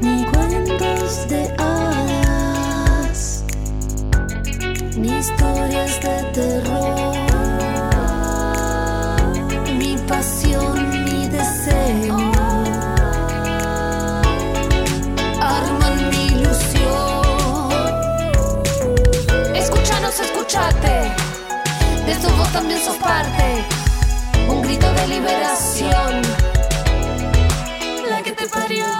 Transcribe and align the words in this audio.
Ni 0.00 0.24
cuentos 0.24 1.28
de 1.28 1.54
hadas, 1.58 3.44
ni 4.96 5.08
historias 5.18 6.00
de 6.00 6.22
terror. 6.32 7.16
Mi 9.78 9.96
pasión, 10.08 11.04
mi 11.04 11.28
deseo. 11.28 12.16
Arman 15.40 16.10
mi 16.10 16.26
ilusión. 16.26 17.70
Escúchanos, 19.54 20.18
escúchate. 20.18 21.12
De 22.06 22.12
esto 22.12 22.28
vos 22.38 22.50
también 22.52 22.80
sos 22.80 22.96
parte. 22.96 23.64
Un 24.48 24.62
grito 24.62 24.92
de 24.94 25.08
liberación. 25.08 26.22
La 28.08 28.22
que 28.22 28.32
te 28.32 28.48
parió. 28.48 28.99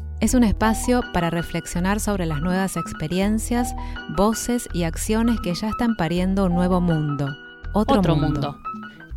Es 0.21 0.35
un 0.35 0.43
espacio 0.43 1.01
para 1.13 1.31
reflexionar 1.31 1.99
sobre 1.99 2.27
las 2.27 2.41
nuevas 2.41 2.77
experiencias, 2.77 3.73
voces 4.15 4.69
y 4.71 4.83
acciones 4.83 5.39
que 5.41 5.55
ya 5.55 5.69
están 5.69 5.95
pariendo 5.95 6.45
un 6.45 6.53
nuevo 6.53 6.79
mundo. 6.79 7.35
Otro, 7.73 7.97
Otro 7.97 8.15
mundo. 8.15 8.53
mundo. 8.53 8.57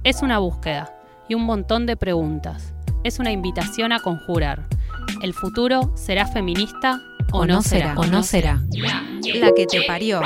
Es 0.03 0.22
una 0.22 0.38
búsqueda 0.38 0.91
y 1.28 1.34
un 1.34 1.43
montón 1.43 1.84
de 1.84 1.98
preguntas. 1.98 2.72
Es 3.03 3.19
una 3.19 3.32
invitación 3.32 3.93
a 3.93 4.00
conjurar. 4.00 4.66
¿El 5.20 5.34
futuro 5.34 5.93
será 5.94 6.26
feminista 6.26 7.03
o, 7.32 7.44
no 7.44 7.60
será? 7.60 7.97
O 7.98 8.06
no 8.06 8.22
será. 8.22 8.62
La 9.34 9.53
que 9.53 9.66
te 9.66 9.82
parió. 9.87 10.22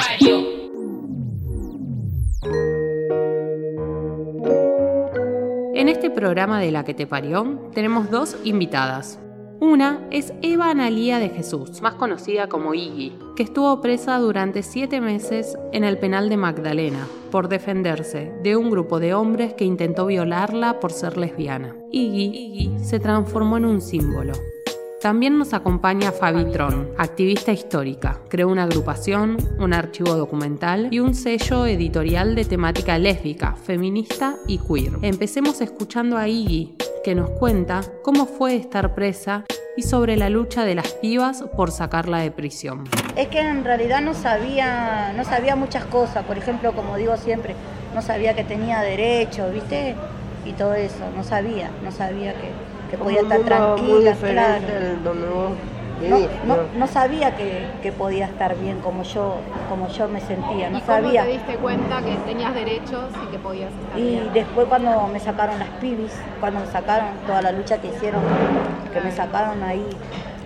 En 5.75 5.89
este 5.89 6.09
programa 6.09 6.61
de 6.61 6.71
La 6.71 6.85
que 6.85 6.95
te 6.95 7.09
parió 7.09 7.69
tenemos 7.75 8.13
dos 8.13 8.37
invitadas. 8.45 9.19
Una 9.61 10.07
es 10.13 10.33
Eva 10.41 10.71
Analía 10.71 11.19
de 11.19 11.31
Jesús, 11.31 11.83
más 11.83 11.95
conocida 11.95 12.49
como 12.49 12.75
Iggy, 12.75 13.13
que 13.35 13.43
estuvo 13.43 13.81
presa 13.81 14.17
durante 14.19 14.63
siete 14.63 15.01
meses 15.01 15.59
en 15.73 15.83
el 15.83 15.99
penal 15.99 16.29
de 16.29 16.37
Magdalena 16.37 17.09
por 17.33 17.49
defenderse 17.49 18.33
de 18.45 18.57
un 18.57 18.71
grupo 18.71 19.01
de 19.01 19.15
hombres 19.15 19.55
que 19.55 19.65
intentó 19.65 20.07
violarla 20.07 20.79
por 20.79 20.93
ser 20.93 21.17
lesbiana. 21.17 21.75
Iggy, 21.91 22.79
se 22.85 23.01
transformó 23.01 23.57
en 23.57 23.65
un 23.65 23.81
símbolo. 23.81 24.35
También 25.01 25.39
nos 25.39 25.55
acompaña 25.55 26.13
Fabi 26.13 26.51
Tron, 26.53 26.91
activista 26.97 27.53
histórica. 27.53 28.21
Creó 28.29 28.49
una 28.49 28.65
agrupación, 28.65 29.37
un 29.59 29.73
archivo 29.73 30.15
documental 30.15 30.89
y 30.93 30.99
un 30.99 31.15
sello 31.15 31.67
editorial 31.67 32.35
de 32.35 32.45
temática 32.45 32.99
lésbica, 32.99 33.55
feminista 33.55 34.37
y 34.49 34.59
queer. 34.59 34.99
Empecemos 35.03 35.61
escuchando 35.61 36.17
a 36.17 36.27
Iggy, 36.27 36.75
que 37.09 37.15
nos 37.15 37.31
cuenta 37.31 37.81
cómo 38.03 38.27
fue 38.27 38.55
estar 38.55 38.95
presa 38.95 39.47
y 39.79 39.83
sobre 39.85 40.19
la 40.19 40.29
lucha 40.29 40.67
de 40.67 40.75
las 40.75 40.89
pibas 40.93 41.43
por 41.57 41.71
sacarla 41.71 42.19
de 42.19 42.31
prisión. 42.31 42.85
Es 43.17 43.29
que 43.29 43.41
en 43.41 43.65
realidad 43.65 44.03
no 44.03 44.13
sabía, 44.13 45.15
no 45.17 45.25
sabía 45.25 45.57
muchas 45.57 45.87
cosas, 45.87 46.27
por 46.27 46.37
ejemplo, 46.37 46.75
como 46.75 46.99
digo 46.99 47.17
siempre, 47.17 47.55
no 47.95 48.03
sabía 48.03 48.35
que 48.35 48.45
tenía 48.45 48.83
derechos, 48.83 49.51
¿viste? 49.55 49.95
Y 50.45 50.53
todo 50.53 50.75
eso, 50.75 50.99
no 51.17 51.25
sabía, 51.25 51.71
no 51.83 51.93
sabía 51.93 52.35
que, 52.35 52.51
que 52.91 52.99
podía 52.99 53.23
estar 53.23 53.41
tranquila, 53.41 54.13
claro. 54.13 54.67
donde 55.03 55.29
vos 55.29 55.53
No, 56.45 56.57
no, 56.77 56.87
sabía 56.87 57.35
que, 57.37 57.67
que 57.83 57.93
podía 57.93 58.27
estar 58.27 58.57
bien 58.57 58.79
como 58.81 59.03
yo, 59.03 59.37
como 59.69 59.89
yo 59.89 60.09
me 60.09 60.21
sentía, 60.21 60.71
no 60.71 60.79
¿Y 60.79 60.81
cómo 60.81 60.87
sabía. 60.87 61.25
te 61.25 61.31
diste 61.33 61.57
cuenta 61.57 62.01
que 62.03 62.15
tenías 62.27 62.55
derechos 62.55 63.11
y 63.27 63.31
que 63.33 63.39
podías 63.39 63.71
estar 63.73 63.99
Y 63.99 64.03
bien? 64.03 64.31
después 64.33 64.67
cuando 64.69 65.07
me 65.09 65.19
sacaron 65.19 65.59
las 65.59 65.69
pibis, 65.81 66.13
cuando 66.41 66.61
me 66.61 66.67
sacaron 66.67 67.09
toda 67.27 67.43
la 67.43 67.53
lucha 67.53 67.79
que 67.79 67.89
hicieron, 67.89 68.23
que 68.93 69.01
me 69.01 69.11
sacaron 69.11 69.63
ahí, 69.63 69.85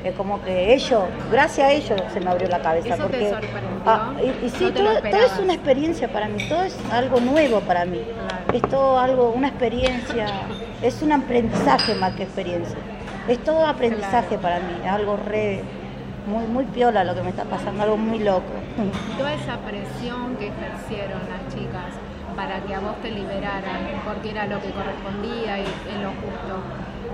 es 0.05 0.15
como 0.15 0.43
que 0.43 0.75
ellos, 0.75 1.05
gracias 1.31 1.69
a 1.69 1.73
ellos 1.73 2.03
se 2.13 2.21
me 2.21 2.31
abrió 2.31 2.49
la 2.49 2.61
cabeza. 2.61 2.95
¿Eso 2.95 3.05
te 3.07 3.11
porque, 3.11 3.31
sorprendió? 3.31 3.83
Ah, 3.87 4.13
y, 4.21 4.47
y 4.47 4.51
sí, 4.51 4.65
¿No 4.65 4.73
te 4.73 4.83
lo 4.83 4.91
todo, 4.99 5.11
todo 5.11 5.21
es 5.23 5.39
una 5.39 5.55
experiencia 5.55 6.09
para 6.13 6.29
mí, 6.29 6.49
todo 6.49 6.63
es 6.63 6.77
algo 6.91 7.21
nuevo 7.21 7.61
para 7.61 7.85
mí. 7.85 8.01
Claro. 8.01 8.53
Es 8.53 8.63
todo 8.71 8.99
algo, 8.99 9.31
una 9.31 9.49
experiencia, 9.49 10.27
es 10.83 11.03
un 11.03 11.13
aprendizaje 11.13 11.95
más 11.95 12.15
que 12.15 12.25
experiencia. 12.25 12.77
Es 13.29 13.39
todo 13.45 13.67
aprendizaje 13.67 14.37
para 14.39 14.59
mí, 14.59 14.87
algo 14.89 15.17
re, 15.17 15.63
muy, 16.27 16.45
muy 16.47 16.65
piola 16.65 17.05
lo 17.05 17.15
que 17.15 17.23
me 17.23 17.31
está 17.31 17.45
pasando, 17.45 17.83
algo 17.83 17.97
muy 17.97 18.19
loco. 18.19 18.53
Toda 19.17 19.35
esa 19.35 19.59
presión 19.59 20.37
que 20.37 20.49
ejercieron 20.49 21.21
las 21.29 21.55
chicas 21.55 21.85
para 22.37 22.61
que 22.61 22.75
a 22.75 22.81
vos 22.81 22.97
te 23.03 23.11
liberaran, 23.11 23.81
porque 24.05 24.31
era 24.31 24.47
lo 24.47 24.61
que 24.61 24.71
correspondía 24.71 25.59
y 25.59 25.65
en 25.95 26.03
lo 26.03 26.09
justo. 26.11 26.63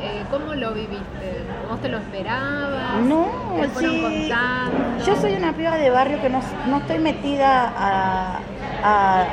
Eh, 0.00 0.22
¿Cómo 0.30 0.54
lo 0.54 0.72
viviste? 0.72 1.44
¿Vos 1.68 1.80
te 1.80 1.88
lo 1.88 1.98
esperabas? 1.98 3.00
No, 3.02 3.26
¿Te 3.60 3.68
fueron 3.68 3.94
sí. 3.94 4.00
contando? 4.28 5.04
Yo 5.04 5.16
soy 5.16 5.34
una 5.34 5.52
piba 5.52 5.76
de 5.76 5.90
barrio 5.90 6.20
que 6.22 6.30
no, 6.30 6.40
no 6.68 6.78
estoy 6.78 7.00
metida 7.00 7.72
a, 7.76 8.38
a, 8.84 9.24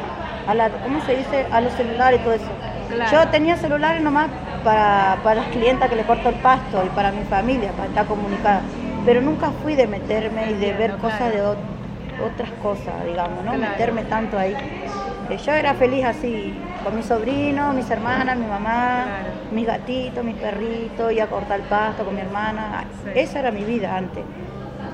a 0.48 0.54
la, 0.56 0.70
¿cómo 0.70 1.00
se 1.06 1.18
dice? 1.18 1.46
A 1.52 1.62
los 1.62 1.72
celulares 1.74 2.20
y 2.20 2.24
todo 2.24 2.34
eso. 2.34 2.50
Claro. 2.90 3.12
Yo 3.12 3.28
tenía 3.30 3.58
celulares 3.58 4.02
nomás 4.02 4.30
para, 4.66 5.20
para 5.24 5.36
las 5.42 5.48
clientas 5.50 5.88
que 5.90 5.96
le 5.96 6.04
corto 6.04 6.28
el 6.28 6.36
pasto 6.36 6.84
y 6.84 6.90
para 6.90 7.12
mi 7.12 7.24
familia, 7.24 7.72
para 7.72 7.86
estar 7.88 8.06
comunicada. 8.08 8.64
Pero 9.06 9.22
nunca 9.22 9.52
fui 9.52 9.76
de 9.76 9.86
meterme 9.88 10.50
y 10.52 10.56
de 10.56 10.74
ver 10.74 10.98
cosas 10.98 11.30
claro. 11.32 11.34
de 11.36 11.42
ot- 11.44 12.26
otras 12.34 12.50
cosas, 12.64 13.06
digamos, 13.06 13.46
¿no? 13.46 13.52
Claro. 13.54 13.72
Meterme 13.72 14.04
tanto 14.04 14.38
ahí. 14.40 14.54
Eh, 15.30 15.38
Yo 15.38 15.54
era 15.54 15.74
feliz 15.76 16.04
así, 16.06 16.54
con 16.84 16.96
mis 16.96 17.06
sobrinos, 17.06 17.76
mis 17.76 17.90
hermanas, 17.92 18.36
mi 18.38 18.48
mamá, 18.48 19.04
Claro. 19.06 19.30
mis 19.52 19.68
gatitos, 19.68 20.24
mis 20.24 20.36
perritos, 20.36 21.14
y 21.14 21.20
a 21.20 21.28
cortar 21.28 21.60
el 21.60 21.66
pasto 21.68 22.04
con 22.04 22.16
mi 22.16 22.22
hermana. 22.22 22.86
Sí. 23.04 23.12
Esa 23.20 23.40
era 23.40 23.52
mi 23.52 23.64
vida 23.64 23.96
antes. 23.96 24.24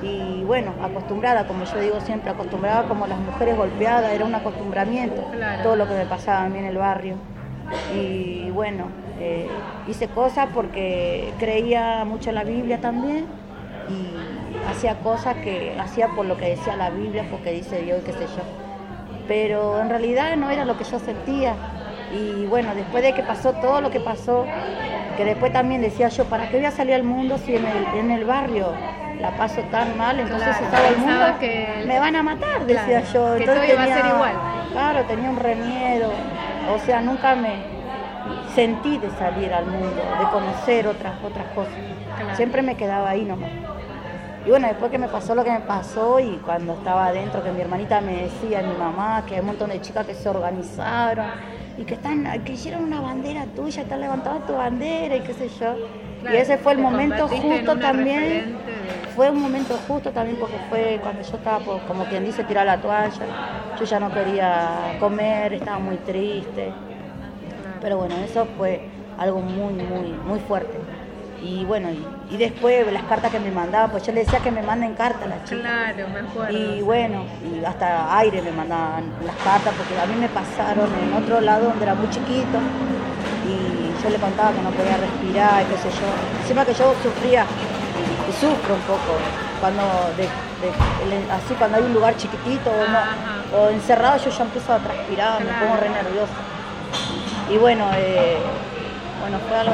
Y 0.01 0.44
bueno, 0.44 0.74
acostumbrada, 0.83 1.45
como 1.47 1.63
yo 1.63 1.79
digo 1.79 2.00
siempre, 2.01 2.29
acostumbrada 2.31 2.83
como 2.83 3.07
las 3.07 3.19
mujeres 3.19 3.56
golpeadas, 3.56 4.12
era 4.12 4.25
un 4.25 4.33
acostumbramiento, 4.35 5.21
todo 5.63 5.75
lo 5.77 5.88
que 5.88 5.94
me 5.94 6.06
pasaba 6.06 6.44
a 6.45 6.50
mí 6.50 6.57
en 6.59 6.65
el 6.65 6.77
barrio. 6.77 7.15
Y 7.94 8.50
bueno, 8.51 8.85
Eh, 9.23 9.47
hice 9.88 10.07
cosas 10.07 10.47
porque 10.51 11.31
creía 11.39 12.03
mucho 12.06 12.29
en 12.29 12.35
la 12.35 12.44
Biblia 12.44 12.81
también 12.81 13.25
y 13.88 14.15
hacía 14.68 14.95
cosas 14.95 15.35
que 15.44 15.75
hacía 15.79 16.07
por 16.07 16.25
lo 16.25 16.38
que 16.38 16.45
decía 16.50 16.75
la 16.75 16.89
Biblia, 16.89 17.23
porque 17.29 17.51
dice 17.51 17.81
Dios 17.83 18.00
y 18.01 18.06
qué 18.06 18.13
sé 18.13 18.25
yo. 18.35 18.41
Pero 19.27 19.79
en 19.79 19.89
realidad 19.89 20.35
no 20.38 20.50
era 20.50 20.65
lo 20.65 20.75
que 20.75 20.85
yo 20.85 20.97
sentía. 20.97 21.53
Y 22.18 22.45
bueno, 22.47 22.73
después 22.73 23.03
de 23.03 23.13
que 23.13 23.21
pasó 23.21 23.53
todo 23.53 23.79
lo 23.79 23.91
que 23.91 24.00
pasó, 24.00 24.44
que 25.15 25.24
después 25.24 25.53
también 25.53 25.81
decía 25.81 26.07
yo, 26.09 26.25
¿para 26.25 26.50
qué 26.50 26.57
voy 26.57 26.65
a 26.65 26.71
salir 26.71 26.95
al 26.95 27.03
mundo 27.03 27.38
si 27.38 27.56
en 27.56 27.65
el, 27.67 28.00
en 28.00 28.12
el 28.12 28.25
barrio 28.25 28.67
la 29.21 29.29
paso 29.38 29.62
tan 29.71 29.95
mal? 29.97 30.19
Entonces 30.19 30.47
Claro, 30.47 30.65
estaba 30.65 30.88
el 30.89 30.97
mundo, 30.97 31.25
que- 31.39 31.83
me 31.85 32.00
van 32.00 32.15
a 32.15 32.24
matar, 32.24 32.65
decía 32.65 33.01
Claro, 33.01 33.06
yo. 33.13 33.38
que 33.38 33.44
Entonces 33.44 33.63
todo 33.67 33.74
iba 33.74 33.83
a 33.83 33.97
ser 33.97 34.06
igual. 34.07 34.35
Claro, 34.74 35.03
tenía 35.06 35.29
un 35.29 35.38
remiedo. 35.38 36.09
O 36.74 36.79
sea, 36.79 37.01
nunca 37.01 37.35
me 37.35 37.81
sentí 38.56 38.98
de 38.98 39.09
salir 39.12 39.53
al 39.53 39.65
mundo, 39.65 39.89
de 40.19 40.25
conocer 40.31 40.88
otras, 40.88 41.13
otras 41.24 41.45
cosas. 41.56 41.74
Claro. 42.18 42.36
Siempre 42.36 42.62
me 42.62 42.75
quedaba 42.75 43.09
ahí 43.09 43.24
nomás. 43.24 43.50
Y 44.45 44.50
bueno, 44.50 44.68
después 44.68 44.89
que 44.92 44.98
me 44.98 45.07
pasó 45.07 45.36
lo 45.36 45.44
que 45.44 45.51
me 45.51 45.59
pasó 45.59 46.19
y 46.19 46.39
cuando 46.45 46.74
estaba 46.74 47.07
adentro, 47.07 47.44
que 47.44 47.51
mi 47.51 47.62
hermanita 47.62 48.01
me 48.01 48.24
decía, 48.24 48.62
mi 48.63 48.74
mamá, 48.75 49.24
que 49.27 49.36
hay 49.36 49.39
un 49.42 49.45
montón 49.48 49.69
de 49.69 49.80
chicas 49.81 50.06
que 50.06 50.15
se 50.15 50.27
organizaron 50.30 51.27
y 51.77 51.83
que 51.83 51.94
están, 51.94 52.25
que 52.44 52.53
hicieron 52.53 52.83
una 52.83 53.01
bandera 53.01 53.45
tuya, 53.56 53.83
están 53.83 54.01
levantando 54.01 54.39
tu 54.45 54.53
bandera 54.53 55.15
y 55.15 55.21
qué 55.21 55.33
sé 55.33 55.48
yo. 55.48 55.75
Claro, 56.21 56.36
y 56.36 56.39
ese 56.39 56.57
fue 56.57 56.74
el 56.74 56.80
momento 56.80 57.27
justo 57.27 57.77
también. 57.77 58.21
de- 58.21 58.62
Fue 59.15 59.30
un 59.30 59.42
momento 59.42 59.77
justo 59.88 60.12
también 60.12 60.38
porque 60.38 60.56
fue 60.69 61.00
cuando 61.03 61.21
yo 61.21 61.36
estaba, 61.38 61.59
por- 61.59 61.81
como 61.81 62.06
quien 62.06 62.24
dice, 62.25 62.44
tirar 62.44 62.65
la 62.65 62.77
toalla. 62.81 63.12
Yo 63.77 63.86
ya 63.86 64.00
no 64.00 64.12
quería 64.12 64.95
comer, 65.00 65.53
estaba 65.53 65.80
muy 65.80 65.98
triste. 65.98 66.71
Pero 67.81 67.98
bueno, 67.98 68.16
eso 68.24 68.48
fue 68.57 68.81
algo 69.18 69.39
muy, 69.42 69.74
muy, 69.74 70.07
muy 70.25 70.39
fuerte. 70.39 70.78
Y 71.42 71.66
bueno, 71.66 71.89
y, 71.92 72.06
y 72.36 72.38
después 72.38 72.92
las 72.94 73.04
cartas 73.04 73.31
que 73.31 73.39
me 73.39 73.50
mandaban, 73.50 73.89
pues 73.89 74.04
yo 74.06 74.12
le 74.12 74.24
decía 74.24 74.39
que 74.39 74.51
me 74.51 74.62
manden 74.62 74.94
cartas 74.94 75.24
a 75.24 75.28
las 75.28 75.44
chicas. 75.45 75.63
Claro, 75.63 76.07
me 76.13 76.19
acuerdo. 76.19 76.51
Y 76.56 76.81
bueno, 76.83 77.24
y 77.44 77.66
hasta 77.66 78.16
aire 78.19 78.42
me 78.44 78.51
mandaban 78.51 79.06
las 79.25 79.36
cartas 79.38 79.74
porque 79.75 80.00
a 80.00 80.06
mí 80.06 80.16
me 80.19 80.30
pasaron 80.30 80.88
en 80.94 81.13
otro 81.16 81.42
lado 81.42 81.69
donde 81.69 81.83
era 81.83 81.95
muy 81.95 82.07
chiquito 82.12 82.60
y 83.48 84.04
yo 84.04 84.10
le 84.10 84.18
contaba 84.18 84.51
que 84.51 84.62
no 84.62 84.69
podía 84.69 84.98
respirar 84.98 85.63
y 85.63 85.66
qué 85.66 85.77
sé 85.77 85.89
yo. 85.89 86.07
Encima 86.42 86.63
que 86.66 86.74
yo 86.74 86.94
sufría 87.01 87.45
y 88.30 88.31
sufro 88.34 88.75
un 88.75 88.81
poco 88.81 89.18
cuando 89.60 89.81
de- 90.18 90.30
de- 90.62 91.16
el- 91.18 91.31
así 91.31 91.54
cuando 91.56 91.77
hay 91.77 91.84
un 91.84 91.94
lugar 91.94 92.16
chiquitito 92.18 92.69
o, 92.69 92.84
no- 92.88 93.57
o 93.57 93.69
encerrado 93.69 94.18
yo 94.18 94.30
ya 94.30 94.44
empiezo 94.44 94.74
a 94.74 94.77
transpirar, 94.77 95.39
me 95.44 95.51
pongo 95.60 95.77
re 95.77 95.89
nerviosa. 95.89 96.34
Y 97.51 97.57
bueno, 97.57 97.86
eh, 97.95 98.38
bueno, 99.19 99.38
fue 99.48 99.57
algo, 99.57 99.74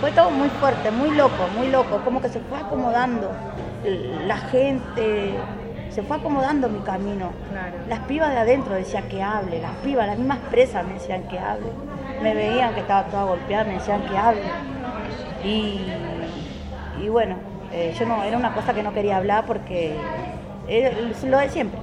fue 0.00 0.12
todo 0.12 0.30
muy 0.30 0.48
fuerte, 0.48 0.90
muy 0.90 1.10
loco, 1.10 1.48
muy 1.56 1.68
loco, 1.68 2.00
como 2.04 2.22
que 2.22 2.28
se 2.28 2.38
fue 2.40 2.58
acomodando 2.58 3.30
la 4.26 4.36
gente, 4.36 5.34
se 5.90 6.02
fue 6.02 6.16
acomodando 6.18 6.68
mi 6.68 6.80
camino. 6.80 7.32
Claro. 7.50 7.76
Las 7.88 8.00
pibas 8.00 8.30
de 8.30 8.38
adentro 8.38 8.74
decían 8.74 9.08
que 9.08 9.22
hable, 9.22 9.60
las 9.60 9.72
pibas, 9.82 10.06
las 10.06 10.18
mismas 10.18 10.38
presas 10.50 10.86
me 10.86 10.94
decían 10.94 11.24
que 11.24 11.38
hable. 11.38 11.66
Me 12.22 12.34
veían 12.34 12.74
que 12.74 12.80
estaba 12.80 13.04
toda 13.08 13.24
golpeada, 13.24 13.64
me 13.64 13.74
decían 13.74 14.02
que 14.02 14.16
hable. 14.16 14.42
Y, 15.44 15.80
y 17.02 17.08
bueno, 17.08 17.36
eh, 17.72 17.94
yo 17.98 18.06
no, 18.06 18.22
era 18.22 18.36
una 18.36 18.54
cosa 18.54 18.72
que 18.72 18.82
no 18.82 18.92
quería 18.92 19.16
hablar 19.16 19.44
porque 19.46 19.96
era 20.68 20.92
lo 21.24 21.38
de 21.38 21.48
siempre. 21.48 21.78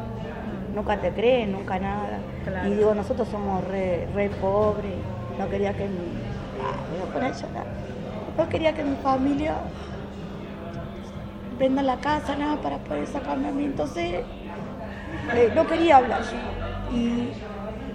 Nunca 0.74 0.98
te 0.98 1.12
creen, 1.12 1.52
nunca 1.52 1.78
nada. 1.80 2.20
Claro. 2.46 2.70
Y 2.70 2.74
digo, 2.74 2.96
nosotros 2.96 3.28
somos 3.28 3.64
re, 3.68 4.08
re 4.16 4.30
pobres, 4.30 4.96
no 5.38 5.50
quería 5.50 5.76
que 5.76 5.88
mi. 5.90 6.32
Ah, 6.60 6.86
me 6.90 6.98
voy 6.98 7.08
a 7.10 7.12
poner 7.12 7.30
a 7.30 7.34
llorar. 7.34 7.68
No 8.38 8.50
quería 8.50 8.74
que 8.74 8.84
mi 8.84 8.96
familia 8.98 9.72
venda 11.50 11.82
la 11.84 12.00
casa, 12.00 12.36
nada, 12.36 12.62
para 12.62 12.80
poder 12.84 13.08
sacarme 13.08 13.50
a 13.50 13.52
mí. 13.52 13.66
Entonces, 13.66 14.26
eh, 15.32 15.52
no 15.56 15.68
quería 15.68 15.98
hablar 15.98 16.24
yo. 16.24 16.60
Y 16.88 17.42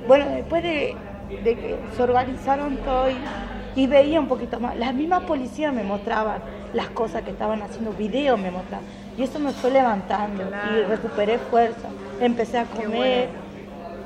bueno, 0.06 0.29
después 0.31 0.62
de, 0.62 1.06
de 1.29 1.58
que 1.58 1.88
se 1.90 2.02
organizaron 2.02 2.82
todo 2.85 3.11
y, 3.11 3.32
y 3.75 3.87
veía 3.87 4.20
un 4.20 4.29
poquito 4.29 4.61
más, 4.61 4.76
las 4.76 4.94
mismas 4.94 5.25
policías 5.25 5.73
me 5.73 5.85
mostraban 5.85 6.44
las 6.73 6.90
cosas 6.90 7.23
que 7.23 7.31
estaban 7.31 7.62
haciendo, 7.62 7.93
videos 7.94 8.38
me 8.38 8.50
mostraban. 8.50 8.87
Y 9.17 9.23
eso 9.23 9.38
me 9.40 9.55
fue 9.55 9.70
levantando 9.70 10.56
y 10.61 10.82
recuperé 10.82 11.38
fuerza. 11.38 11.94
Empecé 12.19 12.58
a 12.58 12.67
comer 12.67 13.31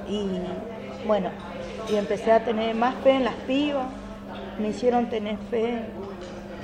y 0.04 0.62
bueno, 1.04 1.30
y 1.88 1.96
empecé 1.96 2.32
a 2.32 2.44
tener 2.44 2.74
más 2.74 2.94
fe 2.96 3.12
en 3.12 3.24
las 3.24 3.34
pibas. 3.34 3.86
Me 4.58 4.68
hicieron 4.68 5.08
tener 5.08 5.36
fe, 5.50 5.82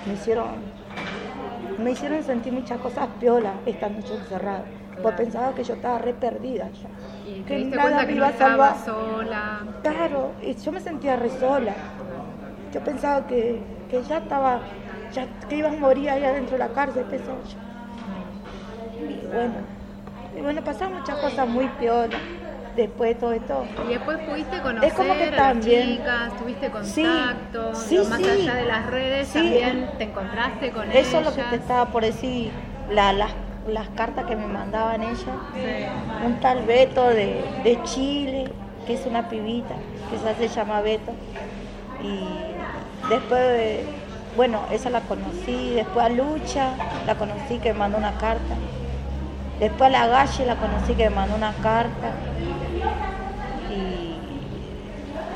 me 0.07 0.15
hicieron 0.15 0.79
me 1.79 1.93
hicieron 1.93 2.23
sentir 2.25 2.53
muchas 2.53 2.81
cosas 2.81 3.09
piolas 3.21 3.55
esta 3.65 3.89
noche 3.89 4.15
encerrada. 4.15 4.65
Pues 5.01 5.15
pensaba 5.15 5.55
que 5.55 5.63
yo 5.63 5.75
estaba 5.75 5.99
re 5.99 6.13
perdida 6.13 6.69
ya. 6.71 7.31
Y 7.31 7.43
te 7.43 7.59
que 7.59 7.65
nada 7.77 8.05
me 8.05 8.13
iba 8.13 8.29
a 8.29 8.33
salvar. 8.33 8.77
sola. 8.85 9.61
Claro, 9.83 10.33
y 10.43 10.55
yo 10.55 10.73
me 10.73 10.81
sentía 10.81 11.15
re 11.17 11.31
sola. 11.31 11.75
Yo 12.73 12.81
pensaba 12.83 13.27
que, 13.27 13.61
que 13.89 14.03
ya 14.03 14.19
estaba, 14.19 14.61
ya, 15.13 15.27
que 15.49 15.57
iba 15.57 15.69
a 15.69 15.73
morir 15.73 16.11
ahí 16.11 16.25
adentro 16.25 16.59
de 16.59 16.59
la 16.59 16.69
cárcel, 16.69 17.05
pensaba 17.05 17.39
yo. 17.45 19.05
Y 19.07 19.27
bueno, 19.27 19.55
y 20.37 20.41
bueno, 20.41 20.65
pasaron 20.65 20.99
muchas 20.99 21.17
cosas 21.19 21.49
muy 21.49 21.69
piolas 21.79 22.21
después 22.83 23.15
de 23.15 23.21
todo 23.21 23.33
esto. 23.33 23.65
Y 23.87 23.93
después 23.93 24.19
pudiste 24.19 24.61
conocer 24.61 24.89
Es 24.89 24.95
como 24.95 25.13
que 25.15 25.23
a 25.25 25.27
las 25.31 25.37
también- 25.37 25.89
chicas, 25.99 26.37
tuviste 26.39 26.67
Sí, 26.85 27.03
contacto, 27.03 27.75
sí, 27.75 27.97
lo 27.97 28.05
más 28.05 28.19
sí. 28.19 28.31
allá 28.31 28.55
de 28.55 28.65
las 28.65 28.87
redes, 28.87 29.29
Sí. 29.29 29.39
también 29.39 29.91
te 29.99 30.05
encontraste 30.05 30.71
con 30.71 30.91
Eso 30.91 30.99
es 30.99 31.09
ellas. 31.13 31.25
lo 31.25 31.35
que 31.35 31.43
te 31.51 31.57
estaba 31.57 31.87
por 31.87 32.03
decir, 32.05 32.51
la- 32.91 33.13
las, 33.13 33.33
las 33.69 33.89
cartas 33.91 34.25
que 34.27 34.37
me 34.37 34.47
mandaban 34.47 35.03
ellas. 35.03 35.19
Sí. 35.55 36.25
un 36.25 36.41
tal 36.41 36.63
Beto 36.63 37.09
de, 37.09 37.45
de 37.65 37.79
Chile, 37.85 38.51
que 38.87 38.95
es 38.95 39.05
una 39.07 39.29
pibita, 39.29 39.75
que 40.11 40.49
se 40.49 40.55
llama 40.55 40.81
Beto. 40.81 41.13
Y 42.03 42.25
después, 43.11 43.41
de- 43.41 43.85
bueno, 44.37 44.61
esa 44.71 44.89
la 44.91 45.01
conocí, 45.01 45.73
después 45.75 46.07
a 46.07 46.09
Lucha, 46.09 46.71
la 47.07 47.17
conocí 47.17 47.59
que 47.59 47.73
me 47.73 47.79
mandó 47.81 47.99
una 47.99 48.13
carta. 48.13 48.55
Después 49.61 49.89
a 49.89 49.91
la 49.91 50.07
Galle 50.07 50.47
la 50.47 50.55
conocí 50.55 50.95
que 50.95 51.11
me 51.11 51.17
mandó 51.17 51.35
una 51.35 51.53
carta. 51.55 52.13
Y 53.71 54.17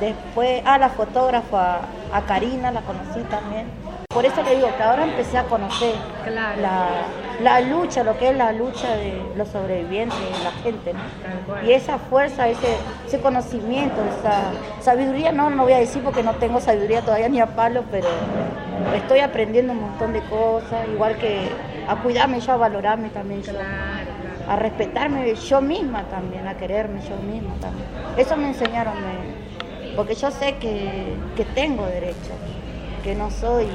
después, 0.06 0.62
a 0.64 0.78
la 0.78 0.90
fotógrafa, 0.90 2.06
a 2.10 2.26
Karina 2.26 2.70
la 2.72 2.84
conocí 2.84 3.24
también. 3.24 3.74
Por 4.10 4.26
eso 4.26 4.42
le 4.42 4.54
digo 4.54 4.74
que 4.76 4.82
ahora 4.82 5.02
empecé 5.04 5.38
a 5.38 5.48
conocer 5.48 6.18
Claro. 6.22 6.60
la, 6.60 7.32
la 7.38 7.60
lucha, 7.60 8.04
lo 8.04 8.16
que 8.18 8.30
es 8.30 8.36
la 8.36 8.52
lucha 8.52 8.94
de 8.96 9.30
los 9.34 9.50
sobrevivientes, 9.50 10.28
de 10.30 10.38
la 10.38 10.52
gente, 10.52 10.94
¿no? 10.94 11.14
Y 11.58 11.72
esa 11.72 11.98
fuerza, 11.98 12.48
ese, 12.48 13.00
ese 13.06 13.20
conocimiento, 13.20 14.04
esa 14.04 14.58
sabiduría, 14.78 15.32
no, 15.32 15.50
no 15.50 15.62
voy 15.64 15.72
a 15.74 15.78
decir 15.78 16.02
porque 16.02 16.22
no 16.22 16.36
tengo 16.38 16.60
sabiduría 16.60 17.04
todavía 17.04 17.28
ni 17.28 17.40
a 17.40 17.54
palo, 17.54 17.88
pero 17.90 18.34
estoy 18.90 19.20
aprendiendo 19.20 19.72
un 19.72 19.80
montón 19.80 20.12
de 20.12 20.24
cosas, 20.26 20.88
igual 20.88 21.18
que 21.18 21.64
a 21.86 22.00
cuidarme 22.00 22.40
yo, 22.40 22.52
a 22.52 22.56
valorarme 22.56 23.10
también 23.10 23.42
yo, 23.42 23.52
Claro, 23.52 24.14
claro. 24.16 24.44
a 24.46 24.56
respetarme 24.56 25.34
yo 25.34 25.60
misma 25.62 26.08
también, 26.08 26.46
a 26.46 26.56
quererme 26.56 27.00
yo 27.00 27.18
misma 27.18 27.58
también. 27.60 27.90
Eso 28.14 28.36
me 28.36 28.48
enseñaron, 28.48 29.00
me- 29.00 29.41
porque 29.96 30.14
yo 30.14 30.30
sé 30.30 30.56
que, 30.56 31.14
que 31.36 31.44
tengo 31.44 31.86
derecho, 31.86 32.32
que 33.02 33.14
no 33.14 33.30
soy, 33.30 33.66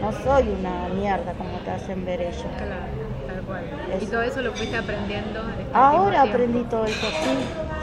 no 0.00 0.12
soy 0.12 0.48
una 0.48 0.88
mierda 0.88 1.32
como 1.34 1.58
te 1.58 1.70
hacen 1.70 2.04
ver 2.04 2.20
ellos. 2.20 2.44
Claro, 2.56 2.74
tal 3.26 3.42
cual. 3.42 3.64
Y 4.00 4.06
todo 4.06 4.22
eso 4.22 4.42
lo 4.42 4.52
fuiste 4.52 4.76
aprendiendo 4.76 5.40
en 5.40 5.60
este 5.60 5.64
Ahora 5.74 6.22
aprendí 6.22 6.62
todo 6.64 6.84
eso, 6.84 7.06
sí, 7.22 7.38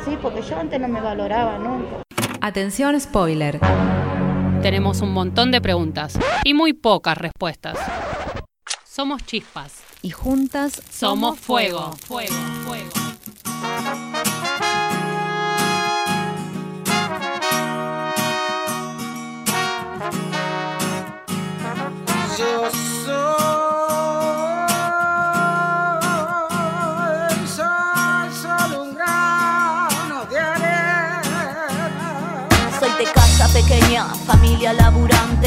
sí, 0.06 0.18
porque 0.22 0.42
yo 0.42 0.58
antes 0.58 0.80
no 0.80 0.88
me 0.88 1.02
valoraba 1.02 1.58
nunca. 1.58 1.98
Atención 2.42 3.00
spoiler. 3.00 3.60
Tenemos 4.62 5.02
un 5.02 5.14
montón 5.14 5.52
de 5.52 5.62
preguntas 5.62 6.18
y 6.44 6.54
muy 6.54 6.74
pocas 6.74 7.18
respuestas. 7.18 7.78
Somos 8.84 9.24
chispas. 9.26 9.84
Y 10.02 10.12
juntas 10.12 10.82
Somos 10.92 11.40
fuego. 11.40 11.94
Fuego, 12.06 12.36
fuego. 12.66 12.90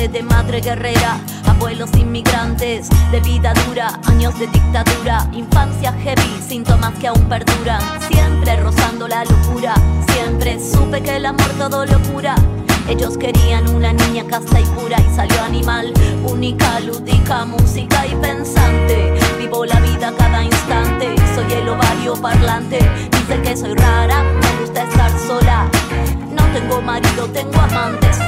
De 0.06 0.22
madre 0.22 0.60
guerrera, 0.60 1.18
abuelos 1.44 1.90
inmigrantes, 1.96 2.88
de 3.10 3.20
vida 3.20 3.52
dura, 3.66 3.98
años 4.06 4.38
de 4.38 4.46
dictadura, 4.46 5.28
infancia 5.32 5.92
heavy, 5.92 6.40
síntomas 6.40 6.94
que 7.00 7.08
aún 7.08 7.28
perduran, 7.28 7.80
siempre 8.08 8.54
rozando 8.58 9.08
la 9.08 9.24
locura, 9.24 9.74
siempre 10.12 10.60
supe 10.60 11.02
que 11.02 11.16
el 11.16 11.26
amor 11.26 11.50
todo 11.58 11.84
lo 11.84 11.98
cura. 12.12 12.36
Ellos 12.88 13.18
querían 13.18 13.68
una 13.74 13.92
niña 13.92 14.24
casta 14.28 14.60
y 14.60 14.64
pura 14.66 14.98
y 15.00 15.16
salió 15.16 15.42
animal. 15.42 15.92
Única, 16.24 16.78
lúdica, 16.78 17.44
música 17.44 18.06
y 18.06 18.14
pensante. 18.14 19.14
Vivo 19.36 19.66
la 19.66 19.80
vida 19.80 20.12
cada 20.16 20.44
instante. 20.44 21.12
Soy 21.34 21.52
el 21.54 21.68
ovario 21.68 22.14
parlante. 22.14 22.78
Dicen 23.10 23.42
que 23.42 23.56
soy 23.56 23.74
rara, 23.74 24.22
me 24.22 24.60
gusta 24.60 24.84
estar 24.84 25.10
sola. 25.18 25.68
No 26.30 26.44
tengo 26.52 26.80
marido, 26.80 27.26
tengo 27.26 27.58
amantes. 27.58 28.27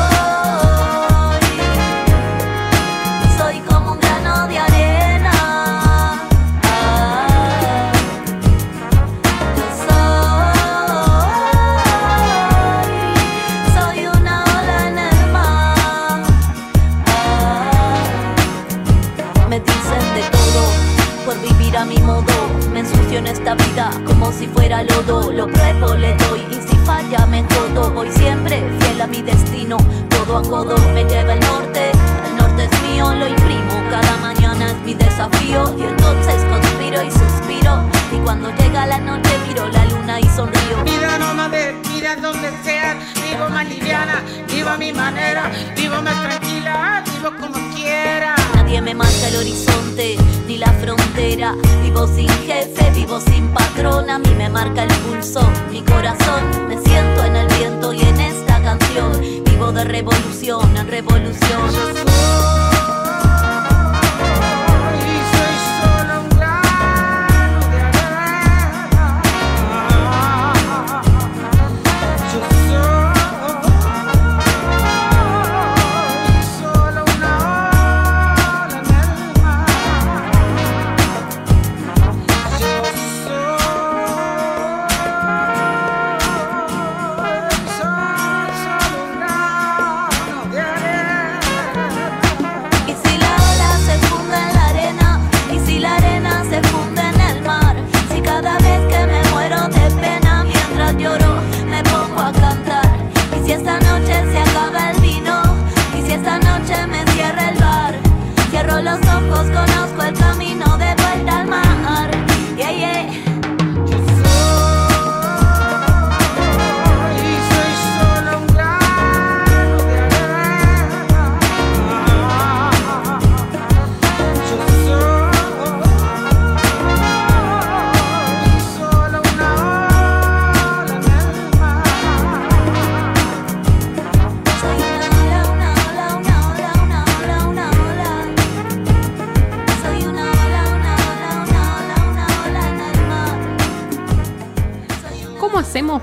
Lodo. 24.83 25.31
Lo 25.31 25.47
pruebo, 25.47 25.95
le 25.95 26.15
doy 26.15 26.41
y 26.51 26.55
si 26.67 26.75
falla 26.85 27.25
me 27.25 27.43
jodo. 27.43 27.91
Voy 27.91 28.11
siempre 28.11 28.63
fiel 28.79 29.01
a 29.01 29.07
mi 29.07 29.21
destino. 29.21 29.77
Codo 30.09 30.37
a 30.37 30.41
codo 30.41 30.75
me 30.93 31.03
lleva 31.03 31.33
el 31.33 31.39
norte. 31.39 31.91
El 32.27 32.37
norte 32.37 32.65
es 32.65 32.81
mío, 32.83 33.13
lo 33.13 33.27
imprimo. 33.27 33.73
Cada 33.89 34.17
mañana 34.17 34.71
es 34.71 34.77
mi 34.85 34.93
desafío. 34.93 35.75
Y 35.77 35.83
entonces 35.83 36.43
conspiro 36.49 37.01
y 37.01 37.11
suspiro. 37.11 38.00
Cuando 38.23 38.49
llega 38.55 38.85
la 38.85 38.99
noche 38.99 39.29
miro 39.47 39.67
la 39.67 39.85
luna 39.85 40.19
y 40.19 40.23
sonrío. 40.23 40.83
Vida 40.85 41.17
nómade, 41.17 41.75
vida 41.89 42.15
donde 42.15 42.51
sea, 42.63 42.97
vivo 43.15 43.49
más 43.49 43.67
liviana, 43.67 44.21
vivo 44.47 44.69
a 44.69 44.77
mi 44.77 44.93
manera, 44.93 45.51
vivo 45.75 46.01
más 46.01 46.21
tranquila, 46.21 47.03
vivo 47.05 47.31
como 47.39 47.75
quiera. 47.75 48.35
Nadie 48.55 48.81
me 48.81 48.93
marca 48.93 49.27
el 49.27 49.37
horizonte 49.37 50.17
ni 50.47 50.57
la 50.57 50.71
frontera. 50.73 51.55
Vivo 51.83 52.07
sin 52.07 52.29
jefe, 52.45 52.91
vivo 52.95 53.19
sin 53.19 53.47
patrón. 53.53 54.09
A 54.09 54.19
mí 54.19 54.29
me 54.37 54.49
marca 54.49 54.83
el 54.83 54.93
pulso, 55.05 55.41
mi 55.71 55.81
corazón. 55.81 56.67
Me 56.67 56.77
siento 56.81 57.25
en 57.25 57.35
el 57.35 57.47
viento 57.57 57.93
y 57.93 58.01
en 58.01 58.19
esta 58.19 58.61
canción. 58.61 59.19
Vivo 59.45 59.71
de 59.71 59.83
revolución 59.83 60.77
en 60.77 60.87
revolución. 60.87 62.60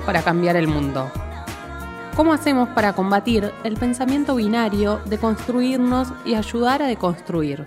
Para 0.07 0.23
cambiar 0.23 0.57
el 0.57 0.69
mundo? 0.69 1.11
¿Cómo 2.17 2.33
hacemos 2.33 2.69
para 2.71 2.95
combatir 2.95 3.53
el 3.63 3.77
pensamiento 3.77 4.35
binario 4.35 5.01
de 5.07 5.19
construirnos 5.19 6.13
y 6.25 6.35
ayudar 6.35 6.83
a 6.83 6.87
deconstruir? 6.87 7.67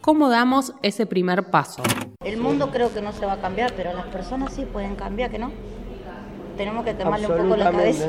¿Cómo 0.00 0.28
damos 0.28 0.74
ese 0.82 1.06
primer 1.06 1.50
paso? 1.50 1.82
El 2.24 2.38
mundo 2.38 2.70
creo 2.70 2.92
que 2.92 3.00
no 3.00 3.12
se 3.12 3.26
va 3.26 3.34
a 3.34 3.40
cambiar, 3.40 3.72
pero 3.76 3.92
las 3.92 4.06
personas 4.06 4.52
sí 4.54 4.64
pueden 4.64 4.96
cambiar, 4.96 5.30
¿que 5.30 5.38
no? 5.38 5.52
Tenemos 6.60 6.84
que 6.84 6.92
quemarle 6.94 7.26
un 7.26 7.36
poco 7.38 7.56
la 7.56 7.70
cabeza. 7.70 8.04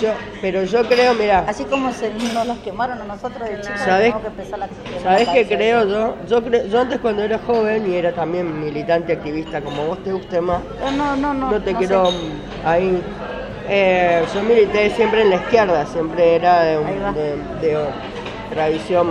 Yo, 0.00 0.10
pero 0.40 0.62
yo 0.62 0.86
creo, 0.86 1.14
mira, 1.14 1.44
Así 1.48 1.64
como 1.64 1.90
se 1.90 2.12
nos 2.32 2.46
los 2.46 2.58
quemaron 2.58 3.02
a 3.02 3.04
nosotros 3.04 3.48
de 3.48 3.60
chicos, 3.60 3.80
¿Sabés- 3.80 4.12
tenemos 4.14 4.22
que 4.22 4.28
empezar 4.28 4.62
a 4.62 4.68
quemar 4.68 5.02
¿sabés 5.02 5.26
la 5.26 5.32
qué 5.32 5.42
cabeza. 5.42 5.56
creo 5.56 5.88
yo? 5.88 6.14
Yo, 6.28 6.40
cre- 6.44 6.68
yo 6.68 6.80
antes 6.80 7.00
cuando 7.00 7.24
era 7.24 7.40
joven 7.44 7.90
y 7.92 7.96
era 7.96 8.12
también 8.12 8.60
militante 8.64 9.14
activista, 9.14 9.60
como 9.62 9.84
vos 9.84 9.98
te 10.04 10.12
guste 10.12 10.40
más, 10.40 10.60
Eh, 10.80 10.92
No, 10.96 11.16
no, 11.16 11.34
no. 11.34 11.50
no 11.50 11.60
te 11.60 11.72
no 11.72 11.78
quiero 11.80 12.10
sé. 12.12 12.16
ahí. 12.68 13.02
Eh, 13.68 14.24
yo 14.32 14.42
milité 14.44 14.90
siempre 14.90 15.22
en 15.22 15.30
la 15.30 15.36
izquierda, 15.36 15.84
siempre 15.84 16.36
era 16.36 16.62
de, 16.62 16.78
un- 16.78 17.14
de 17.60 17.78
tradición 18.54 19.08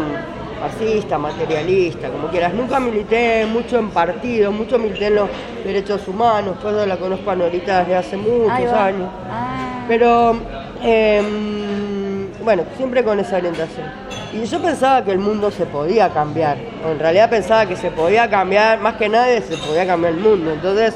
fascista, 0.60 1.18
materialista, 1.18 2.10
como 2.10 2.28
quieras. 2.28 2.54
Nunca 2.54 2.80
milité 2.80 3.46
mucho 3.46 3.80
en 3.80 3.90
partidos, 3.90 4.54
mucho 4.54 4.78
milité 4.78 5.08
en 5.08 5.16
los 5.16 5.30
derechos 5.64 6.08
humanos, 6.08 6.60
todo 6.62 6.86
la 6.86 6.98
conozco 6.98 7.32
a 7.32 7.36
Norita 7.36 7.80
desde 7.80 7.96
hace 7.96 8.18
muchos 8.18 8.72
años. 8.74 9.10
Ah, 9.30 9.86
Pero, 9.88 10.38
em, 10.84 12.28
bueno, 12.44 12.64
siempre 12.76 13.04
con 13.04 13.20
esa 13.20 13.38
orientación. 13.38 13.88
Y 14.34 14.46
yo 14.46 14.62
pensaba 14.62 15.04
que 15.04 15.12
el 15.12 15.20
mundo 15.20 15.52
se 15.52 15.66
podía 15.66 16.10
cambiar. 16.10 16.58
En 16.86 17.00
realidad 17.00 17.30
pensaba 17.30 17.66
que 17.66 17.76
se 17.76 17.92
podía 17.92 18.30
cambiar, 18.30 18.80
más 18.80 18.96
que 18.96 19.08
nadie 19.10 19.42
se 19.42 19.58
podía 19.58 19.86
cambiar 19.88 20.14
el 20.14 20.20
mundo. 20.20 20.52
Entonces 20.52 20.96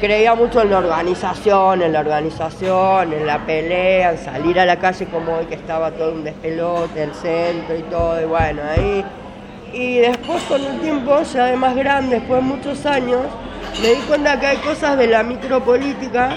creía 0.00 0.34
mucho 0.34 0.62
en 0.62 0.70
la 0.70 0.78
organización, 0.78 1.82
en 1.82 1.92
la 1.92 2.00
organización, 2.00 3.12
en 3.12 3.26
la 3.26 3.44
pelea, 3.44 4.12
en 4.12 4.18
salir 4.18 4.58
a 4.58 4.64
la 4.64 4.76
calle 4.76 5.06
como 5.06 5.36
hoy 5.36 5.46
que 5.46 5.54
estaba 5.54 5.90
todo 5.92 6.12
un 6.12 6.24
despelote, 6.24 7.02
el 7.02 7.14
centro 7.14 7.76
y 7.76 7.82
todo. 7.82 8.20
Y 8.20 8.24
bueno, 8.24 8.62
ahí. 8.68 9.04
Y 9.72 9.98
después 9.98 10.42
con 10.44 10.64
el 10.64 10.80
tiempo, 10.80 11.22
ya 11.22 11.44
de 11.44 11.56
más 11.56 11.76
grande, 11.76 12.16
después 12.16 12.42
de 12.42 12.48
muchos 12.48 12.86
años, 12.86 13.20
me 13.80 13.90
di 13.90 14.00
cuenta 14.08 14.40
que 14.40 14.46
hay 14.46 14.56
cosas 14.56 14.98
de 14.98 15.06
la 15.06 15.22
micropolítica 15.22 16.36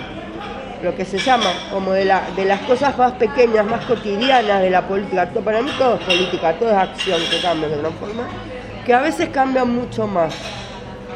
lo 0.83 0.93
que 0.95 1.05
se 1.05 1.17
llama, 1.17 1.45
como 1.71 1.93
de, 1.93 2.03
la, 2.03 2.23
de 2.35 2.43
las 2.43 2.59
cosas 2.61 2.97
más 2.97 3.13
pequeñas, 3.13 3.65
más 3.65 3.85
cotidianas 3.85 4.61
de 4.61 4.69
la 4.69 4.85
política. 4.85 5.29
Para 5.43 5.61
mí 5.61 5.71
todo 5.77 5.95
es 5.95 6.01
política, 6.01 6.53
todo 6.53 6.69
es 6.71 6.75
acción 6.75 7.21
que 7.31 7.41
cambia, 7.41 7.69
que 7.69 7.75
transforma, 7.77 8.23
que 8.85 8.93
a 8.93 8.99
veces 8.99 9.29
cambian 9.29 9.73
mucho 9.73 10.05
más. 10.05 10.35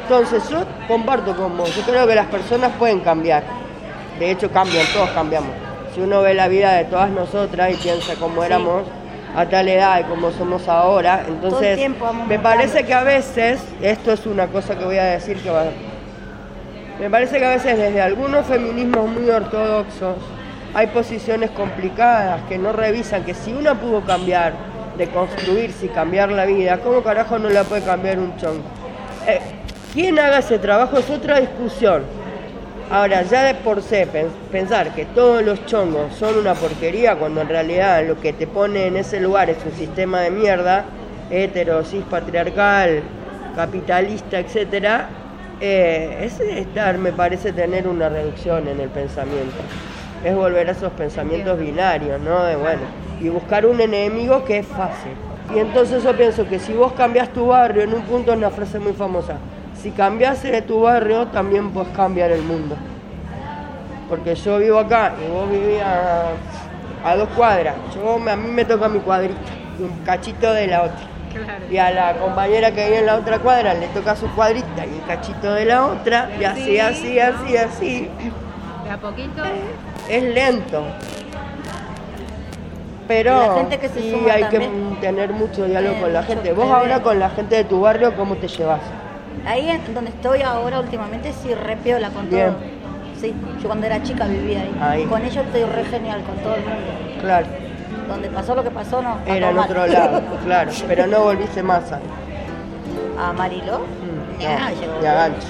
Entonces 0.08 0.48
yo 0.48 0.64
comparto 0.88 1.36
con 1.36 1.58
vos, 1.58 1.76
yo 1.76 1.82
creo 1.82 2.06
que 2.06 2.14
las 2.14 2.28
personas 2.28 2.72
pueden 2.78 3.00
cambiar. 3.00 3.42
De 4.18 4.30
hecho 4.30 4.50
cambian, 4.50 4.86
todos 4.94 5.10
cambiamos. 5.10 5.50
Si 5.94 6.00
uno 6.00 6.22
ve 6.22 6.32
la 6.32 6.48
vida 6.48 6.72
de 6.72 6.86
todas 6.86 7.10
nosotras 7.10 7.74
y 7.74 7.76
piensa 7.76 8.14
cómo 8.14 8.42
éramos 8.42 8.84
a 9.36 9.44
tal 9.44 9.68
edad 9.68 10.00
y 10.00 10.04
cómo 10.04 10.30
somos 10.30 10.66
ahora, 10.66 11.26
entonces 11.28 11.78
me 12.26 12.38
parece 12.38 12.86
que 12.86 12.94
a 12.94 13.02
veces, 13.02 13.60
esto 13.82 14.10
es 14.14 14.24
una 14.24 14.46
cosa 14.46 14.78
que 14.78 14.86
voy 14.86 14.96
a 14.96 15.04
decir 15.04 15.36
que 15.42 15.50
va, 15.50 15.64
me 16.98 17.10
parece 17.10 17.38
que 17.38 17.44
a 17.44 17.50
veces 17.50 17.76
desde 17.76 18.00
algunos 18.00 18.46
feminismos 18.46 19.10
muy 19.10 19.28
ortodoxos 19.28 20.16
hay 20.72 20.86
posiciones 20.86 21.50
complicadas 21.50 22.40
que 22.48 22.56
no 22.56 22.72
revisan 22.72 23.24
que 23.24 23.34
si 23.34 23.52
una 23.52 23.74
pudo 23.74 24.00
cambiar, 24.06 24.54
de 24.96 25.06
construirse 25.08 25.84
y 25.84 25.88
cambiar 25.90 26.32
la 26.32 26.46
vida, 26.46 26.78
¿cómo 26.78 27.02
carajo 27.02 27.38
no 27.38 27.50
la 27.50 27.64
puede 27.64 27.82
cambiar 27.82 28.18
un 28.18 28.34
chongo? 28.38 28.62
Eh, 29.26 29.57
quien 29.92 30.18
haga 30.18 30.38
ese 30.38 30.58
trabajo 30.58 30.98
es 30.98 31.08
otra 31.10 31.40
discusión. 31.40 32.02
Ahora, 32.90 33.22
ya 33.22 33.42
de 33.42 33.54
por 33.54 33.82
sí, 33.82 33.96
pen- 34.10 34.28
pensar 34.50 34.94
que 34.94 35.04
todos 35.04 35.42
los 35.42 35.66
chongos 35.66 36.14
son 36.14 36.38
una 36.38 36.54
porquería 36.54 37.16
cuando 37.16 37.42
en 37.42 37.48
realidad 37.48 38.02
lo 38.06 38.18
que 38.18 38.32
te 38.32 38.46
pone 38.46 38.86
en 38.86 38.96
ese 38.96 39.20
lugar 39.20 39.50
es 39.50 39.58
un 39.64 39.72
sistema 39.72 40.22
de 40.22 40.30
mierda, 40.30 40.84
hetero, 41.30 41.84
cis, 41.84 42.02
patriarcal, 42.08 43.02
capitalista, 43.54 44.38
etcétera, 44.38 45.08
eh, 45.60 46.20
es 46.22 46.40
estar, 46.40 46.96
me 46.96 47.12
parece, 47.12 47.52
tener 47.52 47.86
una 47.86 48.08
reducción 48.08 48.68
en 48.68 48.80
el 48.80 48.88
pensamiento. 48.88 49.56
Es 50.24 50.34
volver 50.34 50.68
a 50.68 50.72
esos 50.72 50.92
pensamientos 50.92 51.58
binarios, 51.58 52.20
¿no? 52.20 52.42
De, 52.44 52.56
bueno, 52.56 52.80
y 53.20 53.28
buscar 53.28 53.66
un 53.66 53.80
enemigo 53.80 54.44
que 54.44 54.58
es 54.58 54.66
fácil. 54.66 55.12
Y 55.54 55.58
entonces 55.58 56.02
yo 56.02 56.16
pienso 56.16 56.46
que 56.48 56.58
si 56.58 56.72
vos 56.72 56.92
cambias 56.94 57.28
tu 57.32 57.48
barrio, 57.48 57.82
en 57.82 57.92
un 57.92 58.02
punto 58.02 58.32
es 58.32 58.38
una 58.38 58.50
frase 58.50 58.78
muy 58.78 58.92
famosa, 58.94 59.34
si 59.82 59.90
cambias 59.90 60.42
de 60.42 60.62
tu 60.62 60.80
barrio, 60.82 61.26
también 61.28 61.70
puedes 61.70 61.94
cambiar 61.94 62.30
el 62.30 62.42
mundo. 62.42 62.76
Porque 64.08 64.34
yo 64.34 64.58
vivo 64.58 64.78
acá 64.78 65.12
y 65.24 65.30
vos 65.30 65.50
vivís 65.50 65.80
a, 65.82 67.08
a 67.08 67.16
dos 67.16 67.28
cuadras. 67.36 67.74
Yo, 67.94 68.16
a 68.30 68.36
mí 68.36 68.50
me 68.50 68.64
toca 68.64 68.88
mi 68.88 69.00
cuadrita 69.00 69.38
y 69.78 69.82
un 69.82 69.90
cachito 70.04 70.52
de 70.52 70.66
la 70.66 70.82
otra. 70.84 71.06
Claro. 71.32 71.64
Y 71.70 71.76
a 71.76 71.90
la 71.90 72.14
compañera 72.14 72.70
que 72.72 72.86
vive 72.86 72.98
en 73.00 73.06
la 73.06 73.16
otra 73.16 73.38
cuadra 73.38 73.74
le 73.74 73.86
toca 73.88 74.16
su 74.16 74.26
cuadrita 74.34 74.86
y 74.86 74.88
un 74.94 75.00
cachito 75.00 75.52
de 75.52 75.64
la 75.66 75.86
otra. 75.86 76.30
Y 76.40 76.44
así, 76.44 76.78
así, 76.80 77.18
así, 77.20 77.56
así. 77.56 78.08
De 78.84 78.90
a 78.90 78.96
poquito. 78.96 79.42
Es 80.08 80.22
lento. 80.22 80.82
Pero 83.06 83.66
sí 83.94 84.14
hay 84.30 84.42
también. 84.42 84.96
que 85.00 85.00
tener 85.06 85.32
mucho 85.32 85.64
diálogo 85.64 85.96
Eh, 85.96 86.00
con 86.00 86.12
la 86.12 86.22
gente. 86.22 86.52
Vos 86.52 86.70
ahora 86.70 87.02
con 87.02 87.18
la 87.18 87.30
gente 87.30 87.56
de 87.56 87.64
tu 87.64 87.80
barrio, 87.80 88.14
¿cómo 88.16 88.36
te 88.36 88.48
llevas? 88.48 88.80
Ahí 89.46 89.68
donde 89.94 90.10
estoy 90.10 90.42
ahora 90.42 90.80
últimamente 90.80 91.32
sí 91.32 91.54
re 91.54 91.76
piola 91.76 92.10
con 92.10 92.28
Bien. 92.28 92.48
todo. 92.48 92.56
Sí, 93.20 93.34
yo 93.60 93.66
cuando 93.66 93.86
era 93.86 94.02
chica 94.02 94.26
vivía 94.26 94.62
ahí. 94.62 94.76
Ahí. 94.80 95.04
Con 95.06 95.22
ellos 95.22 95.44
estoy 95.44 95.64
re 95.64 95.84
genial 95.86 96.22
con 96.22 96.36
todo 96.38 96.54
el 96.54 96.60
mundo. 96.62 97.20
Claro, 97.20 97.46
Donde 98.08 98.28
pasó 98.30 98.54
lo 98.54 98.62
que 98.62 98.70
pasó, 98.70 99.02
no. 99.02 99.18
era 99.26 99.50
mal. 99.50 99.64
otro 99.70 99.86
lado, 99.86 100.22
claro. 100.44 100.70
Pero 100.86 101.06
no 101.06 101.20
volviste 101.24 101.62
más 101.62 101.90
ahí. 101.92 102.02
¿A 103.18 103.32
Mariló? 103.32 103.78
Mm, 103.80 104.40
Ya, 104.40 104.58
no, 104.70 104.80
llegó. 104.80 105.00
ni 105.00 105.06
a 105.06 105.14
gancho. 105.14 105.48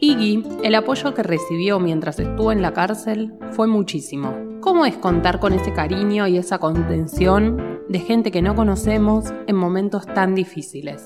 Iggy, 0.00 0.44
el 0.64 0.74
apoyo 0.74 1.14
que 1.14 1.22
recibió 1.22 1.78
mientras 1.78 2.18
estuvo 2.18 2.52
en 2.52 2.60
la 2.60 2.72
cárcel 2.72 3.32
fue 3.52 3.66
muchísimo. 3.66 4.34
¿Cómo 4.60 4.84
es 4.84 4.96
contar 4.96 5.38
con 5.40 5.52
ese 5.52 5.72
cariño 5.72 6.26
y 6.26 6.38
esa 6.38 6.58
contención 6.58 7.80
de 7.92 7.98
gente 8.00 8.30
que 8.30 8.40
no 8.40 8.54
conocemos 8.54 9.26
en 9.46 9.54
momentos 9.54 10.06
tan 10.06 10.34
difíciles? 10.34 11.04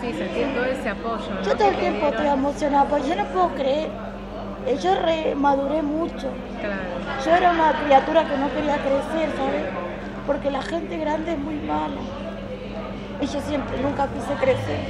Sí, 0.00 0.12
sentir 0.12 0.52
todo 0.52 0.64
ese 0.64 0.88
apoyo. 0.88 1.22
¿no? 1.32 1.42
Yo 1.42 1.56
todo 1.56 1.68
el 1.68 1.76
tiempo 1.76 2.08
estoy 2.08 2.26
emocionada, 2.26 2.84
porque 2.86 3.08
yo 3.08 3.14
no 3.14 3.24
puedo 3.26 3.48
creer. 3.54 3.88
Eh, 4.66 4.76
Yo 4.82 4.96
re 4.96 5.36
maduré 5.36 5.80
mucho. 5.80 6.28
Claro. 6.60 6.82
Yo 7.24 7.30
era 7.30 7.52
una 7.52 7.72
criatura 7.84 8.28
que 8.28 8.36
no 8.36 8.52
quería 8.52 8.76
crecer, 8.78 9.30
¿sabes? 9.36 9.62
Porque 10.26 10.50
la 10.50 10.60
gente 10.62 10.98
grande 10.98 11.32
es 11.34 11.38
muy 11.38 11.54
mala. 11.54 12.00
Y 13.20 13.26
yo 13.26 13.40
siempre, 13.40 13.80
nunca 13.80 14.08
quise 14.08 14.34
crecer. 14.40 14.80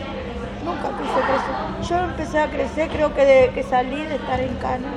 Nunca 0.64 0.88
quise 0.96 1.20
crecer. 1.28 1.90
Yo 1.90 2.04
empecé 2.10 2.38
a 2.38 2.50
crecer, 2.50 2.88
creo 2.88 3.14
que 3.14 3.24
de 3.26 3.50
que 3.50 3.62
salí 3.64 4.02
de 4.02 4.14
estar 4.16 4.40
en 4.40 4.54
cana, 4.56 4.88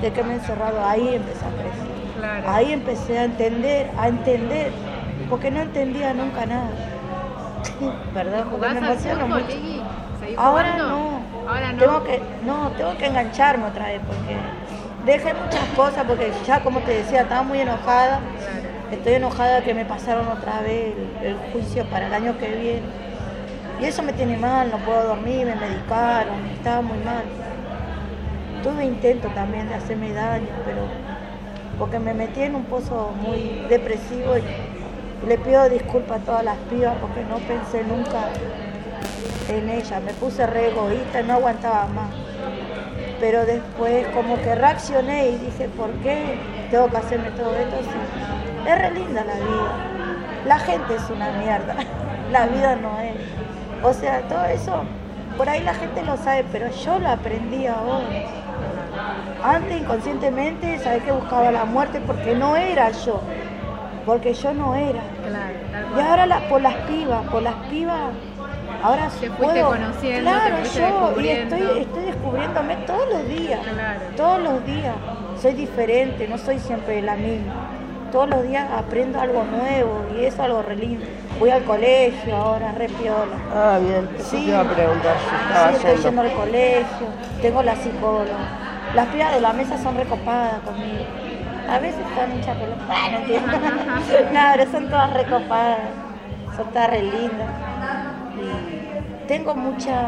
de 0.00 0.12
que 0.12 0.22
me 0.22 0.34
he 0.34 0.36
encerrado, 0.36 0.84
ahí 0.84 1.16
empecé 1.16 1.44
a 1.44 1.50
crecer. 1.50 1.92
Claro. 2.18 2.48
Ahí 2.50 2.72
empecé 2.72 3.18
a 3.18 3.24
entender, 3.24 3.90
a 3.98 4.06
entender, 4.06 4.70
porque 5.32 5.50
no 5.50 5.62
entendía 5.62 6.12
nunca 6.12 6.44
nada. 6.44 6.68
Perdón, 8.14 8.48
porque 8.50 8.68
¿Jugás 8.68 8.74
me 8.74 8.86
emociono 8.86 9.28
mucho. 9.28 9.56
Ahora 10.36 10.76
no. 10.76 11.20
Ahora 11.48 11.72
no. 11.72 11.78
Tengo 11.78 12.04
que, 12.04 12.22
no, 12.44 12.68
tengo 12.72 12.98
que 12.98 13.06
engancharme 13.06 13.64
otra 13.64 13.86
vez 13.86 14.02
porque 14.06 14.36
dejé 15.06 15.32
muchas 15.32 15.64
cosas 15.74 16.04
porque 16.06 16.30
ya 16.46 16.60
como 16.60 16.80
te 16.80 16.98
decía, 16.98 17.22
estaba 17.22 17.44
muy 17.44 17.60
enojada. 17.60 18.20
Estoy 18.90 19.14
enojada 19.14 19.62
que 19.62 19.72
me 19.72 19.86
pasaron 19.86 20.28
otra 20.28 20.60
vez 20.60 20.92
el, 21.22 21.28
el 21.28 21.36
juicio 21.50 21.86
para 21.86 22.08
el 22.08 22.12
año 22.12 22.36
que 22.36 22.48
viene. 22.48 22.82
Y 23.80 23.86
eso 23.86 24.02
me 24.02 24.12
tiene 24.12 24.36
mal, 24.36 24.70
no 24.70 24.76
puedo 24.84 25.02
dormir, 25.02 25.46
me 25.46 25.56
medicaron, 25.56 26.44
estaba 26.54 26.82
muy 26.82 26.98
mal. 26.98 27.24
Tuve 28.62 28.84
intento 28.84 29.28
también 29.28 29.66
de 29.70 29.76
hacerme 29.76 30.12
daño, 30.12 30.48
pero 30.66 30.82
porque 31.78 31.98
me 31.98 32.12
metí 32.12 32.42
en 32.42 32.54
un 32.54 32.64
pozo 32.64 33.14
muy 33.22 33.64
depresivo 33.70 34.36
y 34.36 34.81
le 35.26 35.38
pido 35.38 35.68
disculpas 35.68 36.20
a 36.20 36.24
todas 36.24 36.44
las 36.44 36.56
pibas 36.70 36.94
porque 37.00 37.24
no 37.24 37.36
pensé 37.38 37.84
nunca 37.84 38.28
en 39.48 39.68
ella. 39.68 40.00
Me 40.00 40.12
puse 40.14 40.46
re 40.46 40.70
egoísta 40.70 41.22
no 41.22 41.34
aguantaba 41.34 41.86
más. 41.86 42.10
Pero 43.20 43.46
después 43.46 44.06
como 44.08 44.36
que 44.42 44.54
reaccioné 44.54 45.28
y 45.30 45.38
dije, 45.38 45.68
¿por 45.68 45.90
qué 46.02 46.38
tengo 46.70 46.88
que 46.88 46.96
hacerme 46.96 47.30
todo 47.30 47.54
esto? 47.54 47.76
Es 48.66 48.78
re 48.78 48.90
linda 48.90 49.24
la 49.24 49.34
vida. 49.34 49.72
La 50.46 50.58
gente 50.58 50.96
es 50.96 51.08
una 51.08 51.30
mierda. 51.32 51.76
La 52.32 52.46
vida 52.46 52.76
no 52.76 52.98
es. 52.98 53.14
O 53.84 53.92
sea, 53.92 54.22
todo 54.22 54.44
eso, 54.46 54.84
por 55.36 55.48
ahí 55.48 55.60
la 55.62 55.74
gente 55.74 56.02
lo 56.02 56.16
sabe, 56.16 56.44
pero 56.50 56.70
yo 56.70 56.98
lo 56.98 57.08
aprendí 57.08 57.66
ahora. 57.66 58.06
Antes 59.44 59.82
inconscientemente 59.82 60.78
sabía 60.78 61.04
que 61.04 61.12
buscaba 61.12 61.50
la 61.50 61.64
muerte 61.64 62.00
porque 62.06 62.34
no 62.34 62.56
era 62.56 62.90
yo. 62.90 63.20
Porque 64.06 64.34
yo 64.34 64.52
no 64.52 64.74
era. 64.74 65.00
Claro, 65.26 65.88
Y 65.96 66.00
ahora 66.00 66.26
la- 66.26 66.40
por 66.48 66.60
las 66.60 66.74
pibas, 66.86 67.24
por 67.28 67.42
las 67.42 67.54
pibas, 67.70 68.00
ahora 68.82 69.04
Te 69.04 69.10
fuiste 69.30 69.30
puedo. 69.30 69.68
conociendo, 69.68 70.30
te 70.30 70.36
claro, 70.36 70.56
fuiste 70.56 70.80
yo 70.80 71.20
y 71.20 71.28
estoy, 71.28 71.78
estoy 71.82 72.04
descubriéndome 72.04 72.76
todos 72.86 73.08
los 73.12 73.28
días. 73.28 73.60
Claro. 73.60 74.00
Todos 74.16 74.40
los 74.40 74.66
días. 74.66 74.94
Soy 75.40 75.52
diferente, 75.54 76.26
no 76.28 76.38
soy 76.38 76.58
siempre 76.58 77.00
la 77.02 77.14
misma. 77.14 77.52
Todos 78.10 78.28
los 78.28 78.42
días 78.42 78.66
aprendo 78.76 79.20
algo 79.20 79.44
nuevo 79.44 80.04
y 80.14 80.24
eso 80.24 80.34
es 80.36 80.40
algo 80.40 80.62
re 80.62 80.76
lindo. 80.76 81.06
Voy 81.38 81.50
al 81.50 81.62
colegio 81.64 82.36
ahora, 82.36 82.72
re 82.72 82.88
piola. 82.88 83.36
Ah, 83.54 83.78
bien, 83.80 84.08
eso 84.18 84.30
Sí. 84.30 84.36
te 84.36 84.42
iba 84.50 84.60
a 84.60 84.64
preguntar 84.64 85.16
si 85.18 85.34
estaba 85.48 85.68
Sí, 85.70 85.76
estoy 85.86 86.04
yendo 86.04 86.22
al 86.22 86.32
colegio, 86.32 87.06
tengo 87.40 87.62
la 87.62 87.76
psicóloga. 87.76 88.58
Las 88.94 89.06
pibas 89.08 89.32
de 89.32 89.40
la 89.40 89.52
mesa 89.54 89.78
son 89.82 89.96
recopadas 89.96 90.60
conmigo. 90.60 91.04
A 91.68 91.78
veces 91.78 92.00
están 92.00 92.32
hinchas 92.32 92.56
pelota. 92.56 92.82
Ah, 92.88 93.08
no 93.12 93.18
entiendo. 93.18 93.52
no, 94.32 94.40
pero 94.54 94.70
son 94.70 94.88
todas 94.88 95.12
recopadas. 95.12 95.78
Son 96.56 96.66
todas 96.70 96.90
re 96.90 97.02
lindas. 97.02 97.48
Y 98.36 99.26
tengo 99.28 99.54
mucha. 99.54 100.02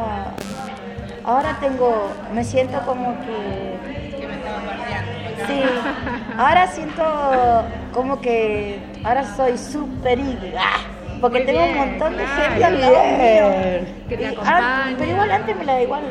Ahora 1.25 1.57
tengo. 1.61 2.11
Me 2.33 2.45
siento 2.45 2.81
como 2.85 3.19
que. 3.21 3.79
Que 4.19 4.27
me 4.27 4.35
estaba 4.35 4.57
bardeando. 4.67 5.13
Sí. 5.47 5.63
Ahora 6.37 6.67
siento 6.67 7.65
como 7.93 8.21
que. 8.21 8.79
Ahora 9.05 9.25
soy 9.25 9.57
súper. 9.57 10.19
¡Ah! 10.59 10.81
Porque 11.21 11.39
Muy 11.39 11.47
tengo 11.47 11.63
bien, 11.63 11.79
un 11.79 11.89
montón 11.91 12.17
de 12.19 12.25
claro. 12.25 12.43
gente 12.43 12.65
al 12.65 12.81
lado 12.81 12.95
mío. 13.05 13.87
Que 14.09 14.17
te 14.19 14.27
acompaña. 14.27 14.95
pero 14.99 15.11
igual 15.11 15.31
antes 15.31 15.57
me 15.57 15.65
la 15.65 15.81
igual 15.81 16.03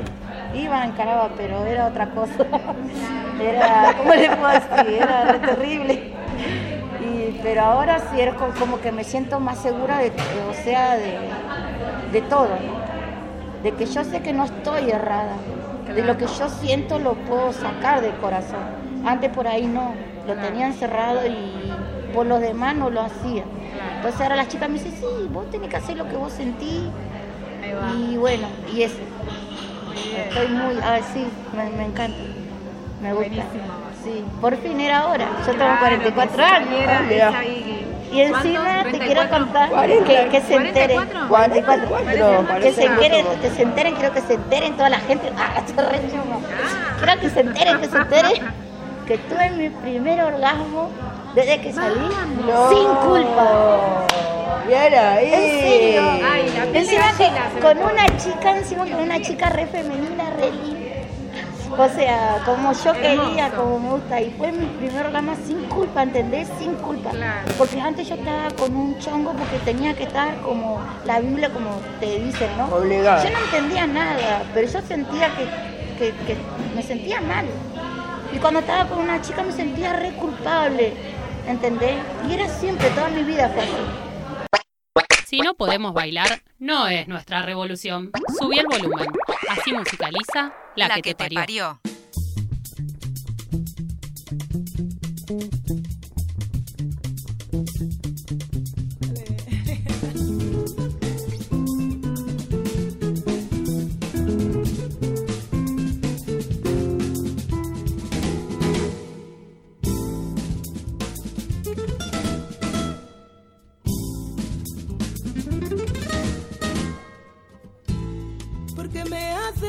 iba, 0.53 0.85
encaraba, 0.85 1.29
pero 1.35 1.65
era 1.65 1.87
otra 1.87 2.09
cosa. 2.11 2.45
Era, 3.39 3.95
¿cómo 3.97 4.13
le 4.13 4.29
puedo 4.29 4.51
decir? 4.51 5.01
Era 5.01 5.41
terrible. 5.43 6.13
Y, 6.99 7.39
pero 7.41 7.61
ahora 7.63 7.99
sí 7.99 8.21
es 8.21 8.33
co- 8.35 8.53
como 8.57 8.79
que 8.79 8.91
me 8.91 9.03
siento 9.03 9.39
más 9.39 9.59
segura 9.59 9.97
de, 9.99 10.11
o 10.49 10.53
sea, 10.53 10.95
de, 10.97 11.41
de 12.11 12.21
todo, 12.21 12.59
¿no? 12.59 12.83
De 13.63 13.75
que 13.75 13.85
yo 13.85 14.03
sé 14.03 14.21
que 14.21 14.33
no 14.33 14.45
estoy 14.45 14.91
errada. 14.91 15.37
De 15.93 16.03
lo 16.03 16.17
que 16.17 16.27
yo 16.27 16.49
siento 16.49 16.99
lo 16.99 17.15
puedo 17.25 17.53
sacar 17.53 18.01
del 18.01 18.17
corazón. 18.17 18.69
Antes 19.03 19.31
por 19.31 19.47
ahí 19.47 19.67
no, 19.67 19.97
lo 20.25 20.37
tenía 20.37 20.67
encerrado 20.67 21.25
y 21.27 21.85
por 22.13 22.25
los 22.25 22.39
demás 22.41 22.75
no 22.75 22.89
lo 22.89 23.01
hacía. 23.01 23.45
Entonces 23.95 24.21
ahora 24.21 24.35
las 24.35 24.47
chicas 24.49 24.69
me 24.69 24.75
dicen, 24.75 24.93
sí, 24.93 25.27
vos 25.29 25.49
tenés 25.49 25.69
que 25.69 25.77
hacer 25.77 25.97
lo 25.97 26.07
que 26.07 26.15
vos 26.17 26.33
sentís. 26.33 26.91
Y 27.77 28.17
bueno, 28.17 28.47
y 28.73 28.83
eso. 28.83 28.99
Estoy 30.29 30.47
muy, 30.49 30.77
ah, 30.83 30.99
sí, 31.13 31.25
me, 31.55 31.69
me 31.77 31.85
encanta. 31.85 32.17
Me 33.01 33.13
gusta. 33.13 33.29
Buenísimo. 33.29 33.83
Sí, 34.03 34.25
por 34.41 34.57
fin 34.57 34.79
era 34.81 34.99
ahora. 34.99 35.25
Yo 35.39 35.51
tengo 35.51 35.57
Claro, 35.57 35.79
44 35.79 36.35
que 36.35 36.43
sí, 36.43 36.49
años. 36.51 37.11
era 37.11 37.29
Ah. 37.29 37.43
Y 38.11 38.21
encima 38.21 38.83
te 38.83 38.99
quiero 38.99 39.21
34. 39.27 39.39
contar 39.39 39.69
40. 39.69 40.05
que, 40.05 40.29
que 40.29 40.41
se 40.41 40.55
enteren. 40.55 40.97
44. 41.27 41.27
44. 41.29 41.87
44, 41.89 42.59
Que 42.61 42.71
se, 42.73 42.85
enteren, 42.85 43.25
que 43.41 43.49
se 43.49 43.61
enteren, 43.63 43.95
quiero 43.95 44.13
que 44.13 44.21
se 44.21 44.33
enteren 44.35 44.73
toda 44.77 44.89
la 44.89 44.99
gente. 44.99 45.31
Ah, 45.35 45.61
re. 45.77 45.99
Quiero 46.99 47.19
que 47.21 47.29
se 47.29 47.39
enteren, 47.39 47.79
que 47.81 47.87
se 47.87 47.97
enteren. 47.97 48.31
Que 49.07 49.17
tuve 49.17 49.49
mi 49.51 49.69
primer 49.69 50.21
orgasmo 50.23 50.89
desde 51.33 51.59
que 51.61 51.73
salí 51.73 51.99
No. 52.45 52.69
sin 52.69 52.87
culpa. 53.07 54.05
Ahí. 55.15 55.33
En 55.33 55.59
serio. 55.61 56.01
Ay, 56.23 56.53
la 56.55 56.63
piel 56.63 56.73
de 56.73 56.79
Encima 56.79 57.11
que 57.11 57.25
se 57.25 57.59
con 57.61 57.77
una 57.77 58.05
chica, 58.17 58.57
encima 58.57 58.85
con 58.85 59.01
una 59.01 59.21
chica 59.21 59.49
re 59.49 59.65
femenina, 59.67 60.29
re 60.37 60.51
linda. 60.51 60.79
O 61.75 61.89
sea, 61.89 62.37
como 62.45 62.71
yo 62.71 62.93
quería, 62.93 63.49
como 63.49 63.79
me 63.79 63.89
gusta. 63.95 64.21
Y 64.21 64.29
fue 64.31 64.51
mi 64.51 64.65
primer 64.65 65.07
orgasmo 65.07 65.35
sin 65.47 65.63
culpa, 65.65 66.03
¿entendés? 66.03 66.47
Sin 66.59 66.75
culpa. 66.75 67.09
Claro. 67.09 67.51
Porque 67.57 67.81
antes 67.81 68.07
yo 68.07 68.15
estaba 68.15 68.49
con 68.51 68.75
un 68.75 68.99
chongo 68.99 69.33
porque 69.33 69.57
tenía 69.65 69.95
que 69.95 70.03
estar 70.03 70.39
como 70.41 70.79
la 71.05 71.19
Biblia, 71.19 71.49
como 71.49 71.71
te 71.99 72.19
dicen, 72.19 72.49
¿no? 72.57 72.65
Obligada. 72.75 73.23
Yo 73.23 73.31
no 73.31 73.39
entendía 73.39 73.87
nada, 73.87 74.43
pero 74.53 74.67
yo 74.67 74.81
sentía 74.81 75.29
que, 75.35 75.45
que, 75.97 76.11
que 76.25 76.37
me 76.75 76.83
sentía 76.83 77.21
mal. 77.21 77.45
Y 78.31 78.37
cuando 78.37 78.59
estaba 78.59 78.87
con 78.87 78.99
una 78.99 79.19
chica 79.21 79.41
me 79.41 79.51
sentía 79.51 79.93
re 79.93 80.11
culpable. 80.11 80.93
¿entendés? 81.47 81.95
Y 82.27 82.33
era 82.33 82.47
siempre, 82.47 82.89
toda 82.91 83.09
mi 83.09 83.23
vida 83.23 83.49
fue 83.49 83.63
así. 83.63 84.12
Si 85.33 85.39
no 85.39 85.55
podemos 85.55 85.95
bailar, 85.95 86.43
no 86.59 86.87
es 86.87 87.07
nuestra 87.07 87.41
revolución. 87.41 88.11
Subí 88.39 88.59
el 88.59 88.67
volumen. 88.67 89.07
Así 89.49 89.73
musicaliza 89.73 90.53
la, 90.75 91.01
que, 91.01 91.15
te 91.15 91.27
parió. 91.27 91.81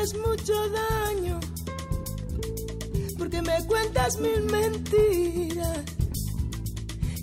Haces 0.04 0.18
mucho 0.18 0.52
daño. 0.70 1.40
Porque 3.18 3.40
me 3.42 3.64
cuentas 3.66 4.18
mil 4.18 4.42
mentiras. 4.42 5.78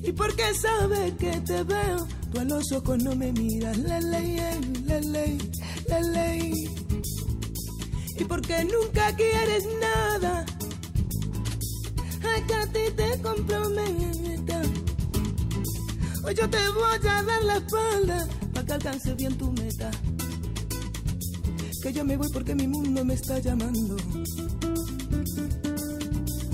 Y 0.04 0.12
porque 0.12 0.54
sabes 0.56 1.14
que 1.14 1.32
te 1.42 1.64
veo, 1.64 2.08
tú 2.32 2.40
a 2.40 2.44
los 2.44 2.72
ojos 2.72 3.04
no 3.04 3.16
me 3.16 3.32
miras. 3.34 3.78
La 3.78 4.00
ley, 4.00 4.38
la 4.86 5.00
ley, 5.00 5.38
la 5.88 6.00
ley. 6.02 6.70
Y 8.18 8.24
porque 8.24 8.66
nunca 8.66 9.16
quieres 9.16 9.64
nada. 9.80 10.46
A 12.62 12.68
ti 12.68 12.80
te 12.96 13.22
comprometa. 13.22 14.62
Hoy 16.24 16.36
yo 16.36 16.50
te 16.50 16.70
voy 16.70 17.08
a 17.10 17.24
dar 17.24 17.44
la 17.44 17.58
espalda 17.58 18.28
para 18.54 18.66
que 18.66 18.74
alcance 18.74 19.14
bien 19.14 19.38
tu 19.38 19.52
meta. 19.54 19.92
Que 21.82 21.92
yo 21.92 22.06
me 22.06 22.16
voy 22.16 22.30
porque 22.32 22.54
mi 22.54 22.68
mundo 22.68 23.04
me 23.04 23.16
está 23.16 23.40
llamando. 23.40 23.98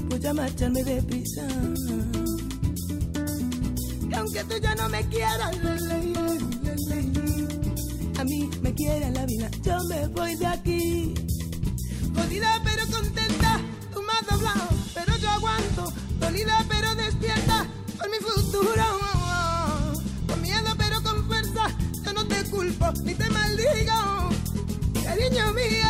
Voy 0.08 0.26
a 0.26 0.34
marcharme 0.34 0.84
deprisa. 0.86 1.46
Que 4.10 4.16
aunque 4.16 4.44
tú 4.46 4.56
ya 4.62 4.74
no 4.76 4.88
me 4.88 5.06
quieras, 5.10 5.52
a 8.18 8.24
mí 8.24 8.50
me 8.62 8.74
quiere 8.74 9.12
la 9.12 9.26
vida. 9.26 9.52
Yo 9.64 9.84
me 9.90 10.08
voy 10.08 10.36
de 10.36 10.46
aquí. 10.48 11.14
Jodida 12.16 12.62
pero 12.64 12.88
contenta, 12.90 13.60
tú 13.94 14.02
me 14.02 14.14
doblado, 14.32 14.70
pero 14.94 15.18
yo 15.18 15.30
aguanto. 15.30 15.94
Dolida 16.22 16.66
pero 16.70 16.96
despierta 16.96 17.68
por 17.98 18.10
mi 18.10 18.18
futuro. 18.18 18.84
Con 20.26 20.42
miedo 20.42 20.74
pero 20.78 21.04
con 21.04 21.26
fuerza, 21.28 21.68
yo 22.06 22.14
no 22.14 22.26
te 22.26 22.44
culpo 22.46 22.94
ni 23.04 23.14
te 23.14 23.30
maldigo. 23.30 24.17
Cariño 25.38 25.54
mío, 25.54 25.88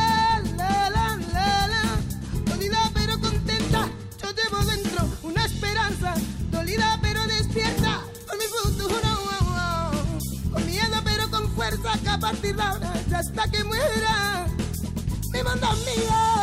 la 0.58 0.90
la 0.90 1.18
la 1.32 1.68
la. 1.68 2.52
Dolida 2.52 2.92
pero 2.94 3.18
contenta, 3.18 3.88
yo 4.22 4.30
llevo 4.32 4.58
dentro 4.66 5.08
una 5.24 5.46
esperanza. 5.46 6.16
Dolida 6.52 7.00
pero 7.02 7.26
despierta 7.28 8.02
por 8.28 8.38
mi 8.38 8.44
futuro. 8.44 9.08
Con 10.52 10.66
miedo 10.66 11.02
pero 11.06 11.32
con 11.32 11.50
fuerza 11.56 11.98
que 12.04 12.10
a 12.10 12.20
partir 12.20 12.56
de 12.58 12.62
ahora 12.62 12.94
hasta 13.16 13.50
que 13.50 13.64
muera. 13.64 14.48
Mi 15.32 15.44
mundo 15.44 15.68
es 15.72 16.37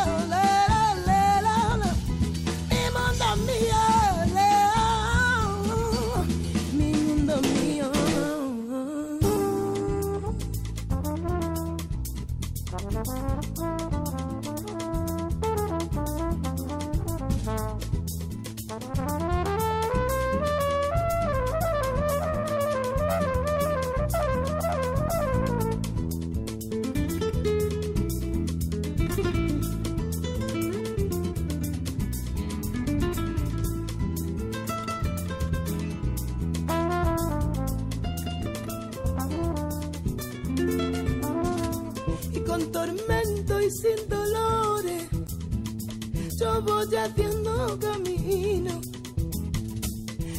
haciendo 47.04 47.78
camino 47.78 48.80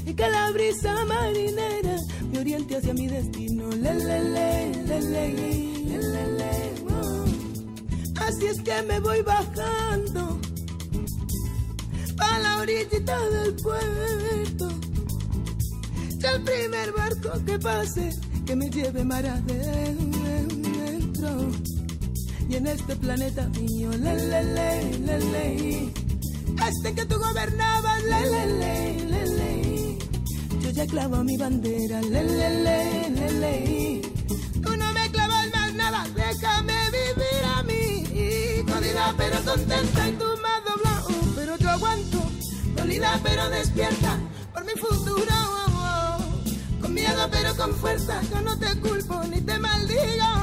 y 0.06 0.14
que 0.14 0.30
la 0.30 0.52
brisa 0.52 1.06
marinera 1.06 1.98
me 2.32 2.40
oriente 2.40 2.78
hacia 2.78 2.94
mi 2.94 3.08
destino. 3.08 3.70
Le, 3.70 3.94
le, 3.94 4.24
le. 4.24 4.76
Así 8.28 8.46
es 8.48 8.62
que 8.62 8.82
me 8.84 9.00
voy 9.00 9.22
bajando 9.22 10.40
a 12.18 12.40
la 12.40 12.60
orillita 12.60 13.30
del 13.30 13.56
puerto. 13.56 14.70
Ya 16.18 16.32
el 16.32 16.44
primer 16.44 16.92
barco 16.94 17.30
que 17.46 17.60
pase 17.60 18.10
que 18.46 18.56
me 18.56 18.70
lleve 18.70 19.04
mar 19.04 19.26
adentro. 19.26 19.52
Y 22.50 22.56
en 22.56 22.68
este 22.68 22.96
planeta 22.96 23.48
mío, 23.50 23.92
le, 23.92 24.16
le, 24.16 24.44
le, 25.00 25.20
le 25.20 25.95
este 26.68 26.94
que 26.96 27.06
tú 27.06 27.20
gobernabas, 27.20 28.04
le, 28.04 29.98
yo 30.62 30.70
ya 30.72 30.86
clavo 30.88 31.24
mi 31.24 31.38
bandera, 31.38 32.02
le, 32.02 32.24
le, 32.24 33.10
le, 33.10 33.32
le, 33.32 34.02
tú 34.64 34.76
no 34.76 34.92
me 34.94 35.12
clavas 35.12 35.48
más 35.54 35.74
nada, 35.74 36.06
déjame 36.16 36.74
vivir 36.92 37.44
a 37.56 37.64
mí, 37.64 38.64
jodida 38.72 39.14
pero 39.18 39.42
contenta 39.44 40.08
y 40.08 40.12
tú 40.14 40.26
me 40.42 40.50
has 40.50 40.66
doblado, 40.66 41.08
pero 41.36 41.58
yo 41.58 41.70
aguanto, 41.70 42.22
dolida 42.76 43.20
pero 43.24 43.50
despierta 43.50 44.18
por 44.54 44.66
mi 44.66 44.74
futuro, 44.74 45.36
oh, 45.48 46.18
oh. 46.20 46.82
con 46.82 46.94
miedo 46.94 47.28
pero 47.32 47.56
con 47.56 47.76
fuerza, 47.76 48.22
yo 48.32 48.42
no 48.42 48.58
te 48.58 48.76
culpo 48.80 49.24
ni 49.26 49.42
te 49.42 49.60
maldigo 49.60 50.35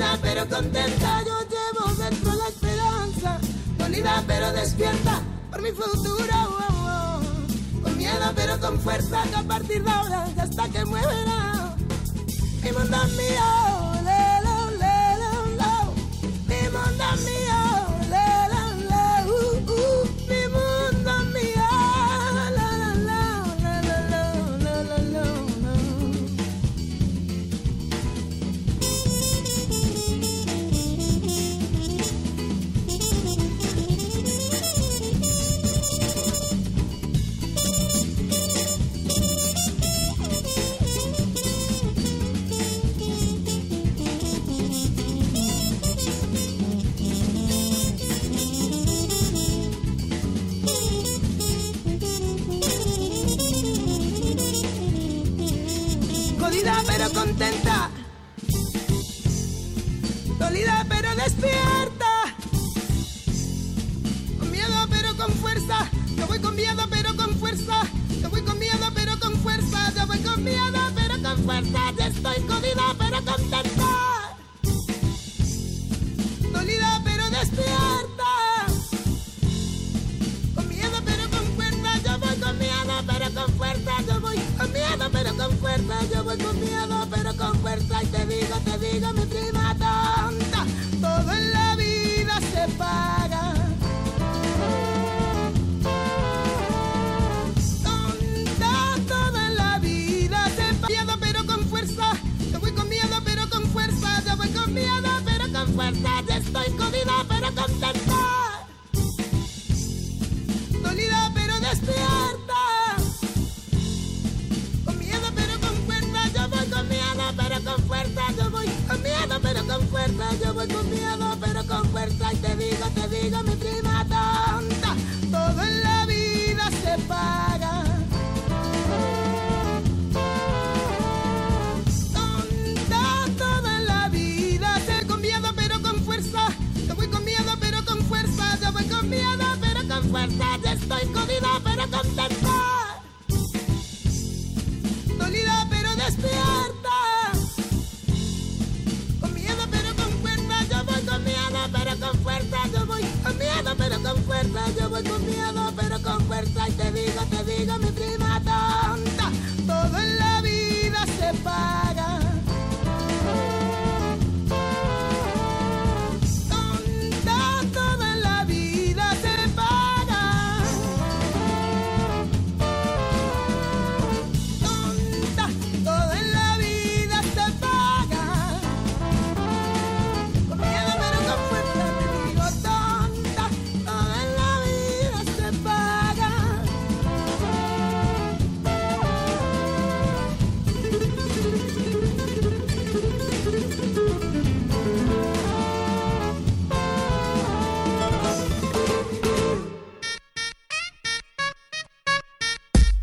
jodida 0.00 0.18
pero 0.22 0.48
contenta, 0.48 1.22
yo 1.24 1.38
llevo 1.48 1.94
dentro 1.94 2.34
la 2.34 2.48
esperanza, 2.48 3.38
dolida 3.78 4.24
pero 4.26 4.52
despierta 4.52 5.20
por 5.50 5.62
mi 5.62 5.70
futuro, 5.72 6.34
oh, 6.48 7.20
oh. 7.20 7.82
con 7.82 7.98
miedo 7.98 8.32
pero 8.34 8.58
con 8.60 8.80
fuerza, 8.80 9.22
que 9.24 9.36
a 9.36 9.42
partir 9.42 9.84
de 9.84 9.90
ahora 9.90 10.26
ya 10.34 10.42
hasta 10.44 10.68
que 10.70 10.84
muera, 10.86 11.76
mi 12.62 12.72
mundo 12.72 12.96
es 13.04 13.12
mío, 13.12 13.79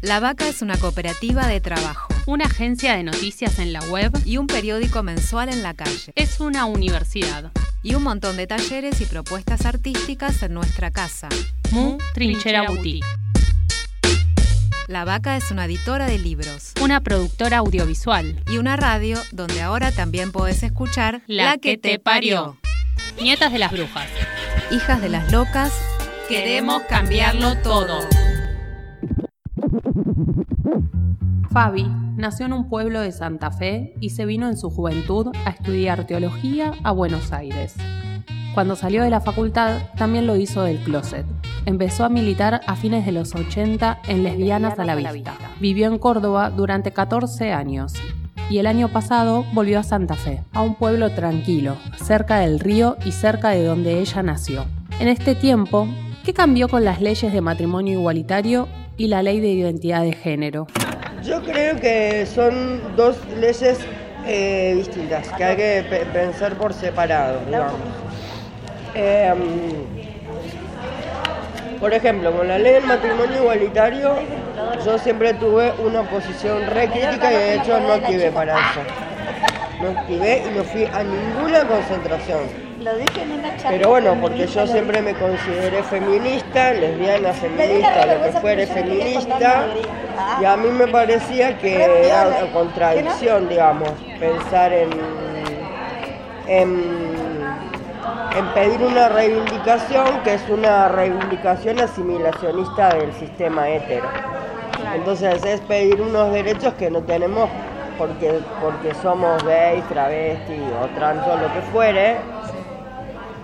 La 0.07 0.19
Vaca 0.19 0.47
es 0.47 0.61
una 0.61 0.77
cooperativa 0.77 1.47
de 1.47 1.59
trabajo 1.59 2.07
Una 2.25 2.45
agencia 2.45 2.95
de 2.95 3.03
noticias 3.03 3.59
en 3.59 3.73
la 3.73 3.81
web 3.89 4.11
y 4.25 4.37
un 4.37 4.47
periódico 4.47 5.03
mensual 5.03 5.49
en 5.49 5.63
la 5.63 5.73
calle. 5.73 6.13
es 6.15 6.39
una 6.39 6.65
universidad. 6.65 7.51
Y 7.83 7.95
un 7.95 8.03
montón 8.03 8.37
de 8.37 8.47
talleres 8.47 8.99
y 9.01 9.05
propuestas 9.05 9.65
artísticas 9.65 10.41
en 10.43 10.53
nuestra 10.53 10.91
casa. 10.91 11.29
Mu 11.71 11.97
Trinchera 12.13 12.63
Boutique. 12.63 13.05
La 14.87 15.03
Vaca 15.05 15.35
es 15.35 15.51
una 15.51 15.65
editora 15.65 16.05
de 16.07 16.17
libros 16.17 16.71
Una 16.81 17.01
productora 17.01 17.57
audiovisual. 17.57 18.41
y 18.47 18.57
una 18.57 18.77
radio 18.77 19.21
donde 19.33 19.61
ahora 19.61 19.91
también 19.91 20.31
podés 20.31 20.63
escuchar 20.63 21.21
La 21.27 21.57
que 21.57 21.77
te 21.77 21.99
parió. 21.99 22.57
Nietas 23.21 23.51
de 23.51 23.59
las 23.59 23.71
brujas. 23.71 24.07
Hijas 24.71 25.01
de 25.01 25.09
las 25.09 25.31
locas. 25.31 25.73
Queremos 26.29 26.81
cambiarlo 26.89 27.57
todo. 27.61 27.99
Fabi 31.51 31.87
nació 32.15 32.45
en 32.45 32.53
un 32.53 32.69
pueblo 32.69 33.01
de 33.01 33.11
Santa 33.11 33.51
Fe 33.51 33.93
y 33.99 34.11
se 34.11 34.25
vino 34.25 34.47
en 34.47 34.57
su 34.57 34.69
juventud 34.69 35.27
a 35.45 35.49
estudiar 35.51 36.05
teología 36.05 36.73
a 36.83 36.91
Buenos 36.91 37.31
Aires. 37.31 37.75
Cuando 38.53 38.75
salió 38.75 39.03
de 39.03 39.09
la 39.09 39.21
facultad, 39.21 39.81
también 39.97 40.25
lo 40.25 40.35
hizo 40.35 40.63
del 40.63 40.79
closet. 40.79 41.25
Empezó 41.65 42.05
a 42.05 42.09
militar 42.09 42.61
a 42.65 42.75
fines 42.75 43.05
de 43.05 43.11
los 43.11 43.35
80 43.35 43.99
en 44.07 44.23
Lesbianas 44.23 44.79
a 44.79 44.85
la 44.85 44.95
Vista. 44.95 45.35
Vivió 45.59 45.87
en 45.87 45.99
Córdoba 45.99 46.49
durante 46.49 46.91
14 46.91 47.53
años 47.53 47.93
y 48.49 48.57
el 48.59 48.67
año 48.67 48.87
pasado 48.89 49.45
volvió 49.53 49.79
a 49.79 49.83
Santa 49.83 50.15
Fe, 50.15 50.43
a 50.53 50.61
un 50.61 50.75
pueblo 50.75 51.11
tranquilo, 51.11 51.75
cerca 51.97 52.39
del 52.39 52.59
río 52.59 52.97
y 53.05 53.11
cerca 53.11 53.49
de 53.49 53.63
donde 53.63 53.99
ella 53.99 54.23
nació. 54.23 54.65
En 54.99 55.07
este 55.07 55.35
tiempo, 55.35 55.87
¿qué 56.23 56.33
cambió 56.33 56.67
con 56.67 56.83
las 56.83 57.01
leyes 57.01 57.31
de 57.31 57.41
matrimonio 57.41 57.99
igualitario 57.99 58.67
y 58.95 59.07
la 59.07 59.21
ley 59.21 59.39
de 59.39 59.51
identidad 59.51 60.01
de 60.01 60.13
género? 60.13 60.67
Yo 61.27 61.41
creo 61.43 61.75
que 61.79 62.25
son 62.25 62.95
dos 62.95 63.17
leyes 63.37 63.79
eh, 64.25 64.73
distintas, 64.77 65.27
que 65.33 65.43
hay 65.43 65.55
que 65.57 65.85
pe- 65.89 66.05
pensar 66.05 66.53
por 66.55 66.73
separado, 66.73 67.39
digamos. 67.45 67.73
Eh, 68.95 69.33
por 71.81 71.93
ejemplo, 71.93 72.31
con 72.31 72.47
la 72.47 72.57
ley 72.57 72.73
del 72.75 72.85
matrimonio 72.85 73.41
igualitario, 73.41 74.15
yo 74.85 74.97
siempre 74.97 75.33
tuve 75.33 75.73
una 75.79 76.03
posición 76.03 76.65
re 76.67 76.87
crítica 76.89 77.31
y 77.31 77.35
de 77.35 77.55
hecho 77.55 77.77
no 77.79 77.93
activé 77.93 78.31
para 78.31 78.53
eso. 78.53 78.79
No 79.81 79.99
activé 79.99 80.43
y 80.49 80.57
no 80.57 80.63
fui 80.63 80.85
a 80.85 81.03
ninguna 81.03 81.67
concentración. 81.67 82.66
Lo 82.81 82.95
dije 82.95 83.23
en 83.23 83.31
una 83.31 83.57
charla. 83.57 83.69
Pero 83.71 83.89
bueno, 83.89 84.15
porque 84.21 84.45
yo 84.45 84.67
siempre 84.67 85.01
me 85.01 85.13
consideré 85.15 85.81
feminista, 85.83 86.73
lesbiana, 86.73 87.33
feminista, 87.33 88.05
lo 88.05 88.23
que 88.23 88.31
fuere 88.39 88.67
feminista, 88.67 89.65
y 90.39 90.45
a 90.45 90.55
mí 90.57 90.69
me 90.69 90.87
parecía 90.87 91.57
que 91.57 91.83
era 91.83 92.27
una 92.27 92.51
contradicción, 92.53 93.49
digamos, 93.49 93.89
pensar 94.19 94.73
en, 94.73 94.89
en, 96.47 96.83
en 98.37 98.47
pedir 98.53 98.81
una 98.83 99.09
reivindicación 99.09 100.21
que 100.23 100.35
es 100.35 100.47
una 100.47 100.87
reivindicación 100.87 101.79
asimilacionista 101.79 102.89
del 102.89 103.11
sistema 103.13 103.69
hetero. 103.69 104.07
Entonces 104.93 105.43
es 105.43 105.61
pedir 105.61 105.99
unos 105.99 106.31
derechos 106.31 106.75
que 106.75 106.91
no 106.91 107.01
tenemos 107.01 107.49
porque, 107.97 108.39
porque 108.61 108.93
somos 109.01 109.43
gays, 109.43 109.83
travestis 109.87 110.61
o 110.81 110.87
trans 110.95 111.25
o 111.27 111.37
lo 111.37 111.51
que 111.51 111.61
fuere, 111.71 112.17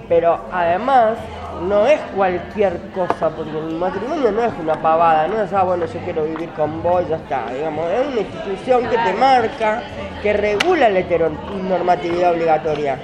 pero 0.08 0.40
además 0.52 1.18
no 1.68 1.86
es 1.88 2.00
cualquier 2.16 2.80
cosa, 2.94 3.30
porque 3.30 3.58
el 3.58 3.76
matrimonio 3.76 4.32
no 4.32 4.44
es 4.44 4.54
una 4.60 4.82
pavada, 4.82 5.28
no 5.28 5.42
es, 5.42 5.54
ah, 5.54 5.64
bueno, 5.64 5.86
yo 5.86 6.00
quiero 6.02 6.24
vivir 6.26 6.50
con 6.50 6.82
vos, 6.82 7.08
ya 7.08 7.18
está, 7.18 7.46
digamos, 7.54 7.86
es 7.92 8.08
una 8.08 8.22
institución 8.22 8.90
que 8.90 8.98
te 8.98 9.14
marca, 9.14 9.84
que 10.22 10.34
regula 10.34 10.90
la 10.90 11.00
heteronormatividad 11.00 12.34
obligatoria, 12.34 12.98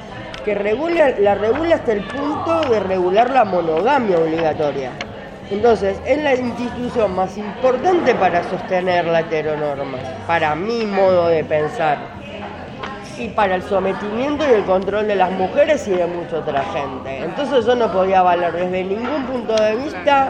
que 0.44 0.56
regula, 0.56 1.10
la 1.20 1.36
regula 1.36 1.76
hasta 1.76 1.94
el 1.94 2.04
punto 2.04 2.62
de 2.70 2.80
regular 2.80 3.30
la 3.30 3.46
monogamia 3.46 4.18
obligatoria. 4.18 4.92
Entonces, 5.52 6.00
es 6.06 6.22
la 6.22 6.36
institución 6.36 7.16
más 7.16 7.36
importante 7.38 8.14
para 8.14 8.44
sostener 8.44 9.06
la 9.06 9.22
heteronorma, 9.22 9.98
para 10.28 10.56
mi 10.56 10.86
modo 10.86 11.28
de 11.28 11.44
pensar 11.44 12.19
y 13.20 13.28
para 13.30 13.56
el 13.56 13.64
sometimiento 13.64 14.46
y 14.50 14.54
el 14.54 14.64
control 14.64 15.08
de 15.08 15.16
las 15.16 15.32
mujeres 15.32 15.88
y 15.88 15.92
de 15.92 16.08
mucha 16.08 16.38
otra 16.38 16.64
gente. 16.74 17.24
Entonces 17.24 17.66
yo 17.66 17.76
no 17.76 17.92
podía 17.92 18.20
avalar 18.20 18.54
desde 18.54 18.84
ningún 18.84 19.26
punto 19.26 19.54
de 19.56 19.76
vista 19.76 20.30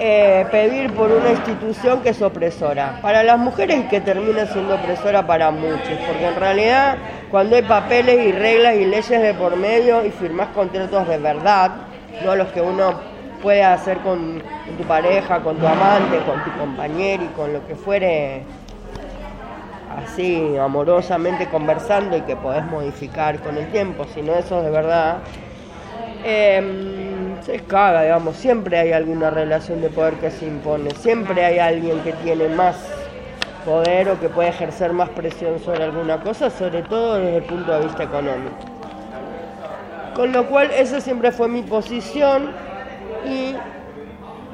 eh, 0.00 0.46
pedir 0.50 0.92
por 0.94 1.10
una 1.10 1.30
institución 1.30 2.02
que 2.02 2.10
es 2.10 2.22
opresora. 2.22 2.98
Para 3.02 3.22
las 3.22 3.38
mujeres 3.38 3.80
y 3.80 3.88
que 3.88 4.00
termina 4.00 4.46
siendo 4.46 4.74
opresora 4.74 5.26
para 5.26 5.50
muchos, 5.50 5.98
porque 6.06 6.26
en 6.26 6.36
realidad 6.36 6.98
cuando 7.30 7.56
hay 7.56 7.62
papeles 7.62 8.26
y 8.26 8.32
reglas 8.32 8.76
y 8.76 8.84
leyes 8.84 9.22
de 9.22 9.34
por 9.34 9.56
medio 9.56 10.04
y 10.04 10.10
firmás 10.10 10.48
contratos 10.48 11.08
de 11.08 11.18
verdad, 11.18 11.70
no 12.24 12.34
los 12.36 12.48
que 12.48 12.60
uno 12.60 12.94
puede 13.42 13.62
hacer 13.62 13.98
con 13.98 14.42
tu 14.76 14.84
pareja, 14.84 15.40
con 15.40 15.56
tu 15.56 15.66
amante, 15.66 16.18
con 16.26 16.42
tu 16.44 16.50
compañero 16.58 17.24
y 17.24 17.28
con 17.28 17.52
lo 17.52 17.66
que 17.66 17.76
fuere 17.76 18.42
así 19.96 20.56
amorosamente 20.56 21.46
conversando 21.48 22.16
y 22.16 22.22
que 22.22 22.36
podés 22.36 22.64
modificar 22.64 23.40
con 23.40 23.56
el 23.56 23.66
tiempo, 23.68 24.04
si 24.14 24.22
no 24.22 24.34
eso 24.34 24.58
es 24.58 24.64
de 24.64 24.70
verdad, 24.70 25.18
eh, 26.24 26.62
se 27.42 27.60
caga, 27.60 28.02
digamos, 28.02 28.36
siempre 28.36 28.78
hay 28.78 28.92
alguna 28.92 29.30
relación 29.30 29.80
de 29.80 29.88
poder 29.88 30.14
que 30.14 30.30
se 30.30 30.46
impone, 30.46 30.90
siempre 30.90 31.44
hay 31.44 31.58
alguien 31.58 32.00
que 32.00 32.12
tiene 32.12 32.48
más 32.48 32.76
poder 33.64 34.08
o 34.08 34.20
que 34.20 34.28
puede 34.28 34.48
ejercer 34.48 34.92
más 34.92 35.08
presión 35.10 35.58
sobre 35.60 35.84
alguna 35.84 36.20
cosa, 36.20 36.50
sobre 36.50 36.82
todo 36.82 37.16
desde 37.16 37.36
el 37.38 37.44
punto 37.44 37.72
de 37.72 37.80
vista 37.84 38.04
económico. 38.04 38.56
Con 40.14 40.32
lo 40.32 40.46
cual 40.46 40.70
esa 40.72 41.00
siempre 41.00 41.30
fue 41.30 41.48
mi 41.48 41.62
posición 41.62 42.50
y 43.24 43.54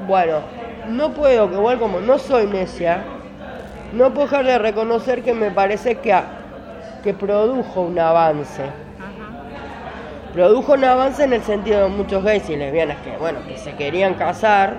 bueno, 0.06 0.40
no 0.88 1.12
puedo, 1.12 1.48
que 1.48 1.54
igual 1.54 1.78
como 1.78 2.00
no 2.00 2.18
soy 2.18 2.46
necia, 2.46 3.02
no 3.94 4.12
puedo 4.12 4.26
dejar 4.26 4.44
de 4.44 4.58
reconocer 4.58 5.22
que 5.22 5.32
me 5.32 5.50
parece 5.50 5.96
que, 5.96 6.14
que 7.02 7.14
produjo 7.14 7.82
un 7.82 7.98
avance. 7.98 8.62
Produjo 10.32 10.72
un 10.72 10.84
avance 10.84 11.22
en 11.22 11.32
el 11.32 11.42
sentido 11.42 11.84
de 11.84 11.88
muchos 11.88 12.24
gays 12.24 12.48
y 12.50 12.56
lesbianas 12.56 12.98
que, 12.98 13.16
bueno, 13.16 13.38
que 13.46 13.56
se 13.56 13.74
querían 13.76 14.14
casar. 14.14 14.74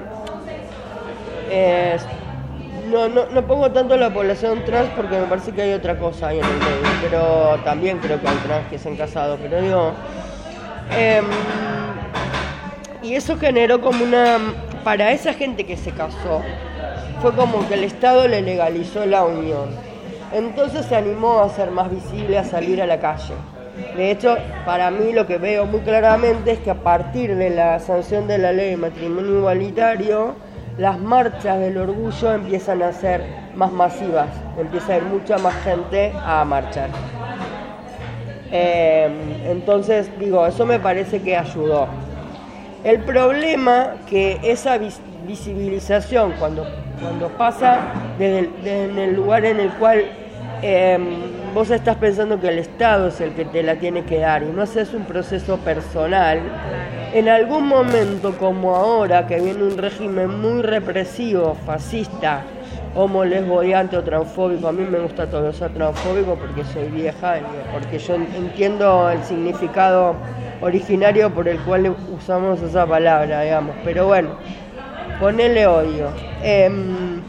No, 2.91 3.07
no, 3.07 3.25
no 3.27 3.47
pongo 3.47 3.71
tanto 3.71 3.97
la 3.97 4.13
población 4.13 4.63
trans 4.65 4.89
porque 4.95 5.17
me 5.17 5.25
parece 5.25 5.51
que 5.53 5.61
hay 5.61 5.73
otra 5.73 5.97
cosa 5.97 6.27
ahí 6.27 6.39
en 6.39 6.45
el 6.45 6.57
medio, 6.57 6.91
pero 7.01 7.59
también 7.63 7.97
creo 7.99 8.21
que 8.21 8.27
hay 8.27 8.35
trans 8.37 8.67
que 8.69 8.77
se 8.77 8.89
han 8.89 8.95
casado, 8.95 9.37
pero 9.41 9.61
digo... 9.61 9.93
Em, 10.95 11.25
y 13.01 13.15
eso 13.15 13.37
generó 13.37 13.81
como 13.81 14.03
una... 14.03 14.37
Para 14.83 15.11
esa 15.11 15.33
gente 15.33 15.65
que 15.65 15.77
se 15.77 15.91
casó, 15.91 16.43
fue 17.21 17.33
como 17.33 17.67
que 17.67 17.75
el 17.75 17.83
Estado 17.83 18.27
le 18.27 18.41
legalizó 18.41 19.05
la 19.05 19.23
unión. 19.23 19.69
Entonces 20.33 20.85
se 20.85 20.95
animó 20.95 21.39
a 21.39 21.49
ser 21.49 21.71
más 21.71 21.89
visible, 21.89 22.37
a 22.37 22.43
salir 22.43 22.81
a 22.81 22.85
la 22.85 22.99
calle. 22.99 23.33
De 23.95 24.11
hecho, 24.11 24.37
para 24.65 24.89
mí 24.91 25.11
lo 25.11 25.27
que 25.27 25.37
veo 25.37 25.65
muy 25.65 25.81
claramente 25.81 26.51
es 26.51 26.59
que 26.59 26.71
a 26.71 26.75
partir 26.75 27.35
de 27.35 27.49
la 27.49 27.79
sanción 27.79 28.27
de 28.27 28.37
la 28.37 28.51
ley 28.51 28.71
de 28.71 28.77
matrimonio 28.77 29.39
igualitario, 29.39 30.35
las 30.77 30.99
marchas 30.99 31.59
del 31.59 31.77
orgullo 31.77 32.33
empiezan 32.33 32.81
a 32.83 32.91
ser 32.91 33.23
más 33.55 33.71
masivas, 33.71 34.29
empieza 34.57 34.93
a 34.93 34.97
ir 34.97 35.03
mucha 35.03 35.37
más 35.37 35.55
gente 35.63 36.11
a 36.15 36.43
marchar. 36.43 36.89
Eh, 38.51 39.09
entonces, 39.49 40.09
digo, 40.19 40.45
eso 40.45 40.65
me 40.65 40.79
parece 40.79 41.21
que 41.21 41.35
ayudó. 41.35 41.87
El 42.85 42.99
problema 42.99 43.95
que 44.07 44.39
esa 44.43 44.77
visibilización, 45.27 46.33
cuando, 46.33 46.67
cuando 47.01 47.29
pasa 47.29 47.79
desde 48.19 49.03
el, 49.03 49.15
lugar 49.15 49.43
en 49.43 49.59
el 49.59 49.69
cual 49.71 50.03
em, 50.61 51.03
vos 51.55 51.71
estás 51.71 51.95
pensando 51.95 52.39
que 52.39 52.47
el 52.49 52.59
Estado 52.59 53.07
es 53.07 53.19
el 53.21 53.33
que 53.33 53.43
te 53.43 53.63
la 53.63 53.77
tiene 53.77 54.03
que 54.03 54.19
dar 54.19 54.43
y 54.43 54.51
no 54.51 54.61
haces 54.61 54.93
un 54.93 55.03
proceso 55.05 55.57
personal, 55.57 56.41
en 57.11 57.27
algún 57.27 57.67
momento 57.67 58.37
como 58.37 58.75
ahora, 58.75 59.25
que 59.25 59.41
viene 59.41 59.63
un 59.63 59.79
régimen 59.79 60.39
muy 60.39 60.61
represivo, 60.61 61.57
fascista, 61.65 62.43
homo, 62.93 63.25
lesboiante 63.25 63.97
o 63.97 64.03
transfóbico, 64.03 64.67
a 64.67 64.71
mí 64.71 64.83
me 64.83 64.99
gusta 64.99 65.27
todo 65.27 65.49
eso 65.49 65.67
transfóbico 65.69 66.35
porque 66.35 66.63
soy 66.65 66.89
vieja, 66.89 67.37
porque 67.73 67.97
yo 67.97 68.13
entiendo 68.13 69.09
el 69.09 69.23
significado 69.23 70.15
originario 70.61 71.33
por 71.33 71.47
el 71.47 71.59
cual 71.59 71.95
usamos 72.15 72.61
esa 72.61 72.85
palabra, 72.85 73.41
digamos, 73.41 73.75
pero 73.83 74.07
bueno, 74.07 74.29
ponele 75.19 75.67
odio. 75.67 76.09
Em, 76.41 77.21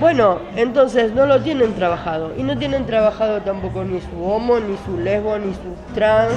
bueno, 0.00 0.40
entonces 0.56 1.12
no 1.14 1.26
lo 1.26 1.40
tienen 1.40 1.72
trabajado 1.74 2.32
y 2.36 2.42
no 2.42 2.58
tienen 2.58 2.84
trabajado 2.84 3.40
tampoco 3.40 3.82
ni 3.84 4.00
su 4.00 4.24
homo, 4.24 4.58
ni 4.60 4.76
su 4.84 4.98
lesbo, 4.98 5.38
ni 5.38 5.54
su 5.54 5.94
trans 5.94 6.34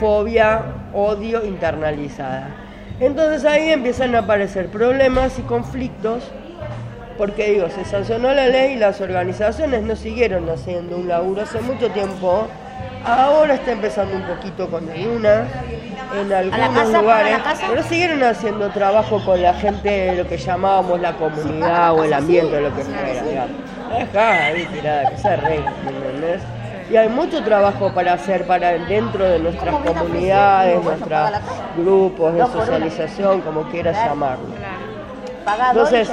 fobia, 0.00 0.62
odio 0.92 1.44
internalizada. 1.44 2.48
Entonces 2.98 3.44
ahí 3.44 3.70
empiezan 3.70 4.14
a 4.14 4.20
aparecer 4.20 4.68
problemas 4.68 5.38
y 5.38 5.42
conflictos, 5.42 6.24
porque 7.18 7.52
digo, 7.52 7.68
se 7.68 7.84
sancionó 7.84 8.32
la 8.32 8.48
ley 8.48 8.74
y 8.74 8.76
las 8.76 9.00
organizaciones 9.00 9.82
no 9.82 9.96
siguieron 9.96 10.48
haciendo 10.48 10.96
un 10.96 11.08
laburo 11.08 11.42
hace 11.42 11.60
mucho 11.60 11.90
tiempo. 11.90 12.48
Ahora 13.06 13.54
está 13.54 13.72
empezando 13.72 14.16
un 14.16 14.22
poquito 14.22 14.68
con 14.68 14.88
algunas, 14.90 15.48
en 16.14 16.32
algunos 16.32 16.92
lugares, 16.92 17.38
pero 17.68 17.82
siguieron 17.84 18.22
haciendo 18.24 18.68
trabajo 18.70 19.24
con 19.24 19.40
la 19.40 19.54
gente 19.54 19.88
de 19.88 20.16
lo 20.16 20.28
que 20.28 20.36
llamábamos 20.36 21.00
la 21.00 21.12
comunidad 21.12 21.94
o 21.94 22.04
el 22.04 22.12
ambiente, 22.12 22.56
o 22.56 22.60
lo 22.60 22.74
que 22.74 22.82
fuera, 22.82 24.46
ahí 24.46 24.68
tirada, 24.72 25.10
que 25.10 25.18
se 25.18 25.36
rey, 25.36 25.64
¿entendés? 25.86 26.42
y 26.90 26.96
hay 26.96 27.08
mucho 27.08 27.42
trabajo 27.42 27.92
para 27.92 28.12
hacer 28.12 28.46
para 28.46 28.72
dentro 28.72 29.24
de 29.24 29.38
nuestras 29.40 29.74
comunidades, 29.76 30.82
nuestros 30.82 31.30
grupos 31.76 32.34
de 32.34 32.46
socialización, 32.46 33.40
como 33.40 33.68
quieras 33.70 33.96
llamarlo. 34.04 34.46
Entonces, 35.70 36.12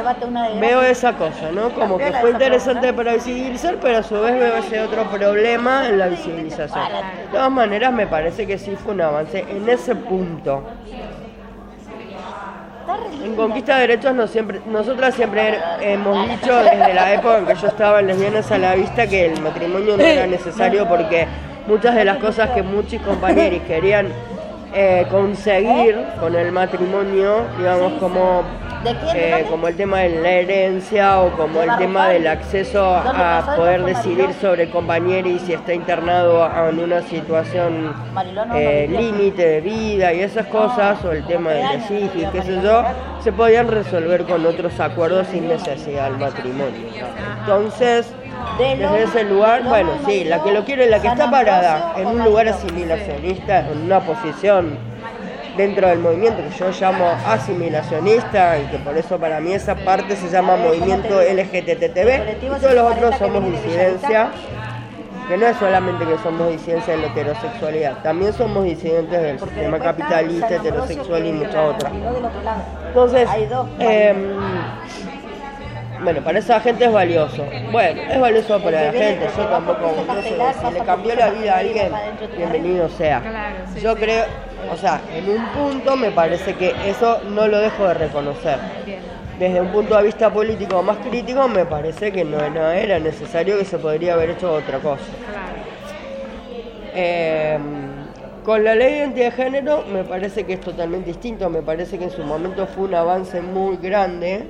veo 0.59 0.81
esa 0.83 1.13
cosa, 1.13 1.51
¿no? 1.51 1.69
Como 1.71 1.97
que 1.97 2.11
fue 2.13 2.31
interesante 2.31 2.93
para 2.93 3.13
visibilizar, 3.13 3.77
pero 3.81 3.99
a 3.99 4.03
su 4.03 4.19
vez 4.21 4.39
veo 4.39 4.57
ese 4.57 4.79
otro 4.81 5.03
problema 5.05 5.87
en 5.87 5.97
la 5.97 6.07
visibilización. 6.07 6.83
De 6.91 7.31
todas 7.31 7.51
maneras, 7.51 7.91
me 7.91 8.05
parece 8.05 8.45
que 8.45 8.57
sí 8.57 8.75
fue 8.75 8.93
un 8.93 9.01
avance 9.01 9.45
en 9.49 9.67
ese 9.67 9.95
punto. 9.95 10.63
En 13.23 13.35
Conquista 13.35 13.75
de 13.75 13.87
Derechos 13.87 14.13
no 14.13 14.27
siempre, 14.27 14.61
nosotras 14.67 15.15
siempre 15.15 15.57
hemos 15.79 16.27
dicho 16.27 16.53
desde 16.57 16.93
la 16.93 17.13
época 17.13 17.37
en 17.37 17.45
que 17.45 17.55
yo 17.55 17.67
estaba 17.67 18.01
en 18.01 18.07
Lesbianas 18.07 18.51
a 18.51 18.57
la 18.57 18.75
Vista 18.75 19.07
que 19.07 19.27
el 19.27 19.41
matrimonio 19.41 19.95
no 19.95 20.03
era 20.03 20.27
necesario 20.27 20.85
porque 20.87 21.25
muchas 21.65 21.95
de 21.95 22.03
las 22.03 22.17
cosas 22.17 22.49
que 22.49 22.61
muchos 22.61 23.01
compañeros 23.01 23.61
querían 23.67 24.09
eh, 24.73 25.05
conseguir 25.09 26.03
con 26.19 26.35
el 26.35 26.51
matrimonio, 26.51 27.45
digamos, 27.57 27.93
como 27.93 28.43
eh, 29.15 29.45
como 29.49 29.69
el 29.69 29.77
tema 29.77 29.99
de 29.99 30.21
la 30.21 30.29
herencia 30.29 31.21
o 31.21 31.31
como 31.37 31.61
el 31.61 31.77
tema 31.77 32.09
del 32.09 32.27
acceso 32.27 32.83
a 32.83 33.53
poder 33.55 33.83
decidir 33.83 34.33
sobre 34.41 34.63
el 34.63 34.71
compañero 34.71 35.29
y 35.29 35.39
si 35.39 35.53
está 35.53 35.73
internado 35.73 36.49
en 36.69 36.79
una 36.79 37.01
situación 37.03 37.93
eh, 38.53 38.87
límite 38.89 39.47
de 39.47 39.61
vida 39.61 40.13
y 40.13 40.21
esas 40.21 40.47
cosas, 40.47 41.03
o 41.05 41.11
el 41.11 41.25
tema 41.25 41.51
de 41.51 41.63
la 41.63 41.75
y 41.75 42.27
qué 42.31 42.41
sé 42.41 42.61
yo, 42.61 42.83
se 43.21 43.31
podían 43.31 43.69
resolver 43.69 44.25
con 44.25 44.45
otros 44.45 44.77
acuerdos 44.79 45.27
sin 45.27 45.47
necesidad 45.47 46.09
del 46.09 46.19
matrimonio. 46.19 46.87
Entonces, 47.39 48.13
desde 48.57 49.03
ese 49.03 49.23
lugar, 49.23 49.63
bueno, 49.63 49.91
sí, 50.05 50.23
la 50.23 50.43
que 50.43 50.51
lo 50.51 50.63
quiere, 50.63 50.89
la 50.89 51.01
que 51.01 51.07
está 51.07 51.29
parada 51.29 51.93
en 51.97 52.07
un 52.07 52.23
lugar 52.23 52.47
asimilacionista, 52.47 53.59
en 53.71 53.83
una 53.83 53.99
posición 53.99 54.77
dentro 55.57 55.87
del 55.87 55.99
movimiento 55.99 56.41
que 56.41 56.57
yo 56.57 56.71
llamo 56.71 57.05
asimilacionista 57.27 58.57
y 58.59 58.65
que 58.67 58.77
por 58.79 58.97
eso 58.97 59.19
para 59.19 59.39
mí 59.39 59.53
esa 59.53 59.75
parte 59.75 60.15
se 60.15 60.29
llama 60.29 60.55
movimiento 60.55 61.21
LGTTB 61.21 62.43
y 62.43 62.59
todos 62.59 62.73
los 62.73 62.91
otros 62.91 63.15
somos 63.17 63.45
disidencia 63.51 64.31
que 65.27 65.37
no 65.37 65.47
es 65.47 65.57
solamente 65.57 66.05
que 66.05 66.17
somos 66.17 66.49
disidencia 66.49 66.95
de 66.95 67.01
la 67.01 67.07
heterosexualidad, 67.07 68.03
también 68.03 68.33
somos 68.33 68.65
disidentes 68.65 69.21
del 69.21 69.39
sistema 69.39 69.79
capitalista, 69.79 70.55
heterosexual 70.55 71.25
y 71.25 71.31
muchas 71.31 71.75
otras. 71.75 71.93
Entonces, 72.87 73.29
eh, 73.79 74.13
bueno, 76.03 76.21
para 76.21 76.39
esa 76.39 76.59
gente 76.59 76.85
es 76.85 76.91
valioso. 76.91 77.45
Bueno, 77.71 78.01
es 78.01 78.19
valioso 78.19 78.59
para 78.61 78.85
la 78.85 78.91
gente. 78.91 79.27
Yo 79.35 79.45
tampoco, 79.45 79.95
si 80.23 80.73
le 80.73 80.79
cambió 80.85 81.15
la 81.15 81.29
vida 81.29 81.55
a 81.55 81.59
alguien, 81.59 81.91
bienvenido 82.35 82.89
sea. 82.89 83.21
Yo 83.81 83.95
creo, 83.95 84.25
o 84.71 84.77
sea, 84.77 85.01
en 85.13 85.29
un 85.29 85.45
punto 85.49 85.95
me 85.95 86.11
parece 86.11 86.55
que 86.55 86.73
eso 86.85 87.21
no 87.29 87.47
lo 87.47 87.59
dejo 87.59 87.87
de 87.87 87.93
reconocer. 87.93 88.59
Desde 89.39 89.61
un 89.61 89.69
punto 89.69 89.97
de 89.97 90.03
vista 90.03 90.31
político 90.31 90.83
más 90.83 90.97
crítico, 90.97 91.47
me 91.47 91.65
parece 91.65 92.11
que 92.11 92.23
no, 92.23 92.39
era 92.39 92.99
necesario, 92.99 93.57
que 93.57 93.65
se 93.65 93.77
podría 93.77 94.13
haber 94.13 94.31
hecho 94.31 94.53
otra 94.53 94.79
cosa. 94.79 95.03
Em, 96.95 98.03
con 98.43 98.63
la 98.63 98.75
ley 98.75 98.91
de 98.91 98.97
identidad 98.99 99.25
de 99.25 99.31
género 99.31 99.83
me 99.91 100.03
parece 100.03 100.43
que 100.43 100.53
es 100.53 100.61
totalmente 100.61 101.07
distinto, 101.07 101.49
me 101.49 101.63
parece 101.63 101.97
que 101.97 102.03
en 102.03 102.11
su 102.11 102.23
momento 102.23 102.67
fue 102.67 102.83
un 102.83 102.93
avance 102.93 103.41
muy 103.41 103.77
grande 103.77 104.45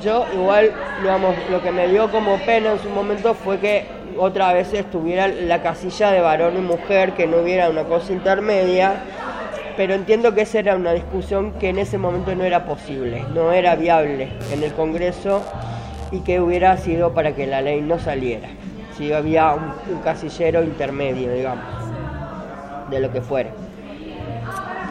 yo 0.00 0.26
igual, 0.32 0.72
digamos, 1.00 1.34
lo 1.50 1.62
que 1.62 1.70
me 1.72 1.88
dio 1.88 2.10
como 2.10 2.38
pena 2.38 2.72
en 2.72 2.78
su 2.78 2.88
momento 2.88 3.34
fue 3.34 3.58
que 3.58 3.84
otra 4.18 4.52
vez 4.52 4.72
estuviera 4.72 5.28
la 5.28 5.62
casilla 5.62 6.10
de 6.10 6.20
varón 6.20 6.56
y 6.56 6.60
mujer, 6.60 7.12
que 7.12 7.26
no 7.26 7.38
hubiera 7.38 7.68
una 7.68 7.84
cosa 7.84 8.12
intermedia, 8.12 8.94
pero 9.76 9.94
entiendo 9.94 10.34
que 10.34 10.42
esa 10.42 10.58
era 10.58 10.76
una 10.76 10.92
discusión 10.92 11.52
que 11.52 11.68
en 11.68 11.78
ese 11.78 11.98
momento 11.98 12.34
no 12.34 12.44
era 12.44 12.64
posible, 12.64 13.24
no 13.34 13.52
era 13.52 13.76
viable 13.76 14.28
en 14.52 14.62
el 14.62 14.72
Congreso 14.72 15.42
y 16.10 16.20
que 16.20 16.40
hubiera 16.40 16.76
sido 16.78 17.12
para 17.12 17.34
que 17.34 17.46
la 17.46 17.60
ley 17.60 17.80
no 17.82 17.98
saliera, 17.98 18.48
si 18.96 19.12
había 19.12 19.52
un 19.54 20.00
casillero 20.02 20.62
intermedio, 20.62 21.32
digamos, 21.32 21.64
de 22.90 23.00
lo 23.00 23.12
que 23.12 23.20
fuera. 23.20 23.50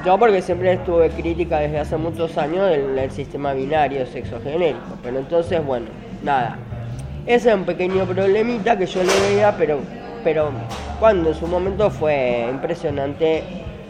Yo 0.05 0.19
porque 0.19 0.39
siempre 0.41 0.73
estuve 0.73 1.09
crítica 1.09 1.59
desde 1.59 1.79
hace 1.79 1.97
muchos 1.97 2.37
años 2.37 2.69
del, 2.69 3.09
sistema 3.09 3.53
binario 3.53 4.05
sexogenérico. 4.05 4.97
Pero 5.01 5.17
entonces, 5.17 5.65
bueno, 5.65 5.87
nada. 6.21 6.59
Ese 7.25 7.49
es 7.49 7.55
un 7.55 7.63
pequeño 7.63 8.05
problemita 8.05 8.77
que 8.77 8.85
yo 8.85 9.01
le 9.03 9.19
veía, 9.21 9.55
pero, 9.57 9.79
pero 10.23 10.51
cuando 10.99 11.29
en 11.29 11.35
su 11.35 11.47
momento 11.47 11.89
fue 11.89 12.47
impresionante 12.51 13.43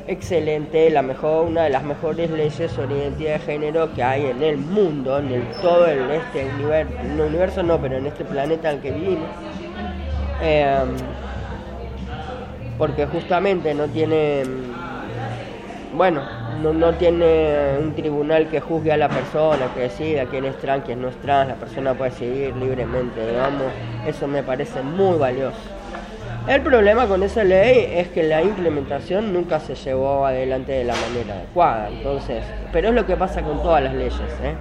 excelente, 0.08 0.90
la 0.90 1.02
mejor, 1.02 1.48
una 1.48 1.64
de 1.64 1.72
las 1.72 1.84
mejores 1.84 2.30
leyes 2.30 2.72
sobre 2.72 2.98
identidad 2.98 3.34
de 3.34 3.40
género 3.40 3.94
que 3.94 4.04
hay 4.04 4.28
en 4.28 4.42
el 4.42 4.58
mundo, 4.58 5.20
en 5.20 5.32
el, 5.32 5.44
todo 5.62 5.86
el, 5.86 6.12
este 6.12 6.46
universo, 6.56 6.94
no 7.18 7.26
universo 7.26 7.64
no, 7.64 7.82
pero 7.82 7.98
en 7.98 8.06
este 8.06 8.24
planeta 8.24 8.70
en 8.70 8.78
el 8.78 8.82
que 8.82 8.92
vivimos. 8.92 9.30
Em, 10.42 10.96
porque 12.78 13.06
justamente 13.06 13.74
no 13.74 13.88
tiene, 13.88 14.44
bueno, 15.96 16.22
no, 16.62 16.94
tiene 16.96 17.78
un 17.80 17.94
tribunal 17.96 18.48
que 18.48 18.60
juzgue 18.60 18.92
a 18.92 18.98
la 18.98 19.10
persona, 19.10 19.68
que 19.74 19.82
decida 19.82 20.26
quién 20.26 20.46
es 20.46 20.58
trans, 20.58 20.84
quién 20.86 21.02
no 21.02 21.08
es 21.08 21.16
trans, 21.18 21.50
la 21.50 21.56
persona 21.56 21.94
puede 21.94 22.12
seguir 22.12 22.56
libremente, 22.56 23.26
digamos, 23.26 23.68
eso 24.06 24.28
me 24.28 24.44
parece 24.44 24.82
muy 24.82 25.18
valioso. 25.18 25.58
El 26.48 26.62
problema 26.62 27.08
con 27.08 27.24
esa 27.24 27.44
ley 27.44 27.92
es 27.96 28.10
que 28.10 28.22
la 28.24 28.44
implementación 28.44 29.34
nunca 29.34 29.60
se 29.60 29.74
llevó 29.74 30.26
adelante 30.26 30.74
de 30.74 30.84
la 30.84 30.94
manera 30.94 31.36
adecuada, 31.36 31.90
entonces, 31.90 32.44
pero 32.72 32.90
es 32.90 32.94
lo 32.94 33.06
que 33.06 33.16
pasa 33.16 33.42
con 33.42 33.64
todas 33.64 33.84
las 33.84 33.94
leyes, 33.94 34.14
¿eh? 34.44 34.56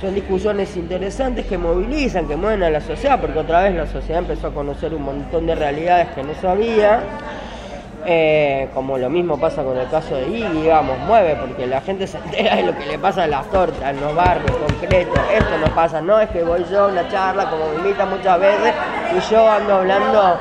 Son 0.00 0.14
discusiones 0.14 0.76
interesantes 0.76 1.46
que 1.46 1.56
movilizan, 1.56 2.26
que 2.26 2.36
mueven 2.36 2.62
a 2.62 2.70
la 2.70 2.80
sociedad, 2.80 3.20
porque 3.20 3.38
otra 3.38 3.62
vez 3.62 3.74
la 3.74 3.86
sociedad 3.86 4.20
empezó 4.22 4.48
a 4.48 4.54
conocer 4.54 4.94
un 4.94 5.02
montón 5.02 5.46
de 5.46 5.54
realidades 5.54 6.08
que 6.14 6.22
no 6.22 6.34
sabía, 6.34 7.00
eh, 8.06 8.68
como 8.74 8.98
lo 8.98 9.08
mismo 9.08 9.38
pasa 9.38 9.62
con 9.62 9.78
el 9.78 9.88
caso 9.88 10.16
de 10.16 10.28
I, 10.28 10.42
digamos, 10.48 10.98
mueve, 11.06 11.36
porque 11.36 11.66
la 11.66 11.80
gente 11.80 12.06
se 12.06 12.18
entera 12.18 12.56
de 12.56 12.64
lo 12.64 12.76
que 12.76 12.84
le 12.84 12.98
pasa 12.98 13.24
a 13.24 13.26
las 13.26 13.50
tortas, 13.50 13.82
en 13.82 14.00
los 14.00 14.14
barrios 14.14 14.50
concretos, 14.56 15.18
esto 15.32 15.58
no 15.58 15.74
pasa, 15.74 16.02
no 16.02 16.20
es 16.20 16.28
que 16.28 16.42
voy 16.42 16.64
yo 16.70 16.84
a 16.84 16.88
una 16.88 17.08
charla, 17.08 17.48
como 17.48 17.66
me 17.70 17.76
invitan 17.76 18.10
muchas 18.10 18.38
veces, 18.38 18.74
y 19.16 19.32
yo 19.32 19.50
ando 19.50 19.74
hablando 19.76 20.38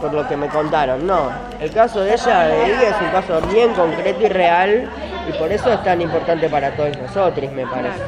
por, 0.00 0.12
lo 0.12 0.28
que 0.28 0.36
me 0.36 0.48
contaron. 0.48 1.06
No, 1.06 1.30
el 1.60 1.70
caso 1.72 2.00
de 2.00 2.12
ella, 2.12 2.40
de 2.42 2.66
ella, 2.66 2.88
es 2.90 3.00
un 3.00 3.08
caso 3.10 3.40
bien 3.52 3.72
concreto 3.72 4.26
y 4.26 4.28
real 4.28 4.88
y 5.28 5.32
por 5.38 5.50
eso 5.50 5.72
es 5.72 5.82
tan 5.82 6.00
importante 6.00 6.48
para 6.48 6.70
todos 6.76 6.96
nosotros, 6.98 7.50
me 7.52 7.66
parece. 7.66 8.02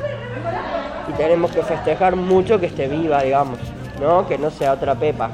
Y 1.08 1.12
tenemos 1.14 1.50
que 1.50 1.62
festejar 1.62 2.16
mucho 2.16 2.60
que 2.60 2.66
esté 2.66 2.86
viva, 2.86 3.22
digamos, 3.22 3.58
¿no? 4.00 4.26
Que 4.28 4.38
no 4.38 4.50
sea 4.50 4.72
otra 4.72 4.94
Pepa. 4.94 5.30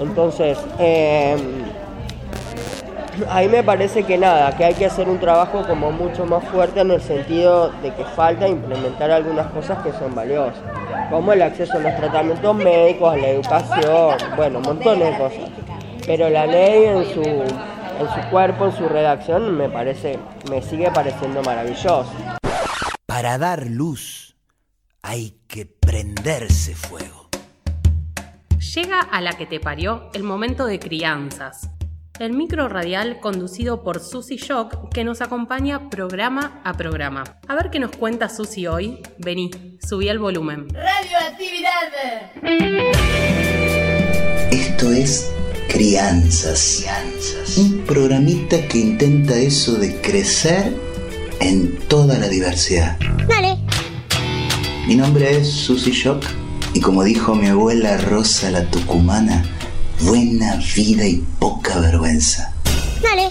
Entonces, 0.00 0.58
eh, 0.78 1.36
ahí 3.28 3.48
me 3.48 3.62
parece 3.62 4.04
que 4.04 4.18
nada, 4.18 4.56
que 4.56 4.64
hay 4.64 4.74
que 4.74 4.86
hacer 4.86 5.08
un 5.08 5.18
trabajo 5.18 5.66
como 5.66 5.92
mucho 5.92 6.26
más 6.26 6.44
fuerte 6.48 6.80
en 6.80 6.90
el 6.90 7.00
sentido 7.00 7.70
de 7.82 7.92
que 7.94 8.04
falta 8.04 8.48
implementar 8.48 9.10
algunas 9.10 9.46
cosas 9.48 9.82
que 9.82 9.92
son 9.92 10.14
valiosas 10.14 10.62
como 11.12 11.34
el 11.34 11.42
acceso 11.42 11.76
a 11.76 11.80
los 11.80 11.94
tratamientos 11.94 12.56
médicos, 12.56 13.12
a 13.12 13.16
la 13.18 13.28
educación, 13.28 14.16
bueno, 14.34 14.60
montón 14.60 14.98
de 14.98 15.10
cosas. 15.18 15.50
Pero 16.06 16.30
la 16.30 16.46
ley 16.46 16.86
en 16.86 17.04
su, 17.12 17.20
en 17.22 18.08
su 18.14 18.30
cuerpo, 18.30 18.64
en 18.64 18.72
su 18.72 18.88
redacción, 18.88 19.54
me 19.54 19.68
parece, 19.68 20.18
me 20.50 20.62
sigue 20.62 20.90
pareciendo 20.90 21.42
maravilloso. 21.42 22.10
Para 23.04 23.36
dar 23.36 23.66
luz 23.66 24.36
hay 25.02 25.36
que 25.46 25.66
prenderse 25.66 26.74
fuego. 26.74 27.21
Llega 28.74 29.00
a 29.00 29.20
la 29.20 29.34
que 29.34 29.44
te 29.44 29.60
parió 29.60 30.08
el 30.14 30.22
momento 30.22 30.64
de 30.64 30.78
crianzas, 30.78 31.68
el 32.18 32.32
micro 32.32 32.70
radial 32.70 33.20
conducido 33.20 33.82
por 33.82 34.00
Susi 34.00 34.36
Shock 34.36 34.88
que 34.94 35.04
nos 35.04 35.20
acompaña 35.20 35.90
programa 35.90 36.62
a 36.64 36.72
programa. 36.72 37.38
A 37.48 37.54
ver 37.54 37.68
qué 37.68 37.78
nos 37.78 37.94
cuenta 37.94 38.30
Susi 38.30 38.66
hoy. 38.66 39.02
Vení, 39.18 39.50
subí 39.86 40.08
el 40.08 40.18
volumen. 40.18 40.68
Radioactividad. 40.72 41.92
Esto 44.50 44.90
es 44.90 45.30
Crianzas. 45.68 46.86
Un 47.58 47.84
programita 47.84 48.66
que 48.68 48.78
intenta 48.78 49.36
eso 49.36 49.74
de 49.74 50.00
crecer 50.00 50.72
en 51.40 51.76
toda 51.88 52.16
la 52.16 52.28
diversidad. 52.28 52.96
Dale. 53.28 53.58
Mi 54.86 54.94
nombre 54.94 55.36
es 55.36 55.50
Susi 55.50 55.90
Shock 55.90 56.24
y 56.74 56.80
como 56.80 57.04
dijo 57.04 57.34
mi 57.34 57.48
abuela 57.48 57.98
Rosa 57.98 58.50
la 58.50 58.64
Tucumana, 58.70 59.44
buena 60.00 60.56
vida 60.74 61.06
y 61.06 61.16
poca 61.38 61.78
vergüenza. 61.78 62.54
Dale. 63.02 63.30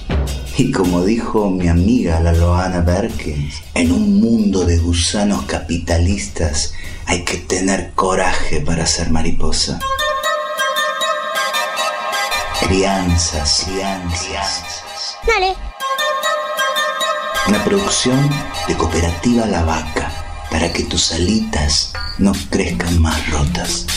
Y 0.57 0.71
como 0.71 1.03
dijo 1.03 1.49
mi 1.49 1.67
amiga 1.67 2.19
la 2.19 2.33
Loana 2.33 2.81
Berkins, 2.81 3.55
en 3.73 3.91
un 3.91 4.19
mundo 4.19 4.65
de 4.65 4.77
gusanos 4.77 5.43
capitalistas 5.43 6.73
hay 7.05 7.23
que 7.23 7.37
tener 7.37 7.93
coraje 7.93 8.61
para 8.61 8.85
ser 8.85 9.09
mariposa. 9.09 9.79
Crianzas, 12.59 13.65
crianzas. 13.65 14.63
Dale. 15.25 15.55
Una 17.47 17.63
producción 17.63 18.29
de 18.67 18.75
Cooperativa 18.75 19.47
La 19.47 19.63
Vaca 19.63 20.10
para 20.51 20.71
que 20.71 20.83
tus 20.83 21.13
alitas 21.13 21.93
no 22.19 22.33
crezcan 22.51 23.01
más 23.01 23.27
rotas. 23.31 23.87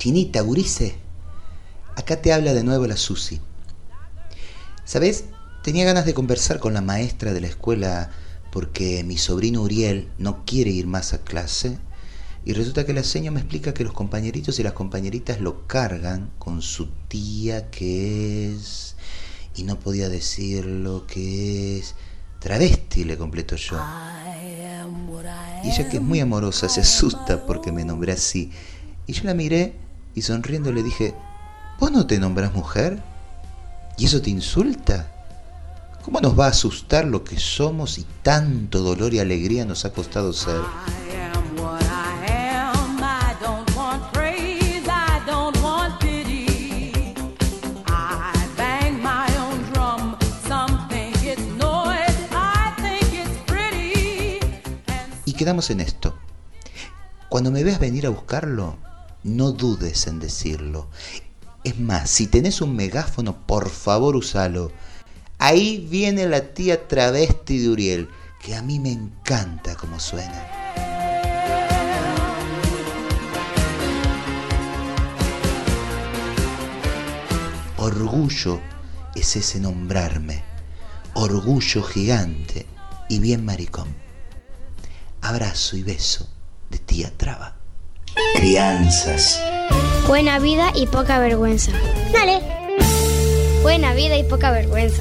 Chinita, 0.00 0.40
gurice. 0.40 0.96
Acá 1.94 2.22
te 2.22 2.32
habla 2.32 2.54
de 2.54 2.64
nuevo 2.64 2.86
la 2.86 2.96
Susi. 2.96 3.38
¿Sabes? 4.86 5.26
Tenía 5.62 5.84
ganas 5.84 6.06
de 6.06 6.14
conversar 6.14 6.58
con 6.58 6.72
la 6.72 6.80
maestra 6.80 7.34
de 7.34 7.42
la 7.42 7.48
escuela 7.48 8.10
porque 8.52 9.04
mi 9.04 9.16
sobrino 9.16 9.62
Uriel 9.62 10.08
no 10.18 10.44
quiere 10.44 10.70
ir 10.70 10.86
más 10.86 11.12
a 11.12 11.22
clase 11.22 11.78
y 12.44 12.54
resulta 12.54 12.86
que 12.86 12.94
la 12.94 13.04
seña 13.04 13.30
me 13.30 13.40
explica 13.40 13.74
que 13.74 13.84
los 13.84 13.92
compañeritos 13.92 14.58
y 14.58 14.62
las 14.62 14.72
compañeritas 14.72 15.40
lo 15.40 15.66
cargan 15.66 16.30
con 16.38 16.62
su 16.62 16.86
tía 17.08 17.70
que 17.70 18.54
es... 18.54 18.96
y 19.54 19.64
no 19.64 19.78
podía 19.78 20.08
decir 20.08 20.64
lo 20.64 21.06
que 21.06 21.78
es... 21.78 21.94
travesti, 22.38 23.04
le 23.04 23.18
completo 23.18 23.56
yo. 23.56 23.78
Y 25.62 25.68
ella 25.68 25.88
que 25.90 25.98
es 25.98 26.02
muy 26.02 26.20
amorosa 26.20 26.68
se 26.70 26.80
asusta 26.80 27.44
porque 27.44 27.72
me 27.72 27.84
nombré 27.84 28.12
así. 28.12 28.50
Y 29.06 29.12
yo 29.12 29.24
la 29.24 29.34
miré 29.34 29.74
y 30.14 30.22
sonriendo 30.22 30.72
le 30.72 30.82
dije, 30.82 31.14
¿vos 31.78 31.92
no 31.92 32.06
te 32.06 32.18
nombras 32.18 32.54
mujer? 32.54 33.02
¿Y 33.98 34.06
eso 34.06 34.22
te 34.22 34.30
insulta? 34.30 35.19
¿Cómo 36.02 36.18
nos 36.20 36.38
va 36.38 36.46
a 36.46 36.50
asustar 36.50 37.04
lo 37.04 37.24
que 37.24 37.38
somos 37.38 37.98
y 37.98 38.06
tanto 38.22 38.80
dolor 38.80 39.12
y 39.12 39.18
alegría 39.18 39.66
nos 39.66 39.84
ha 39.84 39.92
costado 39.92 40.32
ser? 40.32 40.60
Y 55.26 55.32
quedamos 55.34 55.70
en 55.70 55.80
esto. 55.80 56.14
Cuando 57.28 57.50
me 57.50 57.62
veas 57.62 57.78
venir 57.78 58.06
a 58.06 58.10
buscarlo, 58.10 58.78
no 59.22 59.52
dudes 59.52 60.06
en 60.06 60.18
decirlo. 60.18 60.88
Es 61.62 61.78
más, 61.78 62.08
si 62.08 62.26
tenés 62.26 62.62
un 62.62 62.74
megáfono, 62.74 63.36
por 63.46 63.68
favor 63.68 64.16
usalo. 64.16 64.72
Ahí 65.42 65.86
viene 65.88 66.26
la 66.26 66.52
tía 66.52 66.86
travesti 66.86 67.60
de 67.60 67.70
Uriel, 67.70 68.10
que 68.42 68.54
a 68.54 68.60
mí 68.60 68.78
me 68.78 68.92
encanta 68.92 69.74
como 69.74 69.98
suena. 69.98 70.46
Orgullo 77.78 78.60
es 79.14 79.34
ese 79.34 79.60
nombrarme, 79.60 80.44
orgullo 81.14 81.82
gigante 81.84 82.66
y 83.08 83.18
bien 83.18 83.42
maricón. 83.42 83.88
Abrazo 85.22 85.78
y 85.78 85.82
beso 85.82 86.28
de 86.68 86.78
tía 86.78 87.10
Traba. 87.16 87.56
Crianzas. 88.34 89.40
Buena 90.06 90.38
vida 90.38 90.70
y 90.74 90.86
poca 90.86 91.18
vergüenza. 91.18 91.72
Dale. 92.12 92.42
Buena 93.62 93.94
vida 93.94 94.18
y 94.18 94.24
poca 94.24 94.50
vergüenza. 94.50 95.00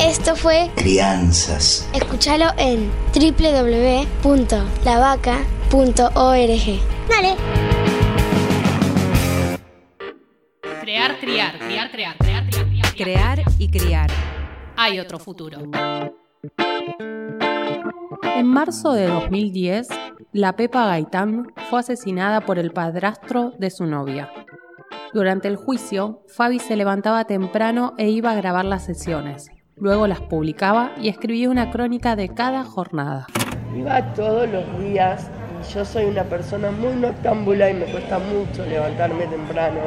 Esto 0.00 0.36
fue 0.36 0.70
Crianzas. 0.76 1.88
Escúchalo 1.92 2.46
en 2.56 2.90
www.lavaca.org. 3.14 4.48
Dale. 7.08 7.36
Crear, 10.80 11.18
criar, 11.20 11.58
criar, 11.58 11.90
crear, 11.90 12.16
crear, 12.18 12.48
criar, 12.48 12.94
Crear 12.96 13.42
y 13.58 13.70
criar. 13.70 14.10
Hay 14.76 14.98
otro 14.98 15.18
futuro. 15.18 15.58
En 18.22 18.46
marzo 18.46 18.92
de 18.92 19.06
2010, 19.08 19.88
la 20.32 20.54
Pepa 20.54 20.86
Gaitán 20.86 21.52
fue 21.68 21.80
asesinada 21.80 22.40
por 22.40 22.58
el 22.58 22.70
padrastro 22.70 23.52
de 23.58 23.70
su 23.70 23.86
novia. 23.86 24.30
Durante 25.12 25.48
el 25.48 25.56
juicio, 25.56 26.22
Fabi 26.28 26.58
se 26.58 26.76
levantaba 26.76 27.24
temprano 27.24 27.94
e 27.96 28.08
iba 28.10 28.30
a 28.30 28.34
grabar 28.34 28.64
las 28.64 28.84
sesiones. 28.84 29.50
Luego 29.76 30.06
las 30.06 30.20
publicaba 30.20 30.92
y 31.00 31.08
escribía 31.08 31.48
una 31.48 31.70
crónica 31.70 32.16
de 32.16 32.28
cada 32.28 32.64
jornada. 32.64 33.26
Iba 33.76 34.12
todos 34.14 34.48
los 34.48 34.64
días 34.80 35.30
y 35.60 35.72
yo 35.72 35.84
soy 35.84 36.04
una 36.06 36.24
persona 36.24 36.70
muy 36.70 36.94
noctámbula 36.94 37.70
y 37.70 37.74
me 37.74 37.86
cuesta 37.86 38.18
mucho 38.18 38.66
levantarme 38.66 39.26
temprano. 39.26 39.80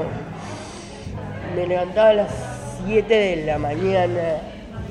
Me 1.56 1.68
levantaba 1.68 2.10
a 2.10 2.14
las 2.14 2.32
7 2.86 3.14
de 3.14 3.45
la 3.45 3.58
mañana 3.58 4.39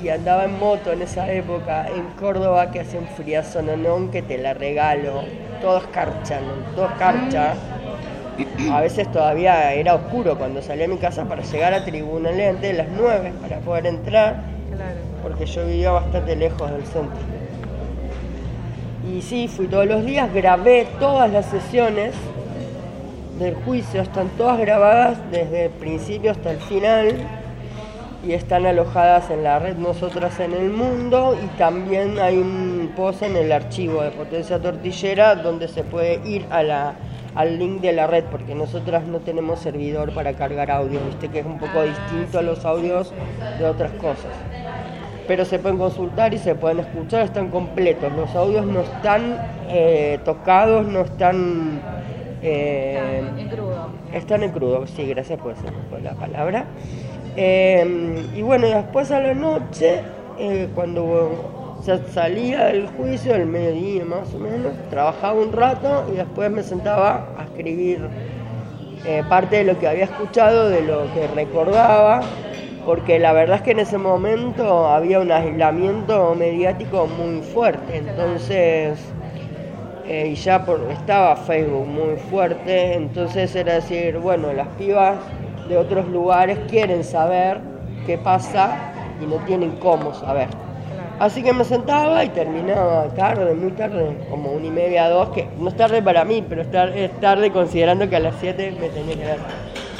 y 0.03 0.09
andaba 0.09 0.45
en 0.45 0.59
moto 0.59 0.91
en 0.91 1.01
esa 1.01 1.31
época 1.31 1.87
en 1.87 2.05
Córdoba 2.19 2.71
que 2.71 2.79
hace 2.79 2.97
un 2.97 3.07
friazo 3.07 3.61
nonón 3.61 4.11
que 4.11 4.21
te 4.21 4.37
la 4.37 4.53
regalo. 4.53 5.23
Todos 5.61 5.85
carchan, 5.87 6.43
todos 6.75 6.91
carcha. 6.93 7.53
A 8.71 8.81
veces 8.81 9.11
todavía 9.11 9.73
era 9.73 9.95
oscuro 9.95 10.37
cuando 10.37 10.61
salía 10.61 10.85
a 10.85 10.87
mi 10.87 10.97
casa 10.97 11.25
para 11.25 11.43
llegar 11.43 11.73
a 11.73 11.83
Tribuna 11.83 12.31
Lente 12.31 12.67
de 12.67 12.73
las 12.73 12.87
9 12.89 13.33
para 13.41 13.59
poder 13.59 13.87
entrar, 13.87 14.43
porque 15.23 15.45
yo 15.45 15.65
vivía 15.65 15.91
bastante 15.91 16.35
lejos 16.35 16.71
del 16.71 16.85
centro. 16.85 17.19
Y 19.09 19.21
sí, 19.21 19.47
fui 19.47 19.67
todos 19.67 19.87
los 19.87 20.05
días, 20.05 20.33
grabé 20.33 20.87
todas 20.99 21.31
las 21.31 21.47
sesiones 21.47 22.13
del 23.39 23.55
juicio, 23.55 24.01
están 24.01 24.29
todas 24.37 24.59
grabadas 24.59 25.17
desde 25.31 25.65
el 25.65 25.71
principio 25.71 26.31
hasta 26.31 26.51
el 26.51 26.59
final 26.59 27.15
y 28.25 28.33
están 28.33 28.67
alojadas 28.67 29.31
en 29.31 29.43
la 29.43 29.57
red 29.57 29.77
Nosotras 29.77 30.39
en 30.39 30.53
el 30.53 30.69
Mundo 30.69 31.35
y 31.43 31.47
también 31.57 32.19
hay 32.19 32.37
un 32.37 32.93
post 32.95 33.23
en 33.23 33.35
el 33.35 33.51
archivo 33.51 34.03
de 34.03 34.11
Potencia 34.11 34.59
Tortillera 34.59 35.35
donde 35.35 35.67
se 35.67 35.83
puede 35.83 36.21
ir 36.29 36.45
a 36.51 36.61
la, 36.61 36.93
al 37.35 37.59
link 37.59 37.81
de 37.81 37.93
la 37.93 38.07
red 38.07 38.25
porque 38.25 38.55
nosotras 38.55 39.05
no 39.05 39.19
tenemos 39.19 39.59
servidor 39.59 40.13
para 40.13 40.33
cargar 40.33 40.71
audio, 40.71 40.99
viste 41.05 41.29
que 41.29 41.39
es 41.39 41.45
un 41.45 41.59
poco 41.59 41.83
distinto 41.83 42.39
a 42.39 42.41
los 42.41 42.65
audios 42.65 43.13
de 43.57 43.65
otras 43.65 43.91
cosas. 43.93 44.31
Pero 45.27 45.45
se 45.45 45.59
pueden 45.59 45.77
consultar 45.77 46.33
y 46.33 46.37
se 46.37 46.55
pueden 46.55 46.79
escuchar, 46.79 47.21
están 47.21 47.49
completos, 47.49 48.11
los 48.13 48.35
audios 48.35 48.65
no 48.65 48.81
están 48.81 49.37
eh, 49.69 50.19
tocados, 50.25 50.85
no 50.85 51.01
están... 51.01 51.81
Eh, 52.41 53.21
en 53.37 53.49
crudo. 53.49 53.89
Están 54.13 54.43
en 54.43 54.51
crudo, 54.51 54.87
sí, 54.87 55.05
gracias 55.05 55.39
por, 55.39 55.53
la 56.01 56.13
palabra. 56.15 56.65
Eh, 57.37 58.25
y 58.35 58.41
bueno, 58.41 58.67
después 58.67 59.11
a 59.11 59.19
la 59.19 59.33
noche, 59.33 60.01
eh, 61.87 61.99
salía 62.11 62.65
del 62.65 62.87
juicio, 62.87 63.33
al 63.33 63.45
mediodía 63.45 64.05
más 64.05 64.33
o 64.33 64.39
menos, 64.39 64.73
trabajaba 64.89 65.39
un 65.39 65.51
rato 65.51 66.05
y 66.11 66.17
después 66.17 66.51
me 66.51 66.63
sentaba 66.63 67.27
a 67.37 67.43
escribir 67.43 68.01
eh, 69.05 69.23
parte 69.27 69.57
de 69.57 69.63
lo 69.63 69.79
que 69.79 69.87
había 69.87 70.05
escuchado, 70.05 70.69
de 70.69 70.81
lo 70.81 71.11
que 71.13 71.27
recordaba, 71.27 72.21
porque 72.85 73.19
la 73.19 73.33
verdad 73.33 73.57
es 73.57 73.61
que 73.63 73.71
en 73.71 73.79
ese 73.79 73.97
momento 73.97 74.87
había 74.87 75.19
un 75.19 75.31
aislamiento 75.31 76.35
mediático 76.35 77.07
muy 77.07 77.41
fuerte, 77.41 77.97
entonces... 77.97 78.99
y 80.07 80.35
ya 80.35 80.65
estaba 80.91 81.35
Facebook 81.37 81.87
muy 81.87 82.17
fuerte, 82.29 82.95
entonces 82.95 83.55
era 83.55 83.75
decir, 83.75 84.17
bueno, 84.17 84.51
las 84.51 84.67
pibas 84.77 85.15
de 85.69 85.77
otros 85.77 86.05
lugares 86.07 86.59
quieren 86.69 87.03
saber 87.03 87.61
qué 88.05 88.17
pasa 88.17 88.75
y 89.21 89.25
no 89.25 89.37
tienen 89.45 89.71
cómo 89.79 90.13
saber. 90.13 90.49
Así 91.21 91.43
que 91.43 91.53
me 91.53 91.63
sentaba 91.63 92.25
y 92.25 92.29
terminaba 92.29 93.07
tarde, 93.09 93.53
muy 93.53 93.73
tarde, 93.73 94.25
como 94.27 94.53
una 94.53 94.65
y 94.65 94.71
media, 94.71 95.07
dos, 95.07 95.29
que 95.29 95.47
no 95.59 95.69
es 95.69 95.77
tarde 95.77 96.01
para 96.01 96.25
mí, 96.25 96.43
pero 96.49 96.63
es 96.63 97.19
tarde 97.19 97.51
considerando 97.51 98.09
que 98.09 98.15
a 98.15 98.19
las 98.19 98.37
siete 98.37 98.75
me 98.81 98.89
tenía 98.89 99.13
que 99.13 99.25
dar. 99.25 99.37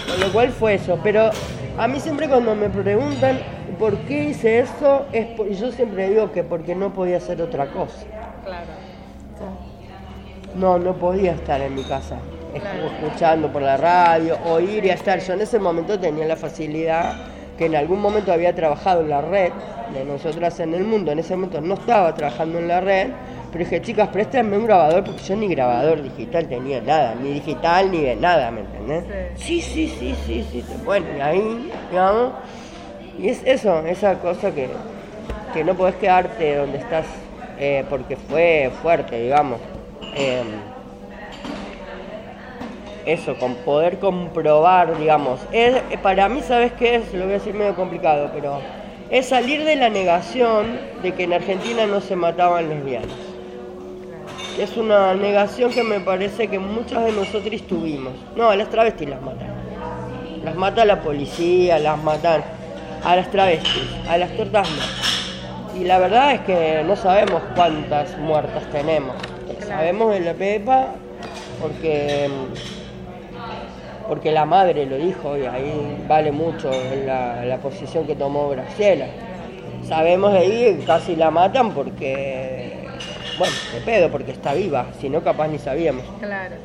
Con 0.09 0.19
lo 0.19 0.33
cual 0.33 0.49
fue 0.49 0.73
eso. 0.73 0.97
Pero 1.03 1.29
a 1.77 1.87
mí 1.87 1.99
siempre 1.99 2.27
cuando 2.27 2.55
me 2.55 2.69
preguntan 2.69 3.37
por 3.77 3.99
qué 3.99 4.29
hice 4.29 4.61
eso, 4.61 5.05
es 5.11 5.27
y 5.47 5.53
yo 5.53 5.71
siempre 5.71 6.09
digo 6.09 6.31
que 6.31 6.43
porque 6.43 6.73
no 6.73 6.91
podía 6.91 7.17
hacer 7.17 7.39
otra 7.39 7.67
cosa. 7.67 8.03
Claro. 8.43 8.71
No, 10.55 10.79
no 10.79 10.95
podía 10.95 11.33
estar 11.33 11.61
en 11.61 11.75
mi 11.75 11.83
casa 11.83 12.17
escuchando 12.55 13.53
por 13.53 13.61
la 13.61 13.77
radio, 13.77 14.39
oír 14.43 14.85
y 14.85 14.89
estar. 14.89 15.19
Yo 15.19 15.33
en 15.33 15.41
ese 15.41 15.59
momento 15.59 15.99
tenía 15.99 16.25
la 16.25 16.35
facilidad 16.35 17.13
que 17.61 17.67
en 17.67 17.75
algún 17.75 18.01
momento 18.01 18.33
había 18.33 18.55
trabajado 18.55 19.01
en 19.01 19.09
la 19.09 19.21
red 19.21 19.51
de 19.93 20.03
nosotras 20.03 20.59
en 20.61 20.73
el 20.73 20.83
mundo, 20.83 21.11
en 21.11 21.19
ese 21.19 21.35
momento 21.35 21.61
no 21.61 21.75
estaba 21.75 22.11
trabajando 22.15 22.57
en 22.57 22.67
la 22.67 22.81
red, 22.81 23.09
pero 23.51 23.63
dije, 23.63 23.79
chicas, 23.83 24.07
préstame 24.07 24.57
un 24.57 24.65
grabador 24.65 25.03
porque 25.03 25.21
yo 25.21 25.35
ni 25.35 25.47
grabador 25.47 26.01
digital 26.01 26.47
tenía 26.47 26.81
nada, 26.81 27.13
ni 27.13 27.33
digital 27.33 27.91
ni 27.91 28.01
de 28.01 28.15
nada, 28.15 28.49
¿me 28.49 28.61
entendés? 28.61 29.03
Sí, 29.35 29.61
sí, 29.61 29.87
sí, 29.87 30.15
sí, 30.25 30.43
sí, 30.51 30.65
bueno, 30.83 31.05
y 31.15 31.21
ahí, 31.21 31.71
digamos, 31.91 32.31
y 33.19 33.29
es 33.29 33.43
eso, 33.45 33.85
esa 33.85 34.15
cosa 34.15 34.49
que, 34.49 34.67
que 35.53 35.63
no 35.63 35.75
podés 35.75 35.93
quedarte 35.97 36.55
donde 36.55 36.79
estás, 36.79 37.05
eh, 37.59 37.85
porque 37.91 38.15
fue 38.15 38.71
fuerte, 38.81 39.21
digamos. 39.21 39.59
Eh, 40.15 40.41
eso, 43.05 43.35
con 43.37 43.55
poder 43.55 43.99
comprobar, 43.99 44.97
digamos. 44.97 45.39
Es, 45.51 45.81
para 46.01 46.29
mí, 46.29 46.41
¿sabes 46.41 46.71
qué 46.73 46.95
es? 46.95 47.13
Lo 47.13 47.23
voy 47.23 47.31
a 47.31 47.37
decir 47.37 47.53
medio 47.53 47.75
complicado, 47.75 48.29
pero 48.33 48.59
es 49.09 49.27
salir 49.27 49.63
de 49.63 49.75
la 49.75 49.89
negación 49.89 50.79
de 51.01 51.13
que 51.13 51.23
en 51.23 51.33
Argentina 51.33 51.85
no 51.85 52.01
se 52.01 52.15
mataban 52.15 52.69
lesbianas. 52.69 53.09
Es 54.59 54.77
una 54.77 55.13
negación 55.15 55.71
que 55.71 55.83
me 55.83 55.99
parece 55.99 56.47
que 56.47 56.59
muchas 56.59 57.05
de 57.05 57.11
nosotros 57.11 57.61
tuvimos. 57.67 58.13
No, 58.35 58.49
a 58.49 58.55
las 58.55 58.69
travestis 58.69 59.09
las 59.09 59.21
matan. 59.21 59.49
Las 60.43 60.55
mata 60.55 60.85
la 60.85 61.01
policía, 61.01 61.79
las 61.79 62.01
matan 62.03 62.43
a 63.03 63.15
las 63.15 63.29
travestis, 63.31 63.83
a 64.09 64.17
las 64.17 64.35
tortas 64.35 64.69
no. 64.69 65.79
Y 65.79 65.85
la 65.85 65.99
verdad 65.99 66.33
es 66.33 66.41
que 66.41 66.83
no 66.85 66.95
sabemos 66.95 67.41
cuántas 67.55 68.17
muertas 68.17 68.63
tenemos. 68.71 69.15
Sabemos 69.65 70.11
de 70.11 70.19
la 70.19 70.33
Pepa 70.33 70.87
porque 71.61 72.29
porque 74.11 74.33
la 74.33 74.43
madre 74.43 74.85
lo 74.85 74.97
dijo 74.97 75.37
y 75.37 75.45
ahí 75.45 76.03
vale 76.05 76.33
mucho 76.33 76.69
la, 77.05 77.57
posición 77.63 78.05
que 78.05 78.13
tomó 78.13 78.49
Graciela. 78.49 79.05
Sabemos 79.87 80.33
de 80.33 80.39
ahí 80.39 80.75
que 80.77 80.83
casi 80.83 81.15
la 81.15 81.31
matan 81.31 81.73
porque, 81.73 82.89
bueno, 83.37 83.55
de 83.73 83.79
pedo, 83.79 84.11
porque 84.11 84.33
está 84.33 84.53
viva, 84.53 84.87
si 84.99 85.07
no 85.07 85.21
capaz 85.23 85.47
ni 85.47 85.59
sabíamos. 85.59 86.03
Claro. 86.19 86.55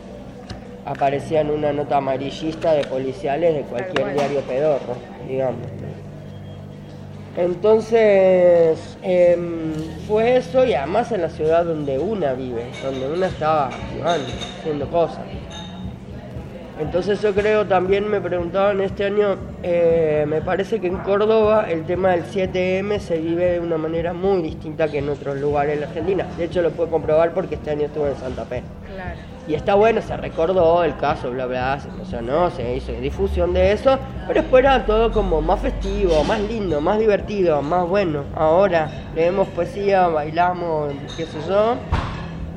Aparecía 0.87 1.43
en 1.43 1.51
una 1.51 1.73
nota 1.73 1.99
amarillista 1.99 2.73
de 2.73 2.83
policiales 2.83 3.55
de 3.55 3.61
cualquier 3.61 4.15
diario 4.15 4.41
pedorro, 4.41 4.97
digamos. 5.29 5.69
Entonces 7.37 8.99
em, 9.03 9.73
fue 10.09 10.39
eso 10.39 10.65
y 10.65 10.75
además 10.75 11.13
en 11.13 11.23
la 11.23 11.31
ciudad 11.31 11.65
donde 11.65 11.97
una 11.97 12.33
vive, 12.33 12.65
donde 12.83 13.07
una 13.07 13.29
estaba 13.29 13.69
haciendo 13.69 14.91
cosas. 14.91 15.23
Entonces 16.79 17.23
yo 17.23 17.35
creo, 17.35 17.65
también 17.67 18.07
me 18.07 18.21
preguntaban 18.21 18.83
este 18.83 19.07
año, 19.07 19.37
eh, 19.63 20.27
me 20.29 20.43
parece 20.43 20.79
que 20.79 20.89
en 20.89 20.99
Córdoba 20.99 21.71
el 21.71 21.87
tema 21.87 22.11
del 22.11 22.25
7M 22.25 22.99
se 22.99 23.19
vive 23.19 23.53
de 23.53 23.61
una 23.61 23.79
manera 23.79 24.13
muy 24.13 24.43
distinta 24.43 24.87
que 24.87 24.99
en 24.99 25.09
otros 25.09 25.41
lugares 25.41 25.77
de 25.77 25.81
la 25.81 25.87
Argentina. 25.87 26.27
De 26.37 26.45
hecho 26.45 26.61
lo 26.61 26.71
puedo 26.73 26.91
comprobar 26.91 27.33
porque 27.33 27.55
este 27.55 27.71
año 27.71 27.87
estuve 27.87 28.11
en 28.11 28.17
Santa 28.17 28.45
Fe. 28.45 28.63
Claro. 28.95 29.19
Y 29.49 29.55
está 29.55 29.75
bueno, 29.75 30.03
se 30.03 30.17
recordó 30.19 30.85
el 30.85 30.97
caso, 30.99 31.31
bla, 31.31 31.47
bla, 31.47 31.81
se 31.81 31.89
emocionó, 31.89 32.51
se 32.51 32.77
hizo 32.77 32.93
difusión 32.93 33.55
de 33.55 33.73
eso, 33.73 33.99
pero 34.27 34.43
después 34.43 34.63
era 34.63 34.85
todo 34.85 35.13
como 35.13 35.41
más 35.41 35.61
festivo, 35.61 36.25
más 36.25 36.41
lindo, 36.41 36.81
más 36.83 36.99
divertido, 36.99 37.63
más 37.63 37.89
bueno. 37.89 38.25
Ahora 38.35 38.91
leemos 39.15 39.49
poesía, 39.49 40.09
bailamos, 40.09 40.93
qué 41.17 41.25
sé 41.25 41.39
yo, 41.49 41.77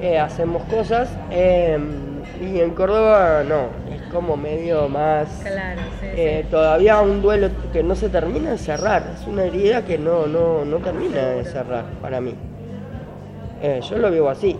eh, 0.01 0.19
hacemos 0.19 0.63
cosas. 0.63 1.09
Em, 1.29 2.09
y 2.41 2.59
en 2.59 2.71
Córdoba 2.71 3.43
no, 3.47 3.67
como 4.11 4.37
medio 4.37 4.87
más... 4.89 5.27
Claro, 5.41 5.81
eh, 6.03 6.45
Todavía 6.49 7.01
un 7.01 7.21
duelo 7.21 7.49
que 7.71 7.83
no 7.83 7.95
se 7.95 8.09
termina 8.09 8.51
de 8.51 8.57
cerrar, 8.57 9.03
es 9.19 9.27
una 9.27 9.43
herida 9.43 9.85
que 9.85 9.97
no, 9.97 10.27
no, 10.27 10.65
no 10.65 10.77
termina 10.77 11.27
de 11.27 11.45
cerrar 11.45 11.85
para 12.01 12.19
mí. 12.19 12.35
Eh, 13.61 13.81
yo 13.89 13.97
lo 13.97 14.09
vivo 14.09 14.29
así, 14.29 14.55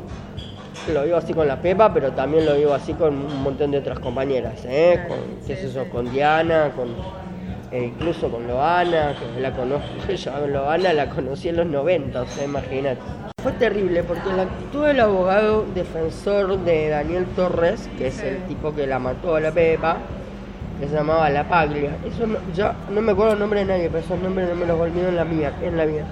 lo 0.94 1.04
vivo 1.04 1.18
así 1.18 1.34
con 1.34 1.48
la 1.48 1.62
Pepa, 1.62 1.94
pero 1.94 2.12
también 2.12 2.46
lo 2.46 2.56
vivo 2.56 2.74
así 2.74 2.94
con 2.94 3.14
un 3.14 3.44
montón 3.44 3.72
de 3.72 3.78
otras 3.78 4.00
compañeras, 4.00 4.66
¿eh? 4.66 5.06
con, 5.08 5.18
qué 5.46 5.54
es 5.54 5.64
eso, 5.64 5.86
con 5.90 6.12
Diana, 6.12 6.72
con, 6.76 6.90
incluso 7.72 8.30
con 8.30 8.48
Loana, 8.48 9.16
que 9.16 9.40
la 9.40 9.52
conozco, 9.52 9.88
Loana 10.48 10.94
la 10.94 11.10
conocí 11.10 11.50
en 11.50 11.58
los 11.58 11.68
90, 11.68 12.22
o 12.22 12.26
sea, 12.26 12.46
imagínate. 12.46 13.02
Fue 13.42 13.52
terrible 13.54 14.04
porque 14.04 14.32
la 14.34 14.44
actitud 14.44 14.86
del 14.86 15.00
abogado 15.00 15.66
defensor 15.74 16.60
de 16.60 16.90
Daniel 16.90 17.26
Torres, 17.36 17.90
que 17.98 18.08
es 18.08 18.22
el 18.22 18.44
tipo 18.44 18.74
que 18.74 18.86
la 18.86 19.00
mató 19.00 19.36
a 19.36 19.40
la 19.40 19.52
Pepa, 19.52 19.98
que 20.80 20.88
se 20.88 20.96
llamaba 20.96 21.30
La 21.30 21.48
Paglia. 21.48 21.92
Eso 22.06 22.26
no, 22.26 22.38
yo 22.56 22.72
no 22.92 23.02
me 23.02 23.12
acuerdo 23.12 23.34
el 23.34 23.40
nombre 23.40 23.60
de 23.62 23.66
nadie, 23.66 23.88
pero 23.88 24.00
esos 24.00 24.20
nombres 24.20 24.50
no 24.50 24.56
me 24.56 24.66
los 24.66 24.80
olvido 24.80 25.10
en 25.10 25.16
la 25.16 25.26
mía, 25.26 25.54
en 25.62 25.78
la 25.78 25.86
vida. 25.86 26.06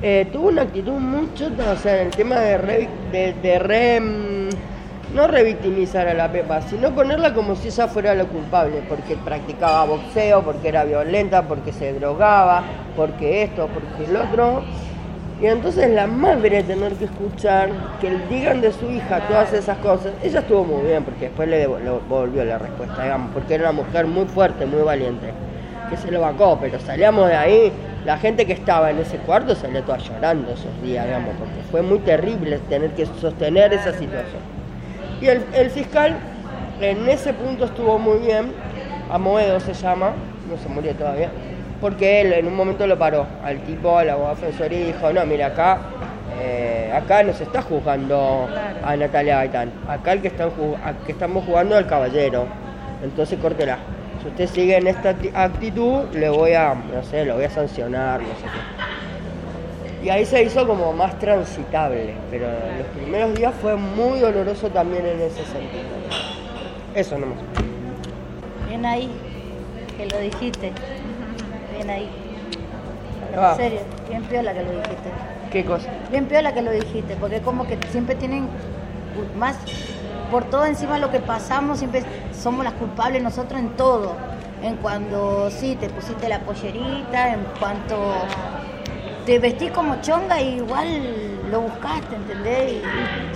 Eh, 0.00 0.28
tuvo 0.32 0.48
una 0.48 0.62
actitud 0.62 0.92
muy 0.92 1.28
chota, 1.34 1.72
o 1.72 1.76
sea, 1.76 2.00
en 2.00 2.06
el 2.06 2.12
tema 2.14 2.36
de 2.36 2.58
re, 2.58 2.88
de, 3.10 3.58
re, 3.58 4.00
mm, 4.00 4.48
no 5.14 5.26
revictimizar 5.26 6.06
a 6.08 6.14
la 6.14 6.30
Pepa, 6.30 6.60
sino 6.62 6.94
ponerla 6.94 7.32
como 7.32 7.54
si 7.56 7.68
ella 7.68 7.88
fuera 7.88 8.14
la 8.14 8.24
culpable, 8.24 8.82
porque 8.88 9.16
practicaba 9.16 9.84
boxeo, 9.86 10.42
porque 10.42 10.68
era 10.68 10.84
violenta, 10.84 11.42
porque 11.42 11.72
se 11.72 11.92
drogaba, 11.94 12.62
porque 12.96 13.42
esto, 13.42 13.68
porque 13.68 14.10
el 14.10 14.16
otro. 14.16 14.62
Y 15.40 15.46
entonces 15.46 15.88
la 15.90 16.06
madre 16.06 16.64
tener 16.64 16.92
que 16.94 17.04
escuchar 17.04 17.70
que 18.00 18.10
digan 18.28 18.60
de 18.60 18.72
su 18.72 18.90
hija 18.90 19.20
todas 19.28 19.52
esas 19.52 19.78
cosas, 19.78 20.12
ella 20.22 20.40
estuvo 20.40 20.64
muy 20.64 20.86
bien, 20.86 21.04
porque 21.04 21.26
después 21.26 21.48
le 21.48 21.58
devolvió 21.58 22.44
la 22.44 22.58
respuesta, 22.58 23.04
digamos, 23.04 23.30
porque 23.32 23.54
era 23.54 23.70
una 23.70 23.82
mujer 23.84 24.06
muy 24.06 24.26
fuerte, 24.26 24.66
muy 24.66 24.82
valiente, 24.82 25.32
que 25.88 25.96
se 25.96 26.10
lo 26.10 26.20
vacó, 26.20 26.58
pero 26.60 26.80
salíamos 26.80 27.28
de 27.28 27.36
ahí, 27.36 27.72
la 28.04 28.18
gente 28.18 28.46
que 28.46 28.52
estaba 28.52 28.90
en 28.90 28.98
ese 28.98 29.18
cuarto 29.18 29.54
salió 29.54 29.82
toda 29.84 29.98
llorando 29.98 30.50
esos 30.52 30.82
días, 30.82 31.06
digamos, 31.06 31.34
porque 31.38 31.62
fue 31.70 31.82
muy 31.82 32.00
terrible 32.00 32.58
tener 32.68 32.90
que 32.90 33.06
sostener 33.06 33.72
esa 33.72 33.92
situación. 33.92 34.57
Y 35.20 35.26
el, 35.26 35.70
fiscal 35.70 36.16
en 36.80 37.08
ese 37.08 37.32
punto 37.32 37.64
estuvo 37.64 37.98
muy 37.98 38.18
bien, 38.18 38.52
Amoedo 39.10 39.58
se 39.58 39.74
llama, 39.74 40.12
no 40.48 40.56
se 40.56 40.68
murió 40.68 40.94
todavía, 40.94 41.30
porque 41.80 42.20
él 42.20 42.32
en 42.32 42.46
un 42.46 42.54
momento 42.54 42.86
lo 42.86 42.96
paró 42.96 43.26
al 43.42 43.58
tipo, 43.62 43.98
al 43.98 44.10
abogado 44.10 44.36
defensor 44.36 44.72
y 44.72 44.84
dijo, 44.84 45.12
no, 45.12 45.26
mira, 45.26 45.46
acá, 45.46 45.78
eh, 46.40 46.92
acá 46.94 47.24
no 47.24 47.32
se 47.32 47.44
está 47.44 47.62
juzgando 47.62 48.48
a 48.84 48.96
Natalia 48.96 49.36
Gaitán, 49.36 49.72
acá 49.88 50.12
el 50.12 50.22
que, 50.22 50.28
están, 50.28 50.50
que 51.04 51.12
estamos 51.12 51.44
jugando 51.44 51.76
al 51.76 51.86
caballero, 51.86 52.46
entonces 53.02 53.38
córtela. 53.40 53.78
Si 54.22 54.28
usted 54.28 54.46
sigue 54.48 54.76
en 54.76 54.86
esta 54.86 55.16
actitud, 55.34 56.04
le 56.12 56.28
voy 56.28 56.52
a, 56.52 56.74
no 56.74 57.02
sé, 57.02 57.24
lo 57.24 57.36
voy 57.36 57.44
a 57.44 57.50
sancionar, 57.50 58.20
no 58.20 58.28
sé 58.28 58.44
qué. 58.44 58.87
Y 60.02 60.10
ahí 60.10 60.24
se 60.24 60.42
hizo 60.42 60.66
como 60.66 60.92
más 60.92 61.18
transitable, 61.18 62.14
pero 62.30 62.46
los 62.78 62.86
primeros 62.96 63.34
días 63.34 63.52
fue 63.60 63.76
muy 63.76 64.20
doloroso 64.20 64.68
también 64.70 65.04
en 65.04 65.20
ese 65.20 65.44
sentido. 65.44 65.84
Eso 66.94 67.18
nomás. 67.18 67.38
Bien 68.68 68.86
ahí, 68.86 69.10
que 69.96 70.06
lo 70.06 70.18
dijiste. 70.20 70.72
Bien 71.74 71.90
ahí. 71.90 72.08
En 73.34 73.56
serio, 73.56 73.80
bien 74.08 74.22
piola 74.24 74.54
que 74.54 74.62
lo 74.62 74.70
dijiste. 74.70 75.10
¿Qué 75.50 75.64
cosa? 75.64 75.88
Bien 76.10 76.26
piola 76.26 76.54
que 76.54 76.62
lo 76.62 76.70
dijiste, 76.70 77.16
porque 77.16 77.40
como 77.40 77.66
que 77.66 77.78
siempre 77.90 78.14
tienen 78.14 78.48
más, 79.36 79.56
por 80.30 80.44
todo 80.44 80.64
encima 80.66 80.98
lo 80.98 81.10
que 81.10 81.18
pasamos, 81.18 81.78
siempre 81.78 82.02
somos 82.32 82.64
las 82.64 82.74
culpables 82.74 83.22
nosotros 83.22 83.60
en 83.60 83.70
todo. 83.70 84.12
En 84.62 84.76
cuando 84.76 85.50
sí, 85.50 85.76
te 85.76 85.88
pusiste 85.88 86.28
la 86.28 86.40
pollerita, 86.40 87.34
en 87.34 87.40
cuanto 87.58 87.96
te 89.28 89.38
vestís 89.38 89.70
como 89.72 90.00
chonga 90.00 90.40
y 90.40 90.56
igual 90.56 90.86
lo 91.50 91.60
buscaste, 91.60 92.16
¿entendés? 92.16 92.72
Y 92.72 92.80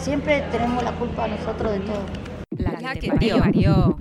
siempre 0.00 0.42
tenemos 0.50 0.82
la 0.82 0.92
culpa 0.92 1.28
nosotros 1.28 1.72
de 1.72 1.80
todo. 1.80 2.02
La, 2.56 2.94
que, 2.94 3.10
te 3.10 3.38
parió. 3.38 3.98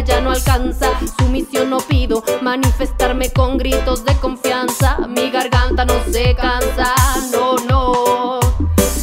ya 0.04 0.20
no 0.20 0.30
alcanza. 0.30 0.92
Su 1.18 1.26
misión 1.26 1.70
no 1.70 1.78
pido 1.78 2.22
manifestarme 2.42 3.30
con 3.32 3.58
gritos 3.58 4.04
de 4.04 4.14
confianza. 4.16 4.98
Mi 5.08 5.30
garganta 5.30 5.84
no 5.84 5.94
se 6.10 6.34
cansa, 6.34 6.94
no, 7.32 7.56
no. 7.68 8.40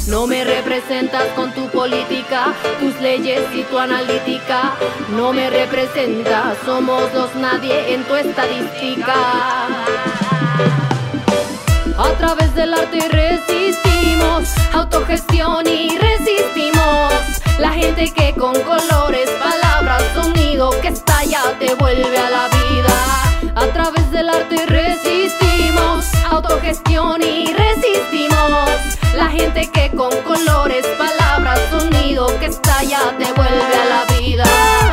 No 0.08 0.26
me 0.28 0.44
representas 0.44 1.28
con 1.36 1.54
tu 1.54 1.68
política, 1.70 2.54
tus 2.80 3.00
leyes 3.02 3.44
y 3.54 3.64
tu 3.64 3.78
analítica. 3.78 4.74
No 5.16 5.34
me 5.34 5.50
representas, 5.50 6.58
somos 6.66 7.14
los 7.14 7.36
nadie 7.36 7.94
en 7.94 8.04
tu 8.04 8.16
estadística. 8.16 9.16
A 11.98 12.10
través 12.20 12.54
del 12.56 12.74
arte 12.74 13.00
resistimos, 13.10 14.50
autogestión 14.74 15.66
y 15.68 15.98
resistimos. 15.98 16.67
La 17.60 17.72
gente 17.72 18.12
que 18.12 18.34
con 18.34 18.54
colores, 18.62 19.30
palabras, 19.32 20.04
sonido 20.14 20.70
que 20.80 20.90
estalla 20.90 21.42
te 21.60 21.74
vuelve 21.74 22.18
a 22.18 22.30
la 22.30 22.48
vida. 22.50 23.54
A 23.56 23.66
través 23.74 24.12
del 24.12 24.30
arte 24.30 24.64
resistimos, 24.68 26.06
autogestión 26.30 27.20
y 27.24 27.52
resistimos. 27.52 28.70
La 29.16 29.30
gente 29.30 29.72
que 29.74 29.90
con 29.90 30.12
colores, 30.22 30.86
palabras, 31.00 31.60
sonido 31.72 32.28
que 32.40 32.46
estalla 32.46 33.00
te 33.18 33.26
vuelve 33.34 33.76
a 33.76 33.86
la 33.86 34.20
vida. 34.20 34.46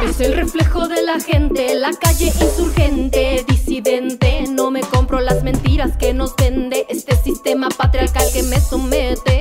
Es 0.08 0.20
el 0.20 0.34
reflejo 0.34 0.88
de 0.88 1.02
la 1.02 1.20
gente, 1.20 1.74
la 1.74 1.90
calle 1.92 2.32
insurgente, 2.40 3.44
disidente. 3.46 4.46
No 4.48 4.70
me 4.70 4.80
compro 4.80 5.20
las 5.20 5.42
mentiras 5.42 5.98
que 5.98 6.14
nos 6.14 6.34
vende 6.36 6.86
este 6.88 7.14
sistema 7.16 7.68
patriarcal 7.68 8.26
que 8.32 8.42
me 8.44 8.58
somete. 8.58 9.33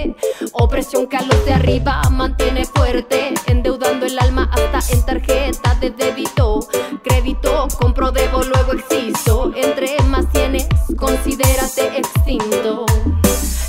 Opresión 0.74 1.05
que 1.05 1.17
a 1.17 1.21
los 1.21 1.45
de 1.45 1.53
arriba 1.53 2.01
mantiene 2.09 2.65
fuerte, 2.65 3.32
endeudando 3.45 4.07
el 4.07 4.17
alma 4.17 4.49
hasta 4.51 4.91
en 4.91 5.05
tarjeta 5.05 5.76
de 5.76 5.91
débito. 5.91 6.67
Crédito, 7.03 7.67
compro, 7.80 8.11
debo, 8.11 8.41
luego 8.41 8.74
existo. 8.74 9.53
Entre 9.55 9.95
más 10.07 10.28
tienes, 10.32 10.67
considérate 10.97 11.99
extinto. 11.99 12.88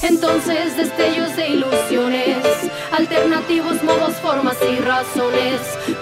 Entonces 0.01 0.79
destellos 0.79 1.37
de 1.37 1.49
ilusiones, 1.51 2.39
alternativos 2.91 3.83
modos, 3.83 4.15
formas 4.23 4.57
y 4.67 4.77
razones, 4.81 5.61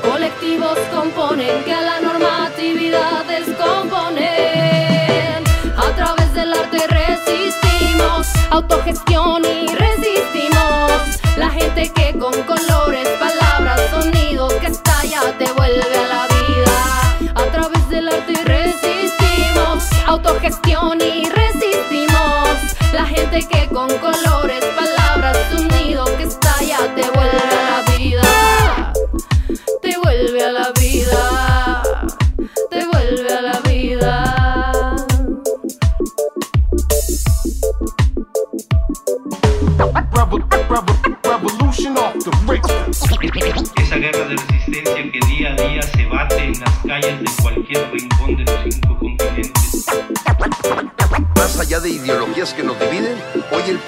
colectivos 0.08 0.78
componen 0.94 1.64
que 1.64 1.72
a 1.72 1.80
la 1.80 2.00
normatividad 2.00 3.24
descomponen. 3.24 4.22
A 5.76 5.96
través 5.96 6.32
del 6.32 6.52
arte 6.52 6.86
resistimos, 6.86 8.28
autogestión 8.50 9.41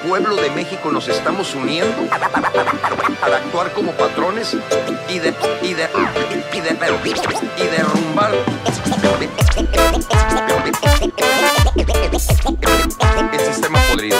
pueblo 0.06 0.36
de 0.36 0.50
México 0.50 0.90
nos 0.92 1.08
estamos 1.08 1.54
uniendo 1.54 1.96
al 3.22 3.34
actuar 3.34 3.72
como 3.72 3.92
patrones 3.92 4.54
y 5.08 5.18
de 5.18 5.34
y 5.62 5.74
de 5.74 5.88
y 6.52 6.60
de, 6.60 6.78
y 7.56 7.66
derrumbar 7.66 8.32
El 13.32 13.40
sistema 13.40 13.80
podrido. 13.90 14.18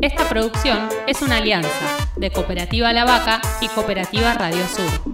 Esta 0.00 0.28
producción 0.28 0.88
es 1.06 1.20
una 1.20 1.36
alianza 1.36 1.99
de 2.20 2.30
Cooperativa 2.30 2.92
La 2.92 3.04
Vaca 3.04 3.40
y 3.60 3.68
Cooperativa 3.68 4.34
Radio 4.34 4.66
Sur. 4.68 5.09